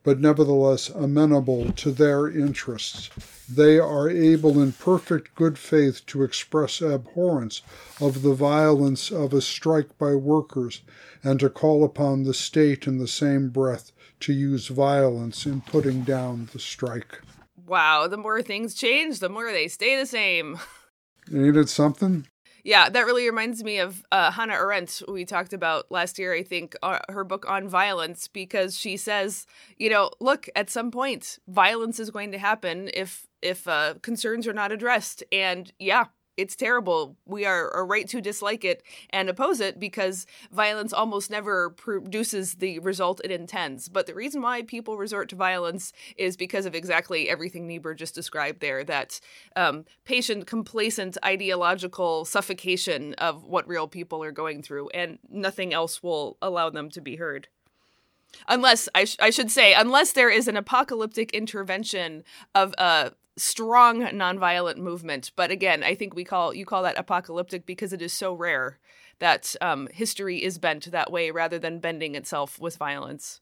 but 0.04 0.20
nevertheless 0.20 0.89
amenable 0.89 1.72
to 1.72 1.91
their 1.91 2.28
interests. 2.28 3.10
They 3.50 3.80
are 3.80 4.08
able 4.08 4.62
in 4.62 4.74
perfect 4.74 5.34
good 5.34 5.58
faith 5.58 6.06
to 6.08 6.22
express 6.22 6.80
abhorrence 6.80 7.64
of 8.00 8.22
the 8.22 8.36
violence 8.36 9.12
of 9.12 9.34
a 9.34 9.41
strike 9.41 9.98
by 9.98 10.14
workers 10.14 10.82
and 11.24 11.39
to 11.39 11.50
call 11.50 11.84
upon 11.84 12.24
the 12.24 12.34
state 12.36 12.86
in 12.86 13.00
the 13.00 13.08
same 13.08 13.50
breath 13.50 13.91
to 14.22 14.34
use 14.34 14.68
violence 14.68 15.45
in 15.45 15.61
putting 15.61 16.01
down 16.01 16.49
the 16.53 16.59
strike. 16.59 17.22
Wow, 17.68 18.07
the 18.07 18.18
more 18.18 18.41
things 18.41 18.74
change, 18.74 19.20
the 19.20 19.30
more 19.30 19.51
they 19.51 19.68
stay 19.68 19.95
the 19.95 20.05
same. 20.05 20.59
Ain't 21.34 21.57
it 21.57 21.70
something? 21.70 22.28
Yeah, 22.66 22.89
that 22.89 23.05
really 23.05 23.28
reminds 23.28 23.63
me 23.63 23.78
of 23.78 24.03
uh, 24.11 24.32
Hannah 24.32 24.55
Arendt, 24.55 25.03
we 25.07 25.24
talked 25.24 25.53
about 25.53 25.91
last 25.91 26.18
year, 26.18 26.34
I 26.34 26.41
think, 26.41 26.76
uh, 26.82 26.97
her 27.09 27.24
book 27.24 27.45
on 27.47 27.68
violence, 27.68 28.28
because 28.28 28.76
she 28.76 28.97
says, 28.97 29.45
you 29.78 29.88
know, 29.88 30.09
look, 30.20 30.49
at 30.55 30.72
some 30.72 30.89
point, 30.89 31.38
violence 31.47 31.99
is 31.99 32.09
going 32.09 32.32
to 32.32 32.39
happen 32.39 32.89
if 32.95 33.28
if 33.43 33.68
uh, 33.68 33.93
concerns 34.01 34.47
are 34.47 34.53
not 34.53 34.72
addressed. 34.72 35.24
And 35.32 35.72
yeah, 35.78 36.05
it's 36.38 36.56
terrible. 36.56 37.16
We 37.26 37.46
are, 37.46 37.86
right 37.86 38.08
to 38.10 38.20
dislike 38.20 38.66
it 38.66 38.82
and 39.12 39.30
oppose 39.30 39.60
it 39.60 39.80
because 39.80 40.26
violence 40.52 40.92
almost 40.92 41.30
never 41.30 41.70
produces 41.70 42.56
the 42.56 42.80
result 42.80 43.22
it 43.24 43.30
intends. 43.30 43.90
But 43.90 44.08
the 44.08 44.16
reason 44.16 44.42
why 44.42 44.64
people 44.64 44.98
resort 44.98 45.30
to 45.30 45.36
violence 45.36 45.94
is 46.18 46.36
because 46.36 46.66
of 46.66 46.74
exactly 46.74 47.30
everything 47.30 47.68
Niebuhr 47.68 47.94
just 47.94 48.16
described 48.16 48.60
there 48.60 48.84
that 48.86 49.20
um, 49.56 49.86
patient, 50.04 50.48
complacent, 50.48 51.18
ideological 51.24 52.26
suffocation 52.26 53.14
of 53.16 53.44
what 53.44 53.68
real 53.68 53.88
people 53.88 54.24
are 54.24 54.32
going 54.32 54.64
through, 54.64 54.90
and 54.90 55.20
nothing 55.30 55.74
else 55.74 56.02
will 56.02 56.38
allow 56.42 56.70
them 56.70 56.90
to 56.90 57.02
be 57.02 57.18
heard 57.18 57.48
unless 58.48 58.90
I, 58.94 59.06
sh- 59.06 59.18
I, 59.20 59.30
should 59.30 59.50
say 59.50 59.74
unless 59.74 60.12
there 60.12 60.30
is 60.30 60.48
an 60.48 60.58
apocalyptic 60.58 61.32
intervention 61.32 62.24
of 62.54 62.74
a 62.78 63.14
strong 63.38 64.02
nonviolent 64.02 64.78
movement. 64.78 65.32
But 65.36 65.52
again, 65.52 65.84
I 65.84 65.96
think 65.96 66.16
we 66.16 66.24
call 66.24 66.54
you 66.54 66.66
call 66.66 66.84
that 66.84 66.98
apocalyptic 66.98 67.66
because 67.66 67.94
it 67.94 68.02
is 68.02 68.14
so 68.14 68.34
rare 68.34 68.80
that 69.20 69.56
um, 69.62 69.88
history 69.94 70.44
is 70.44 70.58
bent 70.58 70.92
that 70.92 71.12
way 71.12 71.32
rather 71.32 71.60
than 71.60 71.80
bending 71.80 72.16
itself 72.16 72.60
with 72.60 72.78
violence. 72.78 73.42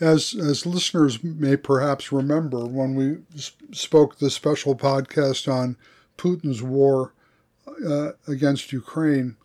As 0.00 0.34
as 0.34 0.64
listeners 0.64 1.22
may 1.22 1.56
perhaps 1.56 2.10
remember, 2.10 2.64
when 2.64 2.94
we 2.94 3.18
spoke 3.72 4.18
the 4.18 4.30
special 4.30 4.74
podcast 4.74 5.50
on 5.50 5.76
Putin's 6.16 6.62
war 6.62 7.12
uh, 7.86 8.12
against 8.26 8.72
Ukraine, 8.72 9.36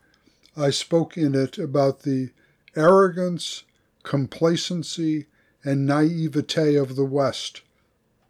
I 0.55 0.69
spoke 0.69 1.17
in 1.17 1.35
it 1.35 1.57
about 1.57 2.01
the 2.01 2.31
arrogance, 2.75 3.63
complacency, 4.03 5.25
and 5.63 5.85
naivete 5.85 6.75
of 6.75 6.95
the 6.95 7.05
West 7.05 7.61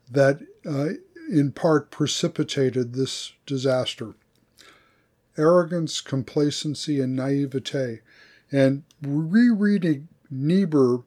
that 0.10 0.40
uh, 0.68 0.90
in 1.30 1.52
part 1.52 1.92
precipitated 1.92 2.94
this 2.94 3.34
disaster. 3.46 4.16
Arrogance, 5.38 6.02
complacency, 6.02 7.00
and 7.02 7.16
naivete. 7.16 8.02
And 8.52 8.84
rereading 9.02 10.08
Niebuhr 10.30 11.04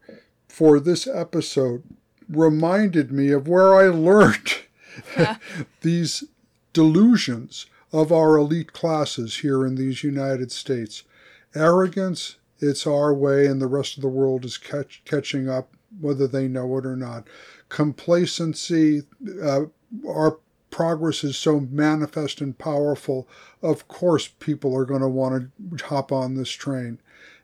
for 0.49 0.81
this 0.81 1.07
episode 1.07 1.83
reminded 2.29 3.11
me 3.11 3.31
of 3.31 3.49
where 3.49 3.75
I 3.75 3.89
learned 3.89 4.59
these 5.81 6.25
delusions 6.73 7.67
of 7.93 8.13
our 8.13 8.37
elite 8.37 8.73
classes 8.73 9.39
here 9.39 9.65
in 9.67 9.77
these 9.77 10.05
United 10.05 10.53
States. 10.53 11.05
Arrogance, 11.55 12.37
it's 12.61 12.87
our 12.87 13.15
way, 13.15 13.47
and 13.47 13.63
the 13.63 13.67
rest 13.67 13.97
of 13.97 14.03
the 14.03 14.09
world 14.09 14.45
is 14.45 14.59
catch, 14.59 15.01
catching 15.07 15.49
up, 15.49 15.73
whether 16.01 16.27
they 16.27 16.49
know 16.49 16.77
it 16.77 16.85
or 16.85 16.97
not 16.97 17.27
complacency, 17.69 19.03
uh, 19.43 19.67
our 20.07 20.39
progress 20.71 21.25
is 21.25 21.37
so 21.37 21.61
manifest 21.61 22.41
and 22.41 22.57
powerful, 22.59 23.29
of 23.63 23.89
course 23.89 24.29
people 24.29 24.77
are 24.77 24.85
going 24.85 25.01
to 25.01 25.09
want 25.09 25.51
to 25.79 25.85
hop 25.85 26.13
on 26.13 26.35
this 26.35 26.51
train. 26.51 27.01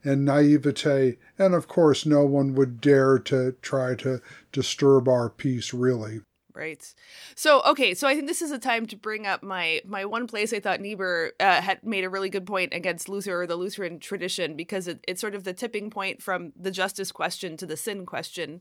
And 0.07 0.27
naivete, 0.27 1.17
and 1.39 1.55
of 1.55 1.67
course 1.67 2.05
no 2.05 2.27
one 2.27 2.55
would 2.55 2.81
dare 2.81 3.19
to 3.21 3.53
try 3.63 3.95
to 3.97 4.21
disturb 4.53 5.09
our 5.09 5.31
peace, 5.31 5.73
really. 5.73 6.21
Right. 6.55 6.95
So 7.35 7.63
okay, 7.63 7.95
so 7.95 8.07
I 8.07 8.15
think 8.15 8.29
this 8.29 8.41
is 8.41 8.53
a 8.53 8.61
time 8.61 8.87
to 8.87 8.97
bring 8.97 9.27
up 9.27 9.43
my 9.43 9.81
my 9.85 10.05
one 10.05 10.29
place 10.29 10.53
I 10.53 10.61
thought 10.61 10.81
Niebuhr 10.81 11.33
uh, 11.41 11.61
had 11.61 11.83
made 11.83 12.05
a 12.05 12.09
really 12.09 12.31
good 12.31 12.47
point 12.47 12.73
against 12.73 13.09
Luther 13.09 13.43
or 13.43 13.47
the 13.49 13.57
Lutheran 13.57 13.99
tradition 13.99 14.55
because 14.55 14.87
it, 14.87 15.05
it's 15.09 15.21
sort 15.21 15.35
of 15.35 15.43
the 15.43 15.53
tipping 15.53 15.91
point 15.91 16.23
from 16.23 16.53
the 16.55 16.71
justice 16.71 17.11
question 17.11 17.57
to 17.57 17.67
the 17.67 17.77
sin 17.77 18.07
question, 18.07 18.61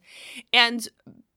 and 0.52 0.88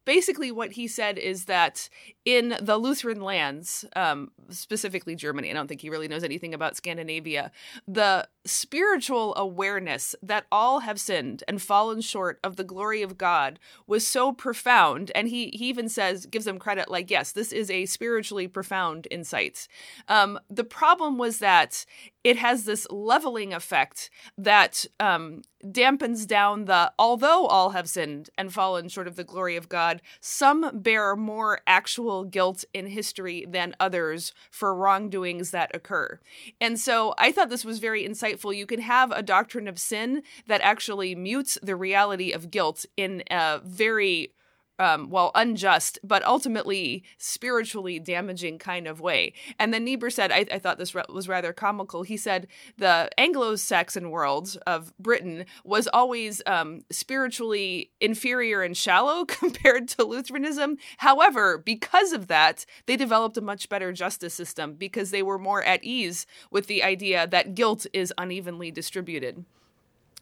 basically 0.07 0.51
what 0.51 0.73
he 0.73 0.89
said 0.89 1.19
is 1.19 1.45
that 1.45 1.91
in 2.27 2.57
the 2.61 2.77
Lutheran 2.77 3.20
lands, 3.20 3.85
um, 3.95 4.33
specifically 4.51 5.14
Germany, 5.14 5.49
I 5.49 5.55
don't 5.55 5.68
think 5.68 5.81
he 5.81 5.89
really 5.89 6.09
knows 6.09 6.24
anything 6.24 6.53
about 6.53 6.77
Scandinavia, 6.77 7.53
the 7.87 8.29
spiritual 8.45 9.33
awareness 9.37 10.16
that 10.22 10.47
all 10.51 10.81
have 10.81 10.99
sinned 10.99 11.45
and 11.47 11.62
fallen 11.62 12.01
short 12.01 12.41
of 12.43 12.57
the 12.57 12.64
glory 12.64 13.03
of 13.03 13.16
God 13.16 13.61
was 13.87 14.05
so 14.05 14.33
profound. 14.33 15.12
And 15.14 15.29
he, 15.29 15.51
he 15.55 15.68
even 15.68 15.89
says, 15.89 16.27
gives 16.27 16.47
them 16.47 16.59
credit, 16.59 16.91
like, 16.91 17.12
yes, 17.12 17.31
this 17.31 17.53
is 17.53 17.70
a 17.70 17.87
spiritually 17.87 18.49
profound 18.49 19.07
insight. 19.09 19.68
Um, 20.09 20.41
the 20.51 20.64
problem 20.64 21.18
was 21.18 21.39
that 21.39 21.87
it 22.24 22.37
has 22.39 22.64
this 22.64 22.89
leveling 22.91 23.55
effect 23.55 24.11
that 24.37 24.85
um, 24.99 25.43
dampens 25.64 26.27
down 26.27 26.64
the 26.64 26.93
although 26.99 27.47
all 27.47 27.70
have 27.70 27.89
sinned 27.89 28.31
and 28.37 28.53
fallen 28.53 28.89
short 28.89 29.07
of 29.07 29.14
the 29.14 29.22
glory 29.22 29.55
of 29.55 29.68
God, 29.68 30.03
some 30.20 30.70
bear 30.74 31.14
more 31.14 31.61
actual 31.68 32.16
guilt 32.25 32.64
in 32.73 32.87
history 32.87 33.47
than 33.49 33.75
others 33.81 34.33
for 34.51 34.75
wrongdoings 34.75 35.51
that 35.51 35.75
occur. 35.75 36.19
And 36.61 36.79
so 36.79 37.14
I 37.19 37.33
thought 37.33 37.51
this 37.51 37.64
was 37.64 37.79
very 37.79 38.07
insightful. 38.07 38.57
You 38.57 38.67
can 38.67 38.81
have 38.81 39.11
a 39.11 39.23
doctrine 39.23 39.69
of 39.69 39.79
sin 39.79 40.23
that 40.47 40.61
actually 40.61 41.14
mutes 41.14 41.59
the 41.62 41.77
reality 41.77 42.33
of 42.33 42.51
guilt 42.51 42.87
in 42.97 43.23
a 43.31 43.61
very 43.64 44.33
um, 44.79 45.11
well, 45.11 45.31
unjust, 45.35 45.99
but 46.03 46.24
ultimately 46.24 47.03
spiritually 47.18 47.99
damaging 47.99 48.59
kind 48.59 48.87
of 48.87 49.01
way. 49.01 49.33
And 49.59 49.72
then 49.72 49.85
Niebuhr 49.85 50.11
said, 50.11 50.33
I, 50.33 50.47
I 50.53 50.59
thought 50.59 50.79
this 50.79 50.95
re- 50.95 51.05
was 51.09 51.29
rather 51.29 51.53
comical. 51.53 52.03
He 52.03 52.16
said 52.16 52.47
the 52.77 53.09
Anglo 53.18 53.57
Saxon 53.57 54.11
world 54.11 54.57
of 54.66 54.97
Britain 54.99 55.47
was 55.64 55.89
always 55.89 56.43
um, 56.47 56.83
spiritually 56.91 57.91
inferior 58.01 58.62
and 58.62 58.77
shallow 58.77 59.24
compared 59.27 59.89
to 59.89 60.05
Lutheranism. 60.05 60.77
However, 60.99 61.59
because 61.59 62.12
of 62.12 62.27
that, 62.29 62.66
they 62.87 62.97
developed 62.97 63.37
a 63.37 63.43
much 63.43 63.68
better 63.68 63.93
justice 63.93 64.35
system 64.35 64.74
because 64.74 65.11
they 65.11 65.22
were 65.22 65.39
more 65.39 65.62
at 65.62 65.83
ease 65.83 66.27
with 66.51 66.66
the 66.66 66.83
idea 66.83 67.27
that 67.27 67.55
guilt 67.55 67.87
is 67.93 68.12
unevenly 68.18 68.70
distributed 68.70 69.45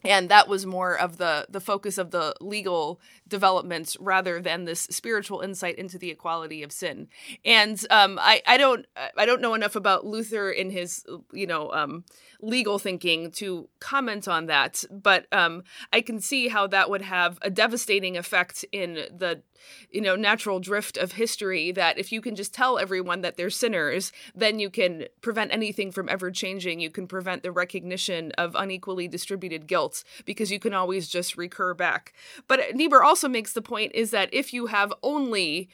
and 0.04 0.28
that 0.28 0.48
was 0.48 0.66
more 0.66 0.98
of 0.98 1.16
the 1.16 1.46
the 1.48 1.60
focus 1.60 1.98
of 1.98 2.10
the 2.10 2.34
legal 2.40 3.00
developments 3.26 3.96
rather 3.98 4.40
than 4.40 4.64
this 4.64 4.80
spiritual 4.80 5.40
insight 5.40 5.76
into 5.76 5.98
the 5.98 6.10
equality 6.10 6.62
of 6.62 6.72
sin. 6.72 7.08
And 7.44 7.80
um, 7.90 8.18
I, 8.20 8.42
I 8.46 8.56
don't 8.56 8.86
i 9.16 9.26
don't 9.26 9.40
know 9.40 9.54
enough 9.54 9.76
about 9.76 10.06
luther 10.06 10.50
in 10.50 10.70
his 10.70 11.04
you 11.32 11.46
know 11.46 11.72
um, 11.72 12.04
legal 12.44 12.78
thinking 12.78 13.30
to 13.30 13.68
comment 13.80 14.28
on 14.28 14.46
that 14.46 14.84
but 14.90 15.26
um, 15.32 15.62
i 15.92 16.00
can 16.00 16.20
see 16.20 16.48
how 16.48 16.66
that 16.66 16.90
would 16.90 17.02
have 17.02 17.38
a 17.42 17.50
devastating 17.50 18.16
effect 18.16 18.64
in 18.72 18.94
the 18.94 19.42
you 19.90 20.00
know 20.00 20.14
natural 20.16 20.60
drift 20.60 20.96
of 20.96 21.12
history 21.12 21.72
that 21.72 21.98
if 21.98 22.12
you 22.12 22.20
can 22.20 22.34
just 22.34 22.52
tell 22.52 22.78
everyone 22.78 23.22
that 23.22 23.36
they're 23.36 23.50
sinners 23.50 24.12
then 24.34 24.58
you 24.58 24.70
can 24.70 25.06
prevent 25.20 25.52
anything 25.52 25.90
from 25.92 26.08
ever 26.08 26.30
changing. 26.30 26.80
You 26.80 26.90
can 26.90 27.06
prevent 27.06 27.42
the 27.42 27.52
recognition 27.52 28.32
of 28.32 28.54
unequally 28.54 29.08
distributed 29.08 29.66
guilt 29.66 30.04
because 30.24 30.50
you 30.50 30.58
can 30.58 30.74
always 30.74 31.08
just 31.08 31.36
recur 31.36 31.74
back. 31.74 32.12
But 32.48 32.74
niebuhr 32.74 33.02
also 33.02 33.28
makes 33.28 33.52
the 33.52 33.62
point 33.62 33.92
is 33.94 34.10
that 34.10 34.32
if 34.32 34.52
you 34.52 34.66
have 34.66 34.92
only 35.02 35.68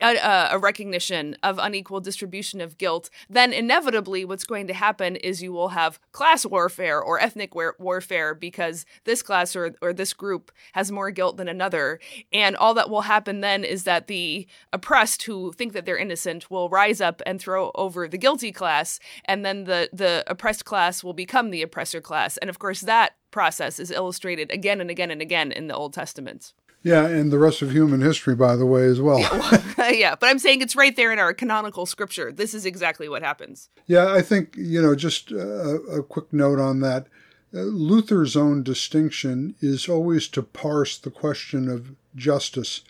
a, 0.00 0.48
a, 0.52 0.58
recognition 0.58 1.36
of 1.42 1.58
unequal 1.58 2.00
distribution 2.00 2.60
of 2.60 2.76
guilt, 2.78 3.08
then 3.30 3.52
inevitably 3.52 4.24
what's 4.24 4.44
going 4.44 4.66
to 4.66 4.74
happen 4.74 5.16
is 5.16 5.42
you 5.42 5.52
will 5.52 5.68
have 5.68 5.98
class 6.12 6.44
warfare 6.44 7.00
or 7.00 7.20
ethnic 7.20 7.54
war- 7.54 7.76
warfare 7.78 8.34
because 8.34 8.84
this 9.04 9.22
class 9.22 9.56
or, 9.56 9.74
or 9.80 9.92
this 9.92 10.12
group 10.12 10.52
has 10.72 10.92
more 10.92 11.10
guilt 11.10 11.36
than 11.36 11.48
another. 11.48 11.98
And 12.32 12.56
all 12.56 12.74
that 12.74 12.90
will 12.90 13.02
happen 13.02 13.40
then 13.40 13.64
is 13.64 13.84
that 13.84 14.06
the 14.06 14.46
oppressed 14.72 15.22
who 15.22 15.52
think 15.52 15.72
that 15.72 15.86
they're 15.86 15.96
innocent 15.96 16.50
will 16.50 16.68
rise 16.68 17.00
up 17.00 17.22
and 17.24 17.40
throw 17.40 17.70
over 17.74 18.06
the 18.06 18.18
guilty 18.18 18.52
class, 18.52 19.00
and 19.24 19.44
then 19.44 19.64
the, 19.64 19.88
the 19.92 20.24
oppressed 20.26 20.64
class 20.64 21.02
will 21.02 21.14
become 21.14 21.50
the 21.50 21.62
oppressor 21.62 22.00
class. 22.00 22.36
And 22.36 22.50
of 22.50 22.58
course, 22.58 22.82
that 22.82 23.14
process 23.30 23.78
is 23.78 23.90
illustrated 23.90 24.50
again 24.50 24.80
and 24.80 24.90
again 24.90 25.10
and 25.10 25.22
again 25.22 25.52
in 25.52 25.68
the 25.68 25.74
Old 25.74 25.92
Testament. 25.92 26.52
Yeah, 26.86 27.04
and 27.08 27.32
the 27.32 27.38
rest 27.38 27.62
of 27.62 27.72
human 27.72 28.00
history, 28.00 28.36
by 28.36 28.54
the 28.54 28.64
way, 28.64 28.84
as 28.84 29.00
well. 29.00 29.18
Yeah, 29.88 30.16
but 30.16 30.28
I'm 30.28 30.40
saying 30.40 30.62
it's 30.62 30.74
right 30.74 30.94
there 30.96 31.12
in 31.12 31.18
our 31.20 31.32
canonical 31.32 31.86
scripture. 31.86 32.32
This 32.32 32.54
is 32.54 32.66
exactly 32.66 33.08
what 33.08 33.22
happens. 33.22 33.70
Yeah, 33.86 34.12
I 34.12 34.20
think, 34.20 34.56
you 34.56 34.82
know, 34.82 34.96
just 34.96 35.30
a, 35.30 35.76
a 35.98 36.02
quick 36.02 36.32
note 36.32 36.58
on 36.58 36.80
that. 36.80 37.06
Uh, 37.54 37.60
Luther's 37.60 38.36
own 38.36 38.64
distinction 38.64 39.54
is 39.60 39.88
always 39.88 40.26
to 40.28 40.42
parse 40.42 40.98
the 40.98 41.10
question 41.12 41.68
of 41.68 41.94
justice 42.16 42.82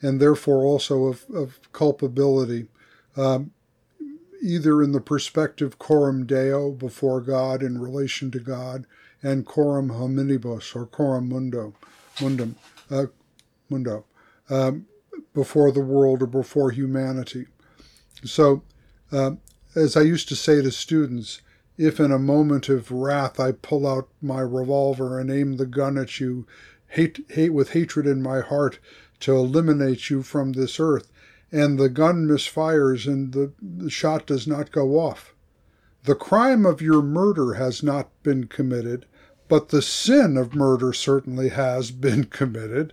and 0.00 0.20
therefore 0.20 0.64
also 0.64 1.04
of, 1.04 1.26
of 1.34 1.58
culpability, 1.72 2.68
um, 3.16 3.50
either 4.42 4.82
in 4.82 4.92
the 4.92 5.02
perspective 5.02 5.78
coram 5.78 6.24
deo 6.24 6.70
before 6.70 7.20
God 7.20 7.62
in 7.62 7.78
relation 7.78 8.30
to 8.30 8.40
God 8.40 8.86
and 9.22 9.44
coram 9.44 9.90
hominibus 9.90 10.74
or 10.74 10.86
coram 10.86 11.28
mundo, 11.28 11.74
mundum, 12.20 12.54
uh, 12.90 13.06
mundo, 13.68 14.04
um, 14.50 14.86
before 15.34 15.72
the 15.72 15.80
world 15.80 16.22
or 16.22 16.26
before 16.26 16.70
humanity. 16.70 17.46
So, 18.24 18.62
uh, 19.12 19.32
as 19.74 19.96
I 19.96 20.02
used 20.02 20.28
to 20.28 20.36
say 20.36 20.62
to 20.62 20.70
students, 20.70 21.40
if 21.76 22.00
in 22.00 22.10
a 22.10 22.18
moment 22.18 22.68
of 22.68 22.90
wrath 22.90 23.38
I 23.38 23.52
pull 23.52 23.86
out 23.86 24.08
my 24.20 24.40
revolver 24.40 25.18
and 25.18 25.30
aim 25.30 25.56
the 25.56 25.66
gun 25.66 25.96
at 25.96 26.18
you, 26.18 26.46
hate, 26.88 27.24
hate 27.30 27.52
with 27.52 27.70
hatred 27.70 28.06
in 28.06 28.22
my 28.22 28.40
heart 28.40 28.78
to 29.20 29.36
eliminate 29.36 30.10
you 30.10 30.22
from 30.22 30.52
this 30.52 30.80
earth, 30.80 31.10
and 31.50 31.78
the 31.78 31.88
gun 31.88 32.26
misfires 32.26 33.06
and 33.06 33.32
the, 33.32 33.52
the 33.62 33.90
shot 33.90 34.26
does 34.26 34.46
not 34.46 34.72
go 34.72 34.98
off. 34.98 35.34
The 36.04 36.14
crime 36.14 36.64
of 36.64 36.82
your 36.82 37.02
murder 37.02 37.54
has 37.54 37.82
not 37.82 38.10
been 38.22 38.46
committed, 38.46 39.06
but 39.48 39.68
the 39.68 39.82
sin 39.82 40.36
of 40.36 40.54
murder 40.54 40.92
certainly 40.92 41.48
has 41.50 41.90
been 41.90 42.24
committed. 42.40 42.92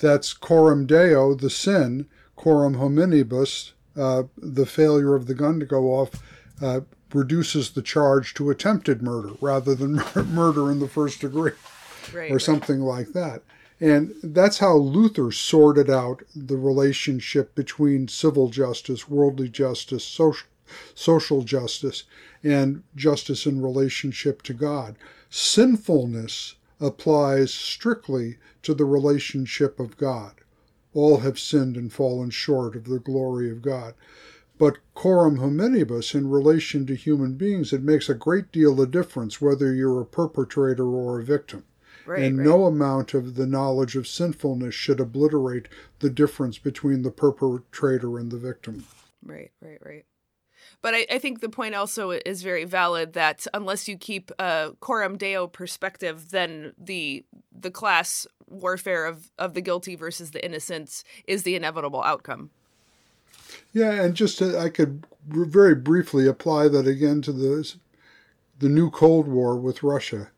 That's 0.00 0.32
coram 0.32 0.86
deo, 0.86 1.34
the 1.34 1.50
sin, 1.50 2.06
coram 2.36 2.74
hominibus, 2.76 3.72
uh, 3.96 4.24
the 4.36 4.66
failure 4.66 5.14
of 5.14 5.26
the 5.26 5.34
gun 5.34 5.58
to 5.60 5.66
go 5.66 5.86
off, 5.94 6.22
uh, 6.60 6.80
reduces 7.14 7.70
the 7.70 7.82
charge 7.82 8.34
to 8.34 8.50
attempted 8.50 9.00
murder 9.02 9.30
rather 9.40 9.74
than 9.74 10.02
murder 10.34 10.70
in 10.70 10.80
the 10.80 10.88
first 10.88 11.20
degree 11.20 11.52
Right. 12.14 12.30
or 12.30 12.34
right. 12.34 12.42
something 12.42 12.80
like 12.80 13.08
that. 13.14 13.42
And 13.80 14.14
that's 14.22 14.58
how 14.58 14.74
Luther 14.76 15.32
sorted 15.32 15.90
out 15.90 16.22
the 16.34 16.56
relationship 16.56 17.54
between 17.54 18.08
civil 18.08 18.48
justice, 18.48 19.08
worldly 19.08 19.48
justice, 19.48 20.04
social, 20.04 20.48
social 20.94 21.42
justice, 21.42 22.04
and 22.42 22.82
justice 22.94 23.44
in 23.44 23.60
relationship 23.62 24.42
to 24.42 24.54
God. 24.54 24.96
Sinfulness 25.28 26.54
applies 26.80 27.52
strictly 27.52 28.38
to 28.62 28.74
the 28.74 28.84
relationship 28.84 29.80
of 29.80 29.96
God. 29.96 30.34
All 30.94 31.18
have 31.18 31.38
sinned 31.38 31.76
and 31.76 31.92
fallen 31.92 32.30
short 32.30 32.76
of 32.76 32.84
the 32.84 32.98
glory 32.98 33.50
of 33.50 33.62
God. 33.62 33.94
But 34.58 34.78
coram 34.94 35.38
hominibus, 35.38 36.14
in 36.14 36.30
relation 36.30 36.86
to 36.86 36.94
human 36.94 37.34
beings, 37.34 37.72
it 37.72 37.82
makes 37.82 38.08
a 38.08 38.14
great 38.14 38.50
deal 38.50 38.80
of 38.80 38.90
difference 38.90 39.40
whether 39.40 39.74
you're 39.74 40.00
a 40.00 40.06
perpetrator 40.06 40.86
or 40.86 41.20
a 41.20 41.24
victim 41.24 41.64
Right, 42.06 42.22
and 42.22 42.38
right. 42.38 42.44
no 42.44 42.66
amount 42.66 43.14
of 43.14 43.34
the 43.34 43.46
knowledge 43.46 43.96
of 43.96 44.06
sinfulness 44.06 44.74
should 44.74 45.00
obliterate 45.00 45.68
the 45.98 46.08
difference 46.08 46.56
between 46.56 47.02
the 47.02 47.10
perpetrator 47.10 48.16
and 48.16 48.30
the 48.30 48.38
victim. 48.38 48.86
Right, 49.24 49.50
right, 49.60 49.78
right. 49.84 50.04
But 50.82 50.94
I, 50.94 51.06
I 51.10 51.18
think 51.18 51.40
the 51.40 51.48
point 51.48 51.74
also 51.74 52.10
is 52.10 52.42
very 52.42 52.64
valid 52.64 53.12
that 53.14 53.46
unless 53.52 53.88
you 53.88 53.96
keep 53.96 54.30
a 54.38 54.72
coram 54.80 55.16
deo 55.16 55.46
perspective, 55.46 56.30
then 56.30 56.72
the 56.78 57.24
the 57.58 57.70
class 57.70 58.26
warfare 58.48 59.06
of, 59.06 59.30
of 59.38 59.54
the 59.54 59.60
guilty 59.60 59.96
versus 59.96 60.30
the 60.30 60.44
innocent 60.44 61.02
is 61.26 61.42
the 61.42 61.56
inevitable 61.56 62.02
outcome. 62.02 62.50
Yeah, 63.72 63.92
and 63.92 64.14
just 64.14 64.38
to, 64.38 64.58
I 64.58 64.68
could 64.68 65.06
very 65.28 65.74
briefly 65.74 66.26
apply 66.26 66.68
that 66.68 66.86
again 66.86 67.22
to 67.22 67.32
the 67.32 67.74
the 68.58 68.68
new 68.68 68.90
Cold 68.90 69.28
War 69.28 69.56
with 69.56 69.82
Russia. 69.82 70.30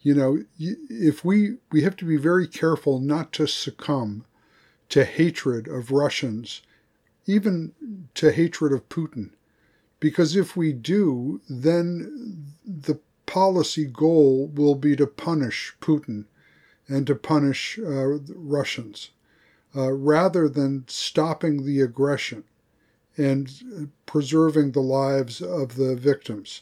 You 0.00 0.14
know, 0.14 0.38
if 0.58 1.24
we 1.24 1.56
we 1.72 1.82
have 1.82 1.96
to 1.96 2.04
be 2.04 2.16
very 2.16 2.46
careful 2.46 3.00
not 3.00 3.32
to 3.32 3.46
succumb 3.46 4.24
to 4.90 5.04
hatred 5.04 5.66
of 5.66 5.90
Russians, 5.90 6.62
even 7.26 7.72
to 8.14 8.30
hatred 8.30 8.72
of 8.72 8.88
Putin, 8.88 9.30
because 10.04 10.36
if 10.36 10.54
we 10.54 10.70
do, 10.70 11.40
then 11.48 12.44
the 12.62 13.00
policy 13.24 13.86
goal 13.86 14.48
will 14.48 14.74
be 14.74 14.94
to 14.94 15.06
punish 15.06 15.74
Putin 15.80 16.26
and 16.86 17.06
to 17.06 17.14
punish 17.14 17.78
uh, 17.78 18.18
Russians, 18.34 19.12
uh, 19.74 19.90
rather 19.92 20.46
than 20.46 20.84
stopping 20.88 21.64
the 21.64 21.80
aggression 21.80 22.44
and 23.16 23.90
preserving 24.04 24.72
the 24.72 24.82
lives 24.82 25.40
of 25.40 25.76
the 25.76 25.96
victims. 25.96 26.60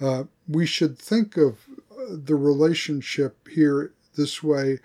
Uh, 0.00 0.24
we 0.48 0.66
should 0.66 0.98
think 0.98 1.36
of 1.36 1.68
the 2.10 2.34
relationship 2.34 3.46
here 3.46 3.92
this 4.16 4.42
way 4.42 4.80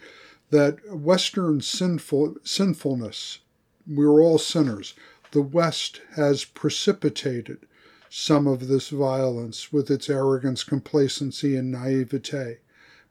that 0.52 0.78
Western 0.96 1.60
sinful, 1.60 2.36
sinfulness, 2.44 3.40
we're 3.88 4.22
all 4.22 4.38
sinners. 4.38 4.94
The 5.32 5.42
West 5.42 6.02
has 6.16 6.46
precipitated 6.46 7.66
some 8.18 8.48
of 8.48 8.70
this 8.70 8.92
violence 8.92 9.74
with 9.74 9.92
its 9.92 10.10
arrogance, 10.10 10.64
complacency, 10.64 11.58
and 11.58 11.70
naivete. 11.70 12.60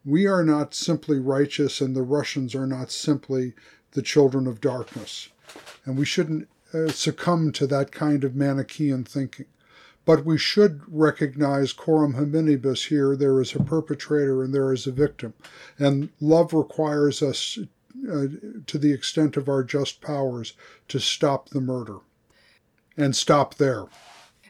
We 0.02 0.26
are 0.26 0.42
not 0.42 0.72
simply 0.72 1.18
righteous, 1.18 1.82
and 1.82 1.94
the 1.94 2.00
Russians 2.00 2.54
are 2.54 2.66
not 2.66 2.90
simply 2.90 3.52
the 3.90 4.00
children 4.00 4.46
of 4.46 4.62
darkness. 4.62 5.28
And 5.84 5.98
we 5.98 6.06
shouldn't 6.06 6.48
uh, 6.72 6.88
succumb 6.88 7.52
to 7.52 7.66
that 7.66 7.92
kind 7.92 8.24
of 8.24 8.34
Manichaean 8.34 9.04
thinking. 9.04 9.44
But 10.06 10.24
we 10.24 10.38
should 10.38 10.80
recognize 10.88 11.74
coram 11.74 12.14
hominibus 12.14 12.88
here. 12.88 13.14
There 13.14 13.42
is 13.42 13.54
a 13.54 13.62
perpetrator 13.62 14.42
and 14.42 14.54
there 14.54 14.72
is 14.72 14.86
a 14.86 14.90
victim. 14.90 15.34
And 15.78 16.08
love 16.18 16.54
requires 16.54 17.20
us, 17.20 17.58
uh, 18.10 18.26
to 18.66 18.78
the 18.78 18.94
extent 18.94 19.36
of 19.36 19.50
our 19.50 19.64
just 19.64 20.00
powers, 20.00 20.54
to 20.88 20.98
stop 20.98 21.50
the 21.50 21.60
murder 21.60 21.98
and 22.96 23.14
stop 23.14 23.56
there. 23.56 23.84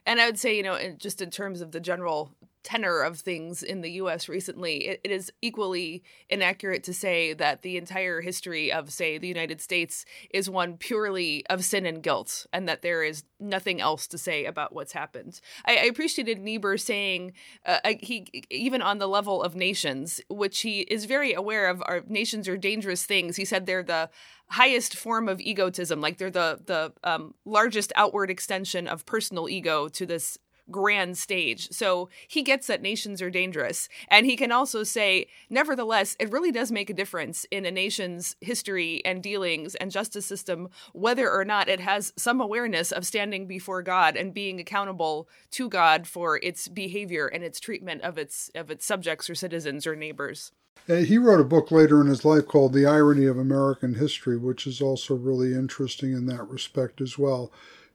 And 0.07 0.21
I 0.21 0.27
would 0.27 0.39
say, 0.39 0.57
you 0.57 0.63
know, 0.63 0.79
just 0.99 1.23
in 1.23 1.31
terms 1.31 1.61
of 1.61 1.73
the 1.73 1.81
general 1.81 2.31
tenor 2.65 3.03
of 3.03 3.21
things 3.21 3.63
in 3.63 3.83
the 3.83 3.93
US 3.93 4.29
recently, 4.29 4.89
it, 4.89 5.01
it 5.05 5.11
is 5.11 5.31
equally 5.43 6.03
inaccurate 6.29 6.83
to 6.85 6.95
say 6.95 7.33
that 7.35 7.63
the 7.63 7.77
entire 7.77 8.21
history 8.23 8.73
of, 8.73 8.91
say, 8.91 9.19
the 9.19 9.29
United 9.29 9.61
States 9.61 10.05
is 10.31 10.51
one 10.51 10.77
purely 10.77 11.47
of 11.47 11.65
sin 11.65 11.87
and 11.87 12.03
guilt, 12.03 12.47
and 12.53 12.69
that 12.69 12.83
there 12.83 13.05
is 13.05 13.25
nothing 13.39 13.81
else 13.81 14.07
to 14.09 14.19
say 14.19 14.47
about 14.47 14.73
what's 14.73 14.93
happened. 14.93 15.41
I, 15.67 15.77
I 15.77 15.85
appreciated 15.85 16.41
Niebuhr 16.41 16.79
saying, 16.79 17.35
uh, 17.65 17.79
he 18.01 18.45
even 18.51 18.83
on 18.83 18.99
the 18.99 19.07
level 19.07 19.43
of 19.43 19.55
nations, 19.55 20.21
which 20.29 20.63
he 20.63 20.81
is 20.81 21.05
very 21.05 21.35
aware 21.35 21.69
of, 21.69 21.83
our 21.87 22.03
nations 22.09 22.49
are 22.49 22.57
dangerous 22.57 23.05
things. 23.05 23.37
He 23.37 23.45
said 23.45 23.67
they're 23.67 23.83
the 23.83 24.09
highest 24.49 24.97
form 24.97 25.29
of 25.29 25.41
egotism 25.41 26.01
like 26.01 26.19
they're 26.19 26.31
the 26.31 26.61
the 26.67 26.93
um, 27.03 27.35
largest 27.45 27.93
outward 27.97 28.31
extension 28.31 28.87
of 28.87 29.07
personal 29.07 29.49
ego 29.49 29.89
to 29.89 30.05
this 30.05 30.39
grand 30.71 31.19
stage. 31.19 31.71
So 31.71 32.09
he 32.29 32.43
gets 32.43 32.67
that 32.67 32.83
nations 32.83 33.21
are 33.21 33.31
dangerous. 33.31 33.89
And 34.09 34.27
he 34.27 34.37
can 34.37 34.53
also 34.53 34.83
say, 34.83 35.27
nevertheless, 35.51 36.17
it 36.19 36.31
really 36.31 36.53
does 36.53 36.73
make 36.73 36.91
a 36.91 36.95
difference 36.95 37.47
in 37.51 37.65
a 37.65 37.71
nation's 37.71 38.37
history 38.41 39.03
and 39.05 39.23
dealings 39.23 39.75
and 39.75 39.91
justice 39.91 40.27
system 40.27 40.69
whether 40.93 41.31
or 41.31 41.45
not 41.45 41.69
it 41.69 41.81
has 41.81 42.13
some 42.17 42.41
awareness 42.41 42.93
of 42.93 43.07
standing 43.07 43.47
before 43.47 43.83
God 43.83 44.17
and 44.17 44.35
being 44.35 44.61
accountable 44.61 45.29
to 45.53 45.69
God 45.69 46.07
for 46.07 46.41
its 46.43 46.69
behavior 46.69 47.27
and 47.27 47.45
its 47.45 47.61
treatment 47.61 48.03
of 48.03 48.19
its 48.19 48.51
of 48.55 48.71
its 48.71 48.87
subjects 48.87 49.29
or 49.29 49.35
citizens 49.35 49.87
or 49.87 49.97
neighbors. 49.97 50.53
Uh, 50.89 50.97
He 50.97 51.19
wrote 51.19 51.41
a 51.41 51.45
book 51.45 51.71
later 51.71 52.01
in 52.01 52.07
his 52.07 52.25
life 52.25 52.47
called 52.47 52.73
The 52.73 52.87
Irony 52.87 53.27
of 53.27 53.39
American 53.39 53.95
History, 53.95 54.37
which 54.37 54.67
is 54.67 54.81
also 54.81 55.15
really 55.15 55.55
interesting 55.55 56.13
in 56.13 56.27
that 56.27 56.49
respect 56.49 57.01
as 57.01 57.19
well, 57.19 57.53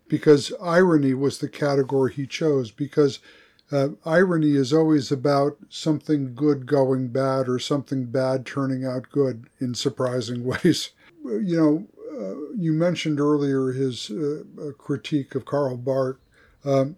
because 0.10 0.51
irony 0.62 1.14
was 1.14 1.38
the 1.38 1.49
category 1.49 2.14
he 2.14 2.28
chose, 2.28 2.72
because 2.72 3.20
uh, 3.72 3.89
irony 4.05 4.55
is 4.55 4.74
always 4.74 5.12
about 5.12 5.57
something 5.70 6.34
good 6.34 6.66
going 6.66 7.07
bad 7.07 7.47
or 7.47 7.60
something 7.60 8.05
bad 8.05 8.45
turning 8.45 8.84
out 8.84 9.10
good 9.12 9.47
in 9.60 9.74
surprising 9.74 10.43
ways. 10.64 10.89
You 11.24 11.57
know, 11.57 11.88
uh, 12.20 12.53
you 12.57 12.74
mentioned 12.74 13.20
earlier 13.20 13.72
his 13.72 14.10
uh, 14.10 14.43
critique 14.78 15.36
of 15.36 15.45
Karl 15.45 15.78
Barth. 15.78 16.18
Um, 16.66 16.97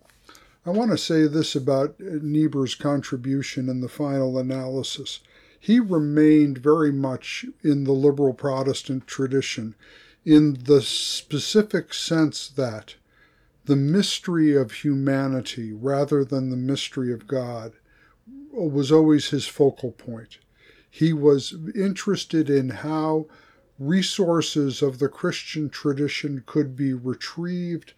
I 0.66 0.70
want 0.70 0.92
to 0.92 0.98
say 0.98 1.28
this 1.28 1.56
about 1.56 2.00
Niebuhr's 2.00 2.76
contribution 2.76 3.68
in 3.68 3.82
the 3.82 3.90
final 3.90 4.38
analysis 4.38 5.20
he 5.62 5.80
remained 5.80 6.58
very 6.58 6.92
much 6.92 7.46
in 7.64 7.84
the 7.84 7.92
liberal 7.92 8.34
Protestant 8.34 9.06
tradition 9.06 9.76
in 10.26 10.58
the 10.64 10.82
specific 10.82 11.94
sense 11.94 12.48
that 12.48 12.96
the 13.66 13.76
mystery 13.76 14.56
of 14.56 14.72
humanity 14.72 15.72
rather 15.72 16.24
than 16.26 16.50
the 16.50 16.58
mystery 16.58 17.14
of 17.14 17.28
God 17.28 17.74
was 18.52 18.92
always 18.92 19.30
his 19.30 19.48
focal 19.48 19.92
point. 19.92 20.40
He 20.90 21.14
was 21.14 21.56
interested 21.76 22.50
in 22.50 22.70
how 22.70 23.28
resources 23.80 24.82
of 24.82 25.00
the 25.00 25.10
Christian 25.10 25.70
tradition 25.70 26.44
could 26.46 26.76
be 26.76 26.94
retrieved 26.94 27.94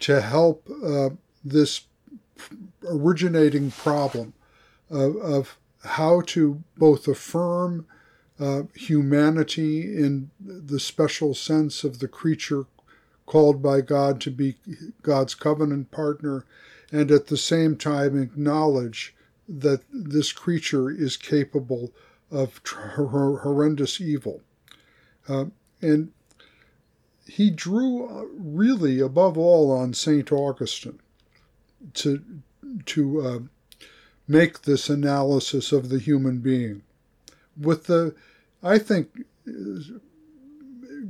to 0.00 0.20
help 0.20 0.68
uh, 0.84 1.10
this 1.44 1.82
originating 2.88 3.70
problem 3.70 4.34
of, 4.90 5.16
of, 5.16 5.58
how 5.84 6.20
to 6.20 6.62
both 6.76 7.08
affirm 7.08 7.84
uh, 8.38 8.62
humanity 8.76 9.80
in 9.82 10.30
the 10.40 10.78
special 10.78 11.34
sense 11.34 11.82
of 11.82 11.98
the 11.98 12.06
creature 12.06 12.66
called 13.32 13.62
by 13.62 13.80
God 13.80 14.20
to 14.20 14.30
be 14.30 14.56
God's 15.00 15.34
covenant 15.34 15.90
partner, 15.90 16.44
and 16.92 17.10
at 17.10 17.28
the 17.28 17.38
same 17.38 17.76
time 17.76 18.20
acknowledge 18.20 19.14
that 19.48 19.80
this 19.90 20.32
creature 20.32 20.90
is 20.90 21.16
capable 21.16 21.94
of 22.30 22.60
horrendous 22.66 24.02
evil. 24.02 24.42
Uh, 25.26 25.46
and 25.80 26.12
he 27.26 27.48
drew 27.48 28.06
uh, 28.06 28.26
really 28.36 29.00
above 29.00 29.38
all 29.38 29.70
on 29.72 29.94
St. 29.94 30.30
Augustine 30.30 31.00
to, 31.94 32.22
to 32.84 33.22
uh, 33.22 33.38
make 34.28 34.62
this 34.62 34.90
analysis 34.90 35.72
of 35.72 35.88
the 35.88 35.98
human 35.98 36.40
being. 36.40 36.82
With 37.58 37.84
the, 37.86 38.14
I 38.62 38.78
think, 38.78 39.24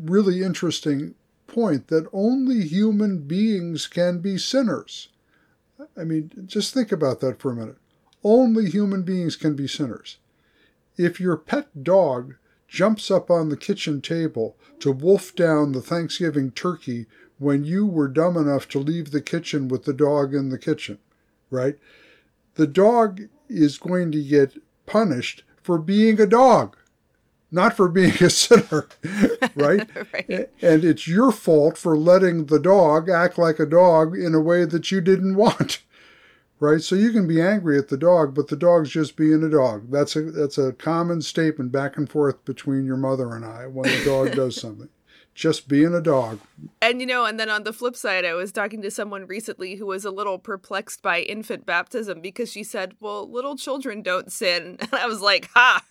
really 0.04 0.44
interesting 0.44 1.16
point 1.52 1.86
that 1.88 2.08
only 2.12 2.62
human 2.62 3.18
beings 3.18 3.86
can 3.86 4.18
be 4.18 4.38
sinners. 4.38 5.08
I 5.96 6.02
mean, 6.02 6.30
just 6.46 6.74
think 6.74 6.90
about 6.90 7.20
that 7.20 7.38
for 7.38 7.52
a 7.52 7.54
minute. 7.54 7.76
Only 8.24 8.68
human 8.68 9.02
beings 9.02 9.36
can 9.36 9.54
be 9.54 9.68
sinners. 9.68 10.18
If 10.96 11.20
your 11.20 11.36
pet 11.36 11.84
dog 11.84 12.34
jumps 12.66 13.10
up 13.10 13.30
on 13.30 13.48
the 13.48 13.56
kitchen 13.56 14.00
table 14.00 14.56
to 14.80 14.90
wolf 14.90 15.34
down 15.34 15.72
the 15.72 15.82
Thanksgiving 15.82 16.50
turkey 16.50 17.06
when 17.38 17.64
you 17.64 17.86
were 17.86 18.08
dumb 18.08 18.36
enough 18.36 18.66
to 18.68 18.78
leave 18.78 19.10
the 19.10 19.20
kitchen 19.20 19.68
with 19.68 19.84
the 19.84 19.92
dog 19.92 20.34
in 20.34 20.48
the 20.48 20.58
kitchen, 20.58 20.98
right? 21.50 21.76
The 22.54 22.66
dog 22.66 23.22
is 23.48 23.78
going 23.78 24.12
to 24.12 24.22
get 24.22 24.62
punished 24.86 25.44
for 25.62 25.78
being 25.78 26.20
a 26.20 26.26
dog, 26.26 26.76
not 27.52 27.76
for 27.76 27.88
being 27.88 28.14
a 28.22 28.30
sinner, 28.30 28.88
right? 29.54 29.88
right? 30.12 30.50
And 30.60 30.84
it's 30.84 31.06
your 31.06 31.30
fault 31.30 31.76
for 31.76 31.96
letting 31.96 32.46
the 32.46 32.58
dog 32.58 33.08
act 33.08 33.38
like 33.38 33.58
a 33.58 33.66
dog 33.66 34.16
in 34.18 34.34
a 34.34 34.40
way 34.40 34.64
that 34.64 34.90
you 34.90 35.00
didn't 35.00 35.36
want 35.36 35.82
right? 36.62 36.80
So 36.80 36.94
you 36.94 37.10
can 37.10 37.26
be 37.26 37.42
angry 37.42 37.76
at 37.76 37.88
the 37.88 37.96
dog, 37.96 38.34
but 38.34 38.46
the 38.46 38.56
dog's 38.56 38.90
just 38.90 39.16
being 39.16 39.42
a 39.42 39.50
dog. 39.50 39.90
That's 39.90 40.14
a 40.14 40.22
that's 40.22 40.58
a 40.58 40.72
common 40.72 41.20
statement 41.20 41.72
back 41.72 41.96
and 41.96 42.08
forth 42.08 42.44
between 42.44 42.86
your 42.86 42.96
mother 42.96 43.34
and 43.34 43.44
I 43.44 43.66
when 43.66 43.90
the 43.90 44.04
dog 44.04 44.32
does 44.32 44.54
something. 44.60 44.88
Just 45.34 45.66
being 45.66 45.94
a 45.94 46.00
dog. 46.02 46.40
And 46.82 47.00
you 47.00 47.06
know, 47.06 47.24
and 47.24 47.40
then 47.40 47.48
on 47.48 47.62
the 47.62 47.72
flip 47.72 47.96
side, 47.96 48.26
I 48.26 48.34
was 48.34 48.52
talking 48.52 48.82
to 48.82 48.90
someone 48.90 49.26
recently 49.26 49.76
who 49.76 49.86
was 49.86 50.04
a 50.04 50.10
little 50.10 50.38
perplexed 50.38 51.00
by 51.00 51.20
infant 51.20 51.64
baptism 51.64 52.20
because 52.20 52.52
she 52.52 52.62
said, 52.62 52.94
"Well, 53.00 53.30
little 53.30 53.56
children 53.56 54.02
don't 54.02 54.30
sin." 54.30 54.78
And 54.82 54.92
I 54.92 55.06
was 55.06 55.22
like, 55.22 55.48
"Ha! 55.54 55.82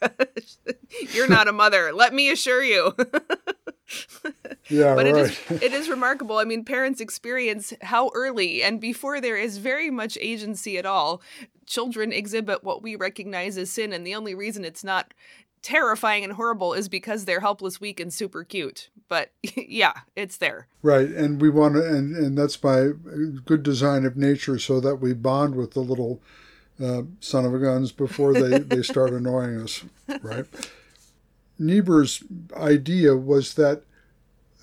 You're 1.14 1.28
not 1.28 1.48
a 1.48 1.54
mother. 1.54 1.92
Let 1.92 2.14
me 2.14 2.30
assure 2.30 2.64
you." 2.64 2.94
yeah, 4.70 4.96
but 4.96 5.06
right. 5.06 5.08
it 5.08 5.18
is 5.18 5.40
it 5.50 5.74
is 5.74 5.90
remarkable. 5.90 6.38
I 6.38 6.44
mean, 6.44 6.64
parents 6.64 7.02
experience 7.02 7.74
how 7.82 8.12
early 8.14 8.62
and 8.62 8.80
before 8.80 9.20
there 9.20 9.38
is 9.38 9.58
very 9.58 9.90
much 9.90 10.20
agency 10.22 10.78
at 10.78 10.86
all, 10.86 11.22
children 11.66 12.14
exhibit 12.14 12.64
what 12.64 12.84
we 12.84 12.96
recognize 12.96 13.58
as 13.58 13.72
sin, 13.72 13.92
and 13.92 14.06
the 14.06 14.14
only 14.14 14.36
reason 14.36 14.64
it's 14.64 14.84
not 14.84 15.16
terrifying 15.62 16.24
and 16.24 16.34
horrible 16.34 16.74
is 16.74 16.90
because 16.90 17.26
they're 17.26 17.40
helpless, 17.40 17.80
weak, 17.82 18.00
and 18.00 18.14
super 18.14 18.44
cute. 18.44 18.90
But 19.08 19.32
yeah, 19.56 19.94
it's 20.16 20.38
there. 20.38 20.68
Right, 20.82 21.10
and 21.10 21.42
we 21.42 21.50
want 21.50 21.76
to, 21.76 21.86
and 21.86 22.16
and 22.16 22.38
that's 22.38 22.58
by 22.58 22.90
good 23.46 23.64
design 23.64 24.06
of 24.06 24.18
nature, 24.18 24.60
so 24.60 24.80
that 24.80 24.98
we 24.98 25.14
bond 25.14 25.56
with 25.56 25.72
the 25.72 25.82
little 25.82 26.22
uh, 26.82 27.04
son 27.20 27.46
of 27.46 27.54
a 27.54 27.60
guns 27.60 27.92
before 27.92 28.34
they 28.34 28.60
they 28.76 28.82
start 28.82 29.12
annoying 29.12 29.62
us. 29.62 29.84
Right. 30.22 30.46
Niebuhr's 31.60 32.24
idea 32.58 33.16
was 33.16 33.54
that 33.54 33.84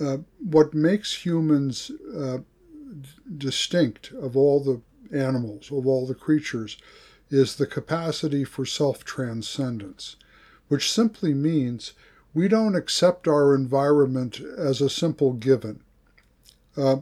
uh, 0.00 0.18
what 0.38 0.74
makes 0.74 1.24
humans 1.24 1.90
uh, 2.16 2.38
distinct 3.36 4.12
of 4.12 4.36
all 4.36 4.60
the 4.60 4.80
animals, 5.16 5.70
of 5.70 5.86
all 5.86 6.06
the 6.06 6.14
creatures, 6.14 6.76
is 7.30 7.56
the 7.56 7.66
capacity 7.66 8.44
for 8.44 8.64
self 8.64 9.04
transcendence, 9.04 10.16
which 10.68 10.92
simply 10.92 11.34
means 11.34 11.92
we 12.34 12.48
don't 12.48 12.76
accept 12.76 13.26
our 13.26 13.54
environment 13.54 14.40
as 14.56 14.80
a 14.80 14.90
simple 14.90 15.32
given. 15.32 15.80
Uh, 16.76 16.98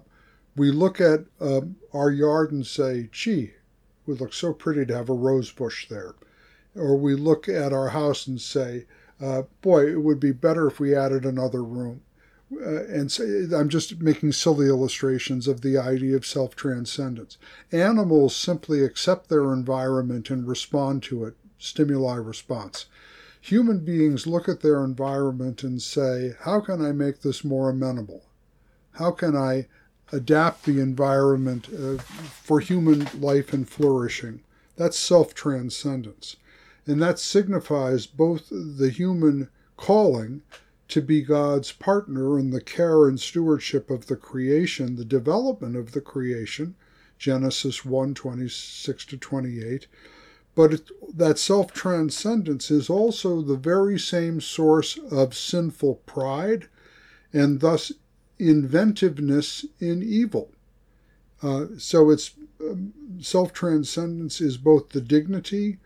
we 0.56 0.70
look 0.70 1.00
at 1.00 1.26
uh, 1.40 1.60
our 1.92 2.10
yard 2.10 2.52
and 2.52 2.66
say, 2.66 3.08
gee, 3.12 3.42
it 3.42 3.52
would 4.06 4.20
look 4.20 4.32
so 4.32 4.52
pretty 4.52 4.86
to 4.86 4.96
have 4.96 5.10
a 5.10 5.14
rose 5.14 5.50
bush 5.50 5.88
there. 5.88 6.14
Or 6.74 6.96
we 6.96 7.14
look 7.14 7.48
at 7.48 7.72
our 7.72 7.90
house 7.90 8.26
and 8.26 8.40
say, 8.40 8.86
uh, 9.20 9.42
boy, 9.60 9.90
it 9.90 10.02
would 10.02 10.20
be 10.20 10.32
better 10.32 10.66
if 10.66 10.78
we 10.78 10.94
added 10.94 11.24
another 11.24 11.62
room. 11.62 12.02
Uh, 12.52 12.84
and 12.84 13.10
so 13.10 13.24
I'm 13.54 13.68
just 13.68 14.00
making 14.00 14.32
silly 14.32 14.68
illustrations 14.68 15.48
of 15.48 15.62
the 15.62 15.76
idea 15.76 16.16
of 16.16 16.24
self 16.24 16.54
transcendence. 16.54 17.38
Animals 17.72 18.36
simply 18.36 18.84
accept 18.84 19.28
their 19.28 19.52
environment 19.52 20.30
and 20.30 20.46
respond 20.46 21.02
to 21.04 21.24
it, 21.24 21.34
stimuli 21.58 22.14
response. 22.16 22.86
Human 23.46 23.78
beings 23.78 24.26
look 24.26 24.48
at 24.48 24.58
their 24.58 24.82
environment 24.82 25.62
and 25.62 25.80
say, 25.80 26.34
How 26.40 26.58
can 26.58 26.84
I 26.84 26.90
make 26.90 27.20
this 27.20 27.44
more 27.44 27.70
amenable? 27.70 28.24
How 28.94 29.12
can 29.12 29.36
I 29.36 29.68
adapt 30.10 30.64
the 30.64 30.80
environment 30.80 31.68
uh, 31.72 31.98
for 31.98 32.58
human 32.58 33.06
life 33.20 33.52
and 33.52 33.68
flourishing? 33.68 34.40
That's 34.74 34.98
self 34.98 35.32
transcendence. 35.32 36.34
And 36.88 37.00
that 37.00 37.20
signifies 37.20 38.06
both 38.06 38.48
the 38.50 38.90
human 38.90 39.48
calling 39.76 40.42
to 40.88 41.00
be 41.00 41.22
God's 41.22 41.70
partner 41.70 42.40
in 42.40 42.50
the 42.50 42.60
care 42.60 43.06
and 43.06 43.20
stewardship 43.20 43.90
of 43.90 44.08
the 44.08 44.16
creation, 44.16 44.96
the 44.96 45.04
development 45.04 45.76
of 45.76 45.92
the 45.92 46.00
creation, 46.00 46.74
Genesis 47.16 47.84
1 47.84 48.12
26 48.12 49.04
to 49.04 49.16
28. 49.16 49.86
But 50.56 50.72
it, 50.72 50.90
that 51.16 51.38
self 51.38 51.72
transcendence 51.72 52.70
is 52.70 52.90
also 52.90 53.42
the 53.42 53.56
very 53.56 53.98
same 54.00 54.40
source 54.40 54.98
of 55.10 55.36
sinful 55.36 55.96
pride 56.06 56.68
and 57.32 57.60
thus 57.60 57.92
inventiveness 58.38 59.66
in 59.78 60.02
evil. 60.02 60.50
Uh, 61.42 61.66
so 61.78 62.10
it's 62.10 62.32
um, 62.60 62.92
self 63.20 63.52
transcendence 63.52 64.40
is 64.40 64.56
both 64.56 64.88
the 64.88 65.00
dignity 65.00 65.78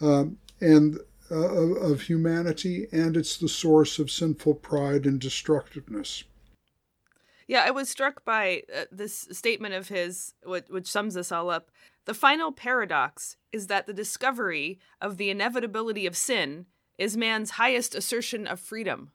um, 0.00 0.36
and 0.60 1.00
uh, 1.30 1.36
of 1.36 2.02
humanity, 2.02 2.86
and 2.92 3.16
it's 3.16 3.36
the 3.36 3.48
source 3.48 3.98
of 3.98 4.10
sinful 4.10 4.54
pride 4.54 5.06
and 5.06 5.20
destructiveness. 5.20 6.24
Yeah, 7.50 7.64
I 7.66 7.72
was 7.72 7.88
struck 7.88 8.24
by 8.24 8.62
uh, 8.72 8.84
this 8.92 9.26
statement 9.32 9.74
of 9.74 9.88
his, 9.88 10.34
which, 10.44 10.66
which 10.68 10.86
sums 10.86 11.14
this 11.14 11.32
all 11.32 11.50
up. 11.50 11.72
The 12.04 12.14
final 12.14 12.52
paradox 12.52 13.38
is 13.52 13.66
that 13.66 13.88
the 13.88 13.92
discovery 13.92 14.78
of 15.00 15.16
the 15.16 15.30
inevitability 15.30 16.06
of 16.06 16.16
sin 16.16 16.66
is 16.96 17.16
man's 17.16 17.50
highest 17.50 17.96
assertion 17.96 18.46
of 18.46 18.60
freedom. 18.60 19.10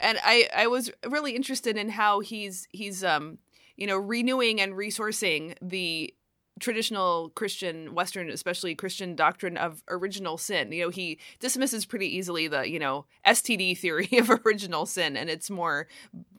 And 0.00 0.18
I, 0.24 0.48
I 0.52 0.66
was 0.66 0.90
really 1.08 1.36
interested 1.36 1.76
in 1.76 1.90
how 1.90 2.18
he's 2.18 2.66
he's 2.72 3.04
um 3.04 3.38
you 3.76 3.86
know 3.86 3.98
renewing 3.98 4.60
and 4.60 4.72
resourcing 4.72 5.54
the 5.62 6.12
traditional 6.60 7.30
Christian, 7.30 7.94
Western, 7.94 8.30
especially 8.30 8.74
Christian 8.74 9.14
doctrine 9.14 9.56
of 9.56 9.82
original 9.88 10.38
sin. 10.38 10.72
You 10.72 10.84
know, 10.84 10.90
he 10.90 11.18
dismisses 11.40 11.86
pretty 11.86 12.06
easily 12.16 12.46
the, 12.46 12.68
you 12.68 12.78
know, 12.78 13.06
STD 13.26 13.76
theory 13.76 14.08
of 14.18 14.30
original 14.44 14.86
sin 14.86 15.16
and 15.16 15.30
its 15.30 15.50
more 15.50 15.88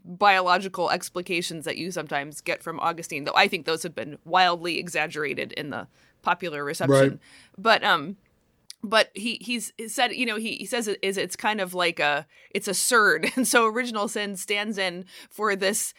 biological 0.05 0.89
explications 0.89 1.65
that 1.65 1.77
you 1.77 1.91
sometimes 1.91 2.41
get 2.41 2.61
from 2.61 2.79
Augustine, 2.79 3.23
though 3.23 3.35
I 3.35 3.47
think 3.47 3.65
those 3.65 3.83
have 3.83 3.95
been 3.95 4.17
wildly 4.25 4.77
exaggerated 4.77 5.51
in 5.53 5.69
the 5.69 5.87
popular 6.21 6.63
reception. 6.63 6.95
Right. 6.95 7.19
But, 7.57 7.83
um, 7.83 8.17
but 8.83 9.09
he 9.13 9.37
he's 9.39 9.71
he 9.77 9.87
said 9.87 10.13
you 10.13 10.25
know 10.25 10.35
he, 10.35 10.57
he 10.57 10.65
says 10.65 10.89
it 10.89 10.99
is 11.01 11.17
it's 11.17 11.37
kind 11.37 11.61
of 11.61 11.73
like 11.73 11.99
a 11.99 12.27
it's 12.51 12.67
a 12.67 12.73
surd 12.73 13.31
and 13.35 13.47
so 13.47 13.65
original 13.65 14.07
sin 14.09 14.35
stands 14.35 14.77
in 14.77 15.05
for 15.29 15.55
this 15.55 15.93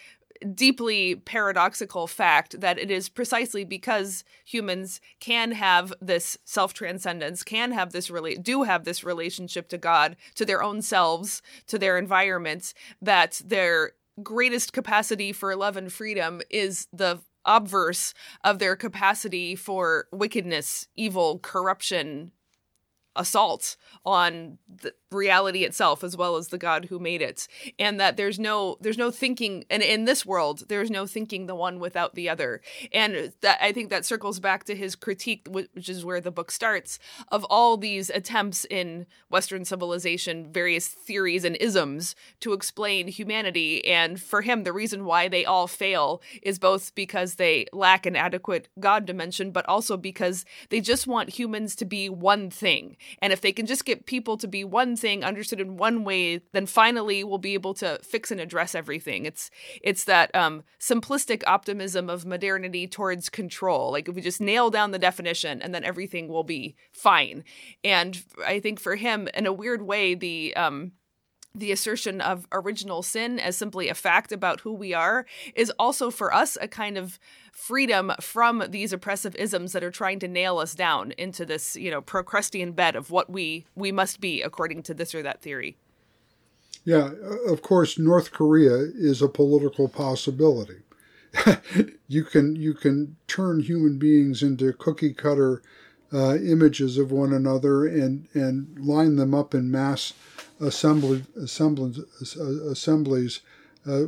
deeply 0.54 1.16
paradoxical 1.16 2.06
fact 2.06 2.60
that 2.60 2.78
it 2.78 2.90
is 2.90 3.08
precisely 3.08 3.64
because 3.64 4.24
humans 4.44 5.00
can 5.20 5.52
have 5.52 5.92
this 6.00 6.36
self 6.44 6.74
transcendence, 6.74 7.42
can 7.42 7.72
have 7.72 7.92
this 7.92 8.10
really 8.10 8.36
do 8.36 8.62
have 8.62 8.84
this 8.84 9.04
relationship 9.04 9.68
to 9.68 9.78
God, 9.78 10.16
to 10.34 10.44
their 10.44 10.62
own 10.62 10.82
selves, 10.82 11.42
to 11.66 11.78
their 11.78 11.98
environments, 11.98 12.74
that 13.00 13.40
their 13.44 13.92
greatest 14.22 14.72
capacity 14.72 15.32
for 15.32 15.56
love 15.56 15.76
and 15.76 15.92
freedom 15.92 16.40
is 16.50 16.86
the 16.92 17.20
obverse 17.44 18.14
of 18.42 18.58
their 18.58 18.76
capacity 18.76 19.54
for 19.54 20.06
wickedness, 20.12 20.88
evil, 20.96 21.38
corruption, 21.40 22.32
assault 23.16 23.76
on 24.04 24.58
the 24.82 24.92
reality 25.10 25.64
itself 25.64 26.02
as 26.02 26.16
well 26.16 26.36
as 26.36 26.48
the 26.48 26.58
god 26.58 26.86
who 26.86 26.98
made 26.98 27.22
it. 27.22 27.46
And 27.78 27.98
that 28.00 28.16
there's 28.16 28.38
no 28.38 28.76
there's 28.80 28.98
no 28.98 29.10
thinking 29.10 29.64
and 29.70 29.82
in 29.82 30.04
this 30.04 30.26
world 30.26 30.64
there's 30.68 30.90
no 30.90 31.06
thinking 31.06 31.46
the 31.46 31.54
one 31.54 31.78
without 31.78 32.14
the 32.14 32.28
other. 32.28 32.60
And 32.92 33.32
that 33.40 33.58
i 33.62 33.72
think 33.72 33.90
that 33.90 34.04
circles 34.04 34.40
back 34.40 34.64
to 34.64 34.74
his 34.74 34.96
critique 34.96 35.46
which 35.48 35.88
is 35.88 36.04
where 36.04 36.20
the 36.20 36.30
book 36.30 36.50
starts 36.50 36.98
of 37.28 37.44
all 37.44 37.76
these 37.76 38.10
attempts 38.10 38.66
in 38.68 39.06
western 39.30 39.64
civilization 39.64 40.52
various 40.52 40.88
theories 40.88 41.44
and 41.44 41.56
isms 41.56 42.14
to 42.40 42.52
explain 42.52 43.08
humanity. 43.08 43.84
And 43.86 44.20
for 44.20 44.42
him 44.42 44.64
the 44.64 44.72
reason 44.72 45.04
why 45.04 45.28
they 45.28 45.44
all 45.44 45.66
fail 45.66 46.20
is 46.42 46.58
both 46.58 46.94
because 46.94 47.36
they 47.36 47.66
lack 47.72 48.04
an 48.04 48.16
adequate 48.16 48.68
god 48.80 49.06
dimension 49.06 49.52
but 49.52 49.66
also 49.68 49.96
because 49.96 50.44
they 50.70 50.80
just 50.80 51.06
want 51.06 51.30
humans 51.30 51.76
to 51.76 51.84
be 51.84 52.08
one 52.08 52.50
thing 52.50 52.96
and 53.20 53.32
if 53.32 53.40
they 53.40 53.52
can 53.52 53.66
just 53.66 53.84
get 53.84 54.06
people 54.06 54.36
to 54.36 54.48
be 54.48 54.64
one 54.64 54.96
thing 54.96 55.24
understood 55.24 55.60
in 55.60 55.76
one 55.76 56.04
way, 56.04 56.40
then 56.52 56.66
finally 56.66 57.24
we'll 57.24 57.38
be 57.38 57.54
able 57.54 57.74
to 57.74 57.98
fix 58.02 58.30
and 58.30 58.40
address 58.40 58.74
everything. 58.74 59.26
It's 59.26 59.50
it's 59.82 60.04
that 60.04 60.34
um, 60.34 60.64
simplistic 60.80 61.42
optimism 61.46 62.10
of 62.10 62.26
modernity 62.26 62.86
towards 62.86 63.28
control. 63.28 63.92
Like 63.92 64.08
if 64.08 64.14
we 64.14 64.22
just 64.22 64.40
nail 64.40 64.70
down 64.70 64.90
the 64.90 64.98
definition, 64.98 65.62
and 65.62 65.74
then 65.74 65.84
everything 65.84 66.28
will 66.28 66.44
be 66.44 66.76
fine. 66.92 67.44
And 67.82 68.22
I 68.46 68.60
think 68.60 68.80
for 68.80 68.96
him, 68.96 69.28
in 69.34 69.46
a 69.46 69.52
weird 69.52 69.82
way, 69.82 70.14
the 70.14 70.54
um, 70.56 70.92
the 71.54 71.70
assertion 71.70 72.20
of 72.20 72.48
original 72.52 73.02
sin 73.02 73.38
as 73.38 73.56
simply 73.56 73.88
a 73.88 73.94
fact 73.94 74.32
about 74.32 74.60
who 74.60 74.72
we 74.72 74.92
are 74.92 75.24
is 75.54 75.70
also 75.78 76.10
for 76.10 76.34
us 76.34 76.58
a 76.60 76.66
kind 76.66 76.98
of 76.98 77.18
freedom 77.52 78.12
from 78.20 78.64
these 78.68 78.92
oppressive 78.92 79.36
isms 79.36 79.72
that 79.72 79.84
are 79.84 79.90
trying 79.90 80.18
to 80.18 80.26
nail 80.26 80.58
us 80.58 80.74
down 80.74 81.12
into 81.12 81.46
this, 81.46 81.76
you 81.76 81.90
know, 81.90 82.02
Procrustean 82.02 82.72
bed 82.72 82.96
of 82.96 83.10
what 83.10 83.30
we 83.30 83.66
we 83.76 83.92
must 83.92 84.20
be 84.20 84.42
according 84.42 84.82
to 84.82 84.94
this 84.94 85.14
or 85.14 85.22
that 85.22 85.40
theory. 85.40 85.76
Yeah, 86.84 87.12
of 87.46 87.62
course, 87.62 87.98
North 87.98 88.32
Korea 88.32 88.74
is 88.74 89.22
a 89.22 89.28
political 89.28 89.88
possibility. 89.88 90.80
you 92.08 92.24
can 92.24 92.56
you 92.56 92.74
can 92.74 93.16
turn 93.28 93.60
human 93.60 93.98
beings 93.98 94.42
into 94.42 94.72
cookie 94.72 95.14
cutter 95.14 95.62
uh, 96.14 96.36
images 96.36 96.96
of 96.96 97.10
one 97.10 97.32
another 97.32 97.86
and 97.86 98.28
and 98.34 98.78
line 98.78 99.16
them 99.16 99.34
up 99.34 99.54
in 99.54 99.70
mass 99.70 100.12
assembly, 100.60 101.24
assemblies, 101.36 101.98
assemblies 102.36 103.40
uh, 103.86 104.04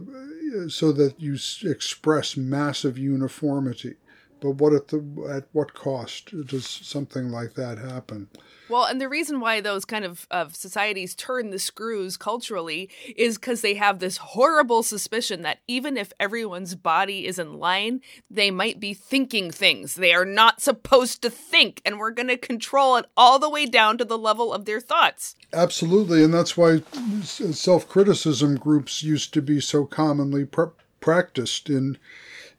so 0.68 0.92
that 0.92 1.14
you 1.18 1.36
express 1.64 2.36
massive 2.36 2.96
uniformity. 2.96 3.94
But 4.40 4.52
what 4.52 4.74
at 4.74 4.88
the 4.88 5.02
at 5.30 5.44
what 5.52 5.74
cost 5.74 6.46
does 6.46 6.66
something 6.66 7.30
like 7.30 7.54
that 7.54 7.78
happen? 7.78 8.28
Well, 8.68 8.84
and 8.84 9.00
the 9.00 9.08
reason 9.08 9.38
why 9.40 9.60
those 9.60 9.84
kind 9.84 10.04
of, 10.04 10.26
of 10.30 10.56
societies 10.56 11.14
turn 11.14 11.50
the 11.50 11.58
screws 11.58 12.16
culturally 12.16 12.90
is 13.14 13.38
because 13.38 13.60
they 13.60 13.74
have 13.74 14.00
this 14.00 14.16
horrible 14.16 14.82
suspicion 14.82 15.42
that 15.42 15.60
even 15.68 15.96
if 15.96 16.12
everyone's 16.18 16.74
body 16.74 17.26
is 17.26 17.38
in 17.38 17.58
line, 17.60 18.00
they 18.28 18.50
might 18.50 18.80
be 18.80 18.92
thinking 18.92 19.50
things 19.50 19.94
they 19.94 20.12
are 20.12 20.24
not 20.24 20.60
supposed 20.60 21.22
to 21.22 21.30
think, 21.30 21.80
and 21.84 21.98
we're 21.98 22.10
going 22.10 22.28
to 22.28 22.36
control 22.36 22.96
it 22.96 23.06
all 23.16 23.38
the 23.38 23.50
way 23.50 23.66
down 23.66 23.98
to 23.98 24.04
the 24.04 24.18
level 24.18 24.52
of 24.52 24.64
their 24.64 24.80
thoughts. 24.80 25.36
Absolutely, 25.52 26.24
and 26.24 26.34
that's 26.34 26.56
why 26.56 26.82
self 27.22 27.88
criticism 27.88 28.56
groups 28.56 29.02
used 29.02 29.32
to 29.34 29.40
be 29.40 29.60
so 29.60 29.86
commonly 29.86 30.44
pr- 30.44 30.64
practiced 31.00 31.70
in 31.70 31.98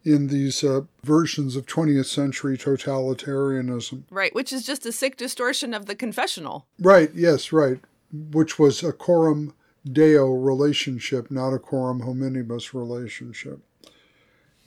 in 0.08 0.28
these 0.28 0.64
uh, 0.64 0.82
versions 1.04 1.58
of 1.58 1.66
20th 1.66 2.06
century 2.06 2.58
totalitarianism. 2.58 4.04
Right, 4.10 4.34
which 4.34 4.54
is 4.54 4.66
just 4.66 4.86
a 4.86 4.94
sick 4.94 5.18
distortion 5.18 5.74
of 5.74 5.86
the 5.86 5.96
confessional. 5.96 6.66
Right, 6.80 7.12
yes, 7.14 7.52
right. 7.52 7.82
Which 8.14 8.58
was 8.58 8.84
a 8.84 8.94
coram 8.94 9.54
deo 9.84 10.32
relationship, 10.32 11.30
not 11.30 11.54
a 11.54 11.60
coram 11.60 12.04
hominibus 12.04 12.74
relationship. 12.74 13.60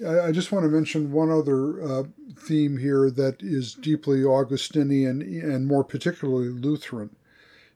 I, 0.06 0.20
I 0.26 0.32
just 0.32 0.52
want 0.52 0.64
to 0.64 0.68
mention 0.68 1.10
one 1.10 1.30
other 1.30 1.82
uh, 1.82 2.02
theme 2.38 2.76
here 2.76 3.10
that 3.10 3.42
is 3.42 3.72
deeply 3.72 4.22
Augustinian 4.22 5.22
and 5.22 5.66
more 5.66 5.84
particularly 5.84 6.48
Lutheran, 6.48 7.16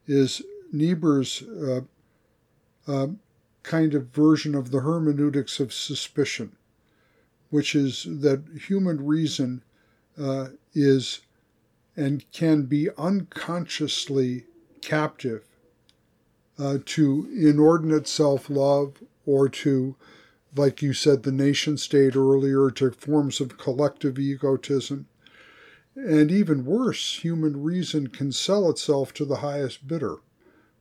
is 0.07 0.43
Niebuhr's 0.71 1.43
uh, 1.43 1.81
uh 2.87 3.07
kind 3.63 3.95
of 3.95 4.09
version 4.09 4.55
of 4.55 4.71
the 4.71 4.81
hermeneutics 4.81 5.59
of 5.59 5.73
suspicion 5.73 6.55
which 7.55 7.77
is 7.77 8.03
that 8.09 8.43
human 8.67 9.07
reason 9.07 9.63
uh, 10.19 10.49
is 10.75 11.21
and 11.97 12.29
can 12.33 12.65
be 12.65 12.89
unconsciously 12.99 14.43
captive 14.83 15.45
uh, 16.59 16.79
to 16.85 17.29
inordinate 17.33 18.09
self 18.09 18.51
love 18.51 18.95
or 19.25 19.49
to, 19.49 19.95
like 20.57 20.83
you 20.83 20.93
said, 20.93 21.23
the 21.23 21.31
nation 21.31 21.77
state 21.77 22.17
earlier, 22.17 22.73
to 22.73 22.91
forms 22.91 23.41
of 23.41 23.57
collective 23.57 24.19
egotism. 24.19 25.07
And 25.95 26.33
even 26.33 26.65
worse, 26.65 27.21
human 27.21 27.63
reason 27.63 28.09
can 28.09 28.33
sell 28.33 28.69
itself 28.69 29.15
to 29.15 29.25
the 29.25 29.37
highest 29.37 29.87
bidder, 29.87 30.17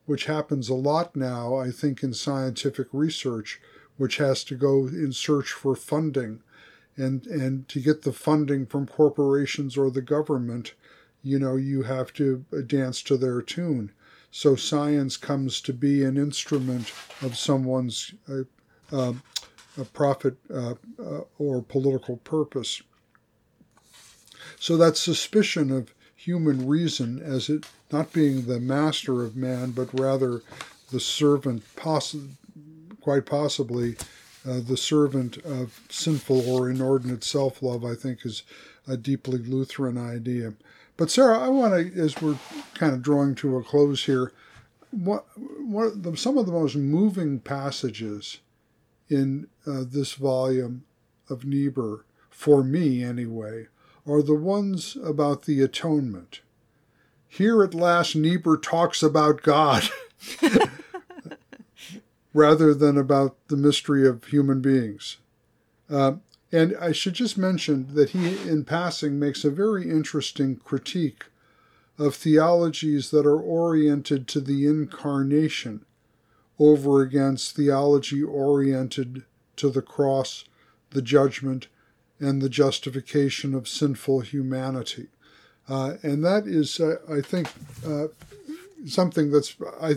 which 0.07 0.25
happens 0.25 0.69
a 0.69 0.73
lot 0.73 1.15
now, 1.15 1.53
I 1.53 1.69
think, 1.69 2.01
in 2.01 2.15
scientific 2.15 2.87
research, 2.91 3.61
which 3.97 4.17
has 4.17 4.43
to 4.45 4.55
go 4.55 4.87
in 4.87 5.13
search 5.13 5.51
for 5.51 5.75
funding 5.75 6.41
and 6.97 7.25
and 7.27 7.67
to 7.69 7.79
get 7.79 8.03
the 8.03 8.13
funding 8.13 8.65
from 8.65 8.87
corporations 8.87 9.77
or 9.77 9.89
the 9.89 10.01
government 10.01 10.73
you 11.23 11.39
know 11.39 11.55
you 11.55 11.83
have 11.83 12.13
to 12.13 12.45
dance 12.67 13.01
to 13.03 13.17
their 13.17 13.41
tune. 13.41 13.91
So 14.31 14.55
science 14.55 15.15
comes 15.15 15.61
to 15.61 15.73
be 15.73 16.03
an 16.03 16.17
instrument 16.17 16.91
of 17.21 17.37
someone's 17.37 18.13
uh, 18.29 18.43
uh, 18.91 19.13
a 19.79 19.85
profit 19.85 20.35
uh, 20.53 20.75
uh 20.99 21.21
or 21.39 21.61
political 21.61 22.17
purpose. 22.17 22.81
So 24.59 24.77
that 24.77 24.97
suspicion 24.97 25.71
of 25.71 25.93
human 26.15 26.67
reason 26.67 27.21
as 27.21 27.49
it 27.49 27.65
not 27.91 28.13
being 28.13 28.45
the 28.45 28.59
master 28.59 29.23
of 29.23 29.35
man 29.35 29.71
but 29.71 29.99
rather 29.99 30.41
the 30.91 30.99
servant 30.99 31.63
poss- 31.75 32.15
quite 33.01 33.25
possibly 33.25 33.97
uh, 34.47 34.59
the 34.59 34.77
servant 34.77 35.37
of 35.45 35.81
sinful 35.89 36.49
or 36.49 36.69
inordinate 36.69 37.23
self 37.23 37.61
love, 37.61 37.85
I 37.85 37.95
think, 37.95 38.25
is 38.25 38.43
a 38.87 38.97
deeply 38.97 39.39
Lutheran 39.39 39.97
idea. 39.97 40.53
But, 40.97 41.09
Sarah, 41.09 41.39
I 41.39 41.47
want 41.49 41.73
to, 41.73 42.01
as 42.01 42.21
we're 42.21 42.37
kind 42.75 42.93
of 42.93 43.01
drawing 43.01 43.35
to 43.35 43.57
a 43.57 43.63
close 43.63 44.05
here, 44.05 44.31
what, 44.91 45.25
what 45.37 46.03
the, 46.03 46.15
some 46.15 46.37
of 46.37 46.45
the 46.45 46.51
most 46.51 46.75
moving 46.75 47.39
passages 47.39 48.39
in 49.09 49.47
uh, 49.65 49.83
this 49.87 50.13
volume 50.13 50.83
of 51.29 51.45
Niebuhr, 51.45 52.05
for 52.29 52.63
me 52.63 53.03
anyway, 53.03 53.67
are 54.05 54.21
the 54.21 54.35
ones 54.35 54.97
about 55.03 55.43
the 55.43 55.61
atonement. 55.61 56.41
Here 57.27 57.63
at 57.63 57.73
last, 57.73 58.15
Niebuhr 58.15 58.57
talks 58.57 59.01
about 59.01 59.41
God. 59.41 59.89
rather 62.33 62.73
than 62.73 62.97
about 62.97 63.35
the 63.47 63.57
mystery 63.57 64.07
of 64.07 64.25
human 64.25 64.61
beings. 64.61 65.17
Uh, 65.89 66.13
and 66.51 66.75
I 66.79 66.91
should 66.91 67.13
just 67.13 67.37
mention 67.37 67.93
that 67.95 68.11
he, 68.11 68.37
in 68.47 68.63
passing, 68.63 69.19
makes 69.19 69.43
a 69.43 69.49
very 69.49 69.89
interesting 69.89 70.57
critique 70.57 71.25
of 71.97 72.15
theologies 72.15 73.11
that 73.11 73.25
are 73.25 73.39
oriented 73.39 74.27
to 74.29 74.39
the 74.39 74.65
incarnation 74.65 75.85
over 76.59 77.01
against 77.01 77.55
theology 77.55 78.21
oriented 78.21 79.23
to 79.55 79.69
the 79.69 79.81
cross, 79.81 80.45
the 80.91 81.01
judgment, 81.01 81.67
and 82.19 82.41
the 82.41 82.49
justification 82.49 83.53
of 83.53 83.67
sinful 83.67 84.21
humanity. 84.21 85.07
Uh, 85.67 85.95
and 86.03 86.23
that 86.23 86.45
is, 86.45 86.79
uh, 86.79 86.97
I 87.09 87.21
think, 87.21 87.49
uh, 87.85 88.07
something 88.85 89.31
that's 89.31 89.55
I 89.81 89.95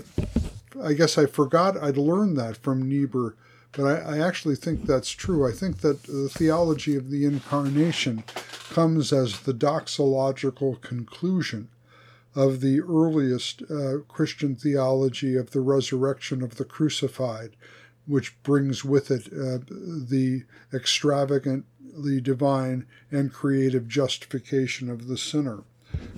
I 0.83 0.93
guess 0.93 1.19
I 1.19 1.27
forgot 1.27 1.83
I'd 1.83 1.97
learned 1.97 2.37
that 2.39 2.57
from 2.57 2.89
Niebuhr, 2.89 3.37
but 3.73 3.85
I, 3.85 4.17
I, 4.17 4.19
actually 4.19 4.57
think 4.57 4.85
that's 4.85 5.11
true. 5.11 5.47
I 5.47 5.53
think 5.53 5.79
that 5.79 6.05
the 6.05 6.29
theology 6.29 6.97
of 6.97 7.11
the 7.11 7.25
incarnation 7.25 8.25
comes 8.71 9.13
as 9.13 9.41
the 9.41 9.55
doxological 9.55 10.81
conclusion 10.81 11.69
of 12.35 12.61
the 12.61 12.81
earliest 12.81 13.63
uh, 13.71 13.99
Christian 14.09 14.55
theology 14.55 15.37
of 15.37 15.51
the 15.51 15.61
resurrection 15.61 16.43
of 16.43 16.57
the 16.57 16.65
crucified, 16.65 17.57
which 18.07 18.41
brings 18.43 18.85
with 18.85 19.11
it 19.11 19.27
uh, 19.29 19.59
the 19.69 20.45
extravagantly 20.73 22.21
divine 22.21 22.87
and 23.11 23.33
creative 23.33 23.89
justification 23.89 24.91
of 24.91 25.07
the 25.07 25.17
sinner. 25.17 25.65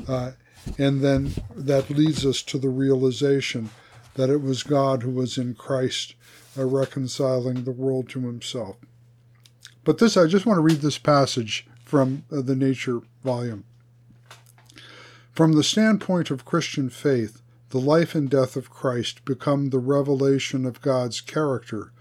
Uh, 0.09 0.33
and 0.77 1.01
then 1.03 1.33
that 1.55 1.89
leads 1.89 2.27
us 2.27 2.43
to 2.43 2.59
the 2.59 2.69
realization 2.69 3.71
that 4.19 4.29
it 4.29 4.43
was 4.43 4.65
God 4.65 5.05
who 5.05 5.13
was 5.13 5.39
in 5.39 5.55
Christ 5.55 6.17
uh, 6.59 6.65
reconciling 6.65 7.63
the 7.63 7.71
world 7.71 8.09
to 8.09 8.27
himself. 8.27 8.75
But 9.85 9.99
this, 9.99 10.17
I 10.17 10.27
just 10.27 10.45
want 10.45 10.57
to 10.57 10.63
read 10.63 10.81
this 10.81 10.99
passage 10.99 11.69
from 11.85 12.25
uh, 12.33 12.41
the 12.43 12.57
Nature 12.57 13.03
volume. 13.23 13.63
From 15.33 15.53
the 15.53 15.63
standpoint 15.63 16.33
of 16.33 16.45
Christian 16.45 16.91
faith, 16.91 17.43
the 17.71 17.79
life 17.79 18.17
and 18.17 18.29
death 18.29 18.57
of 18.57 18.71
Christ 18.71 19.25
become 19.25 19.71
the 19.71 19.79
revelation 19.79 20.67
of 20.67 20.83
God's 20.83 21.21
character, 21.21 21.93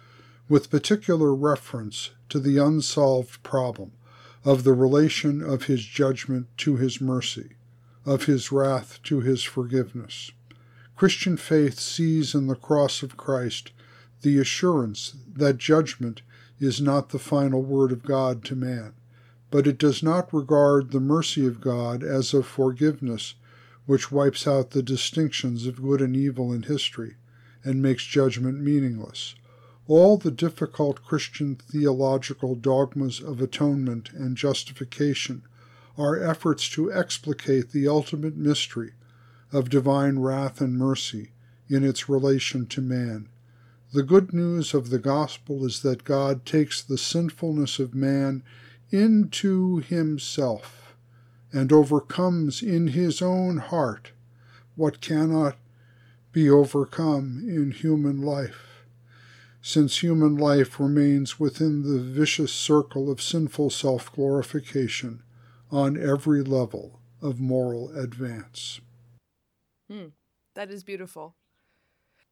with 0.49 0.72
particular 0.72 1.36
reference 1.36 2.09
to 2.30 2.39
the 2.39 2.57
unsolved 2.57 3.43
problem 3.43 3.91
of 4.43 4.63
the 4.63 4.74
relation 4.74 5.43
of 5.43 5.65
his 5.65 5.86
judgment 5.86 6.47
to 6.57 6.78
his 6.78 6.99
mercy, 6.99 7.51
of 8.07 8.26
his 8.26 8.51
wrath 8.51 8.99
to 9.03 9.20
his 9.20 9.43
forgiveness. 9.43 10.32
Christian 10.98 11.38
faith 11.38 11.80
sees 11.80 12.34
in 12.34 12.48
the 12.48 12.56
cross 12.56 13.04
of 13.04 13.18
Christ 13.18 13.70
the 14.24 14.39
assurance 14.39 15.14
that 15.32 15.60
judgment 15.60 16.24
is 16.60 16.82
not 16.82 17.10
the 17.10 17.20
final 17.20 17.62
word 17.62 17.91
of 17.91 18.02
God 18.02 18.43
to 18.45 18.56
man, 18.56 18.93
but 19.52 19.68
it 19.68 19.78
does 19.78 20.02
not 20.02 20.34
regard 20.34 20.89
the 20.89 21.00
mercy 21.00 21.45
of 21.45 21.62
God 21.62 22.04
as 22.04 22.34
a 22.34 22.41
forgiveness 22.41 23.36
which 23.86 24.12
wipes 24.12 24.48
out 24.48 24.72
the 24.72 24.82
distinctions 24.82 25.68
of 25.68 25.84
good 25.84 26.02
and 26.02 26.16
evil 26.16 26.52
in 26.52 26.64
history 26.64 27.18
and 27.64 27.80
makes 27.80 28.04
judgment 28.04 28.60
meaningless. 28.60 29.36
All 29.88 30.18
the 30.18 30.32
difficult 30.32 31.06
Christian 31.06 31.58
theological 31.58 32.56
dogmas 32.56 33.22
of 33.22 33.39
atonement 33.39 34.10
and 34.14 34.36
justification 34.36 35.43
are 35.95 36.20
efforts 36.20 36.68
to 36.70 36.91
explicate 36.91 37.70
the 37.70 37.88
ultimate 37.88 38.36
mystery 38.36 38.93
of 39.52 39.70
divine 39.70 40.20
wrath 40.20 40.62
and 40.62 40.78
mercy 40.78 41.32
in 41.70 41.84
its 41.84 42.10
relation 42.10 42.66
to 42.68 42.82
man. 42.82 43.30
The 43.93 44.04
good 44.04 44.34
news 44.34 44.74
of 44.74 44.89
the 44.89 45.00
gospel 45.00 45.66
is 45.66 45.82
that 45.82 46.04
God 46.04 46.45
takes 46.45 46.82
the 46.82 46.98
sinfulness 46.98 47.80
of 47.80 47.95
man 47.95 48.43
into 48.91 49.78
himself 49.78 50.95
and 51.52 51.72
overcomes 51.72 52.62
in 52.62 52.88
his 52.88 53.22
own 53.22 53.58
heart 53.58 54.12
what 54.76 55.02
cannot 55.02 55.56
be 56.32 56.50
overcome 56.50 57.43
in 57.48 57.72
human 57.72 58.22
life. 58.22 58.84
Since 59.62 60.04
human 60.04 60.38
life 60.38 60.80
remains 60.80 61.39
within 61.39 61.84
the 61.84 62.00
vicious 62.00 62.54
circle 62.54 63.10
of 63.12 63.22
sinful 63.22 63.70
self 63.70 64.12
glorification 64.12 65.24
on 65.72 65.98
every 65.98 66.43
level 66.43 67.00
of 67.22 67.39
moral 67.39 67.89
advance. 67.98 68.80
Hmm, 69.90 70.08
that 70.56 70.70
is 70.70 70.84
beautiful 70.84 71.36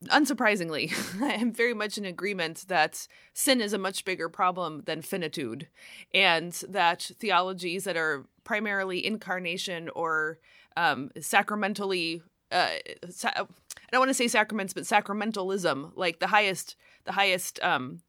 unsurprisingly, 0.08 0.94
I 1.22 1.34
am 1.34 1.52
very 1.52 1.74
much 1.74 1.98
in 1.98 2.06
agreement 2.06 2.66
that 2.68 3.08
sin 3.34 3.62
is 3.62 3.74
a 3.74 3.78
much 3.78 4.06
bigger 4.06 4.30
problem 4.30 4.84
than 4.86 5.02
finitude, 5.02 5.68
and 6.14 6.52
that 6.70 7.12
theologies 7.20 7.84
that 7.86 7.98
are 7.98 8.26
primarily 8.44 9.06
incarnation 9.06 9.90
or 9.96 10.40
um, 10.78 11.12
sacramentally, 11.20 12.22
uh, 12.52 12.70
sa- 13.10 13.30
I 13.30 13.92
don't 13.92 14.02
want 14.02 14.10
to 14.10 14.14
say 14.14 14.28
sacraments, 14.28 14.74
but 14.74 14.84
sacramentalism, 14.84 15.92
like 15.96 16.20
the 16.20 16.28
highest, 16.28 16.76
the 17.06 17.14
highest 17.14 17.60
um, 17.64 18.02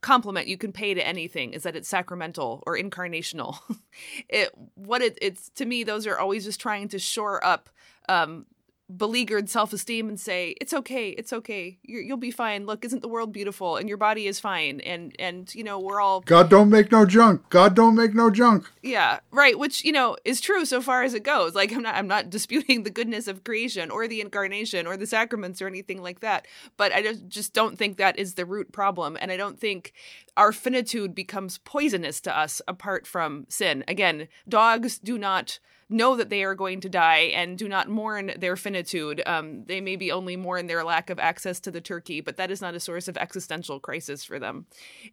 compliment 0.00 0.46
you 0.46 0.58
can 0.58 0.72
pay 0.72 0.94
to 0.94 1.06
anything 1.06 1.52
is 1.52 1.62
that 1.64 1.74
it's 1.74 1.88
sacramental 1.88 2.62
or 2.66 2.76
incarnational. 2.76 3.58
it 4.28 4.50
what 4.74 5.02
it, 5.02 5.18
it's 5.20 5.48
to 5.50 5.64
me, 5.64 5.82
those 5.82 6.06
are 6.06 6.18
always 6.18 6.44
just 6.44 6.60
trying 6.60 6.88
to 6.88 6.98
shore 6.98 7.44
up 7.44 7.70
um, 8.08 8.46
beleaguered 8.94 9.50
self-esteem 9.50 10.08
and 10.08 10.18
say 10.18 10.54
it's 10.60 10.72
okay 10.72 11.10
it's 11.10 11.32
okay. 11.32 11.78
You 11.82 12.08
will 12.08 12.16
be 12.16 12.30
fine. 12.30 12.64
Look 12.64 12.84
isn't 12.84 13.02
the 13.02 13.08
world 13.08 13.32
beautiful? 13.32 13.76
And 13.76 13.88
your 13.88 13.98
body 13.98 14.26
is 14.26 14.40
fine. 14.40 14.80
And 14.80 15.14
and 15.18 15.54
you 15.54 15.62
know 15.62 15.78
we're 15.78 16.00
all 16.00 16.20
god 16.22 16.48
don't 16.48 16.70
make 16.70 16.90
no 16.90 17.04
junk. 17.04 17.48
God 17.50 17.74
don't 17.74 17.94
make 17.94 18.14
no 18.14 18.30
junk. 18.30 18.70
Yeah 18.82 19.20
right 19.30 19.58
which 19.58 19.84
you 19.84 19.92
know 19.92 20.16
is 20.24 20.40
true 20.40 20.64
so 20.64 20.80
far 20.80 21.02
as 21.02 21.12
it 21.12 21.22
goes. 21.22 21.54
Like 21.54 21.72
i'm 21.72 21.82
not 21.82 21.96
i'm 21.96 22.08
not 22.08 22.30
disputing 22.30 22.82
the 22.82 22.90
goodness 22.90 23.28
of 23.28 23.44
creation 23.44 23.90
or 23.90 24.08
the 24.08 24.22
incarnation 24.22 24.86
or 24.86 24.96
the 24.96 25.06
sacraments 25.06 25.60
or 25.60 25.66
anything 25.66 26.02
like 26.02 26.20
that. 26.20 26.46
But 26.76 26.92
i 26.92 27.02
just 27.02 27.28
just 27.28 27.52
don't 27.52 27.76
think 27.76 27.98
that 27.98 28.18
is 28.18 28.34
the 28.34 28.46
root 28.46 28.72
problem. 28.72 29.18
And 29.20 29.30
i 29.30 29.36
don't 29.36 29.60
think 29.60 29.92
our 30.36 30.52
finitude 30.52 31.14
becomes 31.14 31.58
poisonous 31.58 32.20
to 32.22 32.36
us 32.36 32.62
apart 32.66 33.06
from 33.06 33.44
sin. 33.50 33.84
Again 33.86 34.28
dogs 34.48 34.98
do 34.98 35.18
not 35.18 35.58
know 35.90 36.16
that 36.16 36.28
they 36.28 36.44
are 36.44 36.54
going 36.54 36.80
to 36.80 36.88
die 36.88 37.30
and 37.34 37.56
do 37.56 37.68
not 37.68 37.88
mourn 37.88 38.32
their 38.36 38.56
finitude. 38.56 39.22
Um, 39.26 39.64
they 39.64 39.80
maybe 39.80 40.12
only 40.12 40.36
mourn 40.36 40.66
their 40.66 40.84
lack 40.84 41.08
of 41.08 41.18
access 41.18 41.60
to 41.60 41.70
the 41.70 41.80
turkey, 41.80 42.20
but 42.20 42.36
that 42.36 42.50
is 42.50 42.60
not 42.60 42.74
a 42.74 42.80
source 42.80 43.08
of 43.08 43.16
existential 43.16 43.80
crisis 43.80 44.22
for 44.22 44.38
them. 44.38 44.66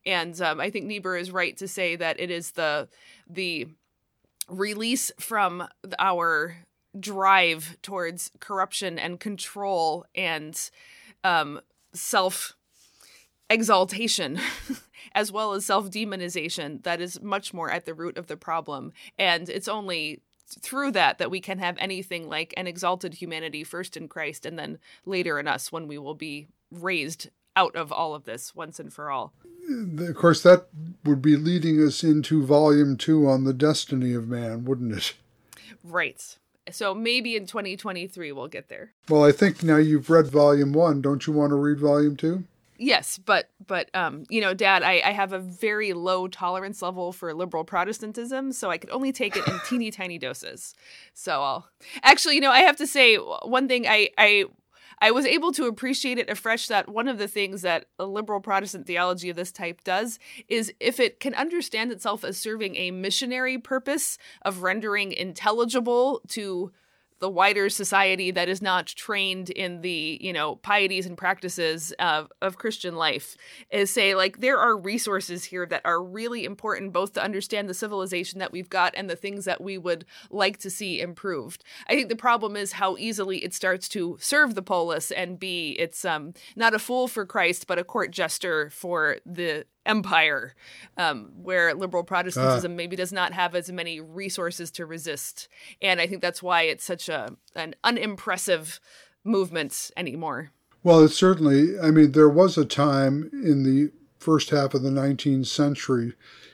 And 0.05 0.39
um, 0.41 0.59
I 0.59 0.69
think 0.69 0.85
Niebuhr 0.85 1.15
is 1.15 1.31
right 1.31 1.55
to 1.57 1.67
say 1.67 1.95
that 1.95 2.19
it 2.19 2.29
is 2.29 2.51
the 2.51 2.89
the 3.29 3.67
release 4.49 5.11
from 5.19 5.67
our 5.97 6.57
drive 6.99 7.77
towards 7.81 8.31
corruption 8.39 8.99
and 8.99 9.19
control 9.19 10.05
and 10.13 10.69
um, 11.23 11.61
self 11.93 12.53
exaltation 13.49 14.39
as 15.13 15.31
well 15.31 15.53
as 15.53 15.65
self 15.65 15.89
demonization 15.89 16.83
that 16.83 16.99
is 16.99 17.21
much 17.21 17.53
more 17.53 17.69
at 17.69 17.85
the 17.85 17.93
root 17.93 18.17
of 18.17 18.27
the 18.27 18.37
problem 18.37 18.91
and 19.19 19.49
it's 19.49 19.67
only 19.67 20.21
through 20.47 20.91
that 20.91 21.17
that 21.17 21.31
we 21.31 21.41
can 21.41 21.59
have 21.59 21.75
anything 21.79 22.27
like 22.27 22.53
an 22.57 22.67
exalted 22.67 23.15
humanity 23.15 23.63
first 23.63 23.97
in 23.97 24.07
Christ 24.07 24.45
and 24.45 24.57
then 24.57 24.77
later 25.05 25.39
in 25.39 25.47
us 25.47 25.71
when 25.71 25.87
we 25.87 25.97
will 25.97 26.15
be 26.15 26.47
raised 26.71 27.29
out 27.55 27.75
of 27.75 27.91
all 27.91 28.13
of 28.13 28.25
this 28.25 28.53
once 28.53 28.79
and 28.79 28.91
for 28.91 29.09
all. 29.09 29.33
Of 29.97 30.15
course, 30.15 30.43
that 30.43 30.67
would 31.03 31.21
be 31.21 31.35
leading 31.35 31.81
us 31.85 32.03
into 32.03 32.45
volume 32.45 32.97
two 32.97 33.27
on 33.27 33.45
the 33.45 33.53
destiny 33.53 34.13
of 34.13 34.27
man, 34.27 34.65
wouldn't 34.65 34.93
it? 34.93 35.13
Right. 35.83 36.37
So 36.71 36.93
maybe 36.93 37.35
in 37.35 37.45
2023 37.45 38.31
we'll 38.31 38.47
get 38.47 38.69
there. 38.69 38.93
Well, 39.09 39.23
I 39.23 39.31
think 39.31 39.63
now 39.63 39.77
you've 39.77 40.09
read 40.09 40.27
volume 40.27 40.73
one. 40.73 41.01
Don't 41.01 41.25
you 41.27 41.33
want 41.33 41.51
to 41.51 41.55
read 41.55 41.79
volume 41.79 42.15
two? 42.15 42.43
Yes, 42.77 43.17
but 43.17 43.49
but 43.65 43.89
um, 43.93 44.23
you 44.29 44.41
know, 44.41 44.53
Dad, 44.53 44.83
I, 44.83 45.01
I 45.05 45.11
have 45.11 45.31
a 45.33 45.39
very 45.39 45.93
low 45.93 46.27
tolerance 46.27 46.81
level 46.81 47.13
for 47.13 47.33
liberal 47.33 47.63
Protestantism, 47.63 48.51
so 48.51 48.69
I 48.69 48.77
could 48.77 48.89
only 48.89 49.11
take 49.11 49.37
it 49.37 49.47
in 49.47 49.59
teeny 49.69 49.91
tiny 49.91 50.17
doses. 50.17 50.75
So 51.13 51.41
I'll 51.41 51.69
actually, 52.03 52.35
you 52.35 52.41
know, 52.41 52.51
I 52.51 52.59
have 52.59 52.77
to 52.77 52.87
say 52.87 53.15
one 53.15 53.67
thing 53.67 53.87
I 53.87 54.09
I 54.17 54.45
I 54.99 55.11
was 55.11 55.25
able 55.25 55.51
to 55.53 55.65
appreciate 55.65 56.17
it 56.17 56.29
afresh 56.29 56.67
that 56.67 56.89
one 56.89 57.07
of 57.07 57.17
the 57.17 57.27
things 57.27 57.61
that 57.61 57.85
a 57.99 58.05
liberal 58.05 58.39
Protestant 58.39 58.87
theology 58.87 59.29
of 59.29 59.35
this 59.35 59.51
type 59.51 59.83
does 59.83 60.19
is 60.47 60.73
if 60.79 60.99
it 60.99 61.19
can 61.19 61.33
understand 61.35 61.91
itself 61.91 62.23
as 62.23 62.37
serving 62.37 62.75
a 62.75 62.91
missionary 62.91 63.57
purpose 63.57 64.17
of 64.41 64.63
rendering 64.63 65.11
intelligible 65.11 66.21
to 66.29 66.71
the 67.19 67.29
wider 67.29 67.69
society 67.69 68.31
that 68.31 68.49
is 68.49 68.61
not 68.61 68.87
trained 68.87 69.49
in 69.49 69.81
the 69.81 70.17
you 70.21 70.33
know 70.33 70.55
pieties 70.57 71.05
and 71.05 71.17
practices 71.17 71.93
of, 71.99 72.31
of 72.41 72.57
christian 72.57 72.95
life 72.95 73.37
is 73.71 73.91
say 73.91 74.15
like 74.15 74.39
there 74.39 74.57
are 74.57 74.77
resources 74.77 75.45
here 75.45 75.65
that 75.65 75.81
are 75.85 76.03
really 76.03 76.45
important 76.45 76.93
both 76.93 77.13
to 77.13 77.23
understand 77.23 77.69
the 77.69 77.73
civilization 77.73 78.39
that 78.39 78.51
we've 78.51 78.69
got 78.69 78.93
and 78.95 79.09
the 79.09 79.15
things 79.15 79.45
that 79.45 79.61
we 79.61 79.77
would 79.77 80.05
like 80.29 80.57
to 80.57 80.69
see 80.69 81.01
improved. 81.01 81.63
I 81.87 81.95
think 81.95 82.09
the 82.09 82.15
problem 82.15 82.55
is 82.55 82.73
how 82.73 82.97
easily 82.97 83.43
it 83.43 83.53
starts 83.53 83.89
to 83.89 84.17
serve 84.19 84.55
the 84.55 84.61
polis 84.61 85.11
and 85.11 85.39
be 85.39 85.71
it's 85.79 86.05
um 86.05 86.33
not 86.55 86.73
a 86.73 86.79
fool 86.79 87.07
for 87.07 87.25
christ 87.25 87.67
but 87.67 87.79
a 87.79 87.83
court 87.83 88.11
jester 88.11 88.69
for 88.69 89.17
the 89.25 89.65
empire, 89.85 90.55
um, 90.97 91.31
where 91.35 91.73
liberal 91.73 92.03
Protestantism 92.03 92.73
uh. 92.73 92.75
maybe 92.75 92.95
does 92.95 93.13
not 93.13 93.33
have 93.33 93.55
as 93.55 93.71
many 93.71 93.99
resources 93.99 94.71
to 94.71 94.85
resist, 94.85 95.47
and 95.81 96.01
I 96.01 96.07
think 96.07 96.21
that's 96.21 96.43
why 96.43 96.63
it's 96.63 96.83
such 96.83 97.09
a 97.09 97.35
an 97.55 97.75
unimpressive 97.83 98.79
movement 99.23 99.91
anymore. 99.97 100.51
Well, 100.83 101.03
it's 101.03 101.15
certainly. 101.15 101.79
I 101.79 101.91
mean, 101.91 102.11
there 102.11 102.29
was 102.29 102.57
a 102.57 102.65
time 102.65 103.29
in 103.33 103.63
the 103.63 103.91
first 104.19 104.51
half 104.51 104.73
of 104.73 104.83
the 104.83 104.89
19th 104.89 105.47
century 105.47 106.13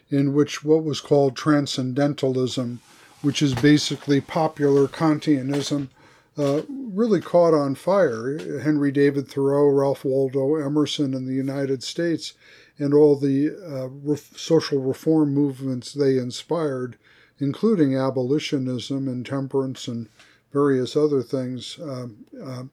in 0.09 0.34
which 0.34 0.63
what 0.63 0.84
was 0.84 0.99
called 1.01 1.36
transcendentalism, 1.36 2.82
which 3.21 3.41
is 3.41 3.53
basically 3.53 4.19
popular 4.19 4.88
Kantianism, 4.88 5.89
uh, 6.38 6.61
really 6.69 7.21
caught 7.21 7.53
on 7.53 7.75
fire. 7.75 8.59
Henry 8.59 8.91
David 8.91 9.27
Thoreau, 9.27 9.69
Ralph 9.69 10.05
Waldo 10.05 10.55
Emerson 10.55 11.13
in 11.13 11.25
the 11.25 11.34
United 11.34 11.84
States 11.84 12.34
and 12.82 12.95
all 12.95 13.15
the 13.15 13.51
uh, 13.63 13.88
re- 13.89 14.17
social 14.36 14.79
reform 14.79 15.34
movements 15.34 15.93
they 15.93 16.17
inspired, 16.17 16.97
including 17.38 17.95
abolitionism 17.95 19.07
and 19.07 19.23
temperance 19.23 19.88
and 19.88 20.09
various 20.51 20.95
other 20.95 21.21
things. 21.21 21.77
Uh, 21.79 22.07
uh, 22.43 22.63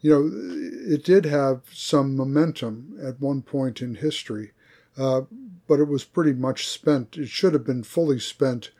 you 0.00 0.10
know, 0.10 0.94
it 0.94 1.04
did 1.04 1.26
have 1.26 1.60
some 1.70 2.16
momentum 2.16 2.98
at 3.00 3.20
one 3.20 3.42
point 3.42 3.82
in 3.82 3.96
history, 3.96 4.52
uh, 4.96 5.20
but 5.68 5.80
it 5.80 5.86
was 5.86 6.02
pretty 6.02 6.32
much 6.32 6.66
spent. 6.66 7.18
It 7.18 7.28
should 7.28 7.52
have 7.52 7.66
been 7.66 7.84
fully 7.84 8.18
spent 8.18 8.70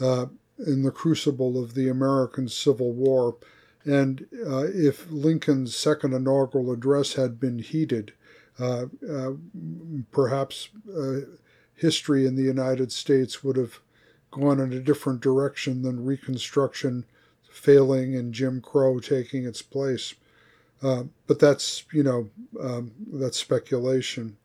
uh, 0.00 0.26
in 0.58 0.82
the 0.82 0.90
crucible 0.90 1.62
of 1.62 1.74
the 1.74 1.88
American 1.88 2.48
Civil 2.48 2.92
War. 2.92 3.36
And 3.84 4.26
uh, 4.44 4.66
if 4.66 5.08
Lincoln's 5.08 5.76
second 5.76 6.12
inaugural 6.12 6.72
address 6.72 7.14
had 7.14 7.38
been 7.38 7.60
heeded, 7.60 8.12
uh, 8.58 8.86
uh, 9.08 9.32
perhaps 10.10 10.68
uh, 10.96 11.20
history 11.74 12.26
in 12.26 12.36
the 12.36 12.42
United 12.42 12.90
States 12.90 13.44
would 13.44 13.56
have 13.56 13.80
gone 14.30 14.60
in 14.60 14.72
a 14.72 14.80
different 14.80 15.20
direction 15.20 15.82
than 15.82 16.04
Reconstruction 16.04 17.04
failing 17.50 18.14
and 18.14 18.32
Jim 18.32 18.60
Crow 18.60 18.98
taking 18.98 19.44
its 19.44 19.62
place. 19.62 20.14
Uh, 20.82 21.04
but 21.26 21.38
that's, 21.38 21.84
you 21.92 22.02
know, 22.02 22.28
um, 22.60 22.92
that's 23.12 23.38
speculation, 23.38 24.36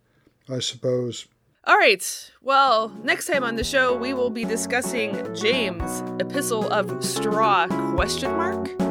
I 0.49 0.59
suppose. 0.59 1.27
All 1.65 1.77
right. 1.77 2.31
Well, 2.41 2.89
next 3.03 3.27
time 3.27 3.43
on 3.43 3.55
the 3.55 3.63
show, 3.63 3.95
we 3.95 4.13
will 4.13 4.31
be 4.31 4.45
discussing 4.45 5.35
James, 5.35 6.01
Epistle 6.19 6.71
of 6.71 7.03
Straw 7.03 7.67
question 7.93 8.31
mark. 8.31 8.90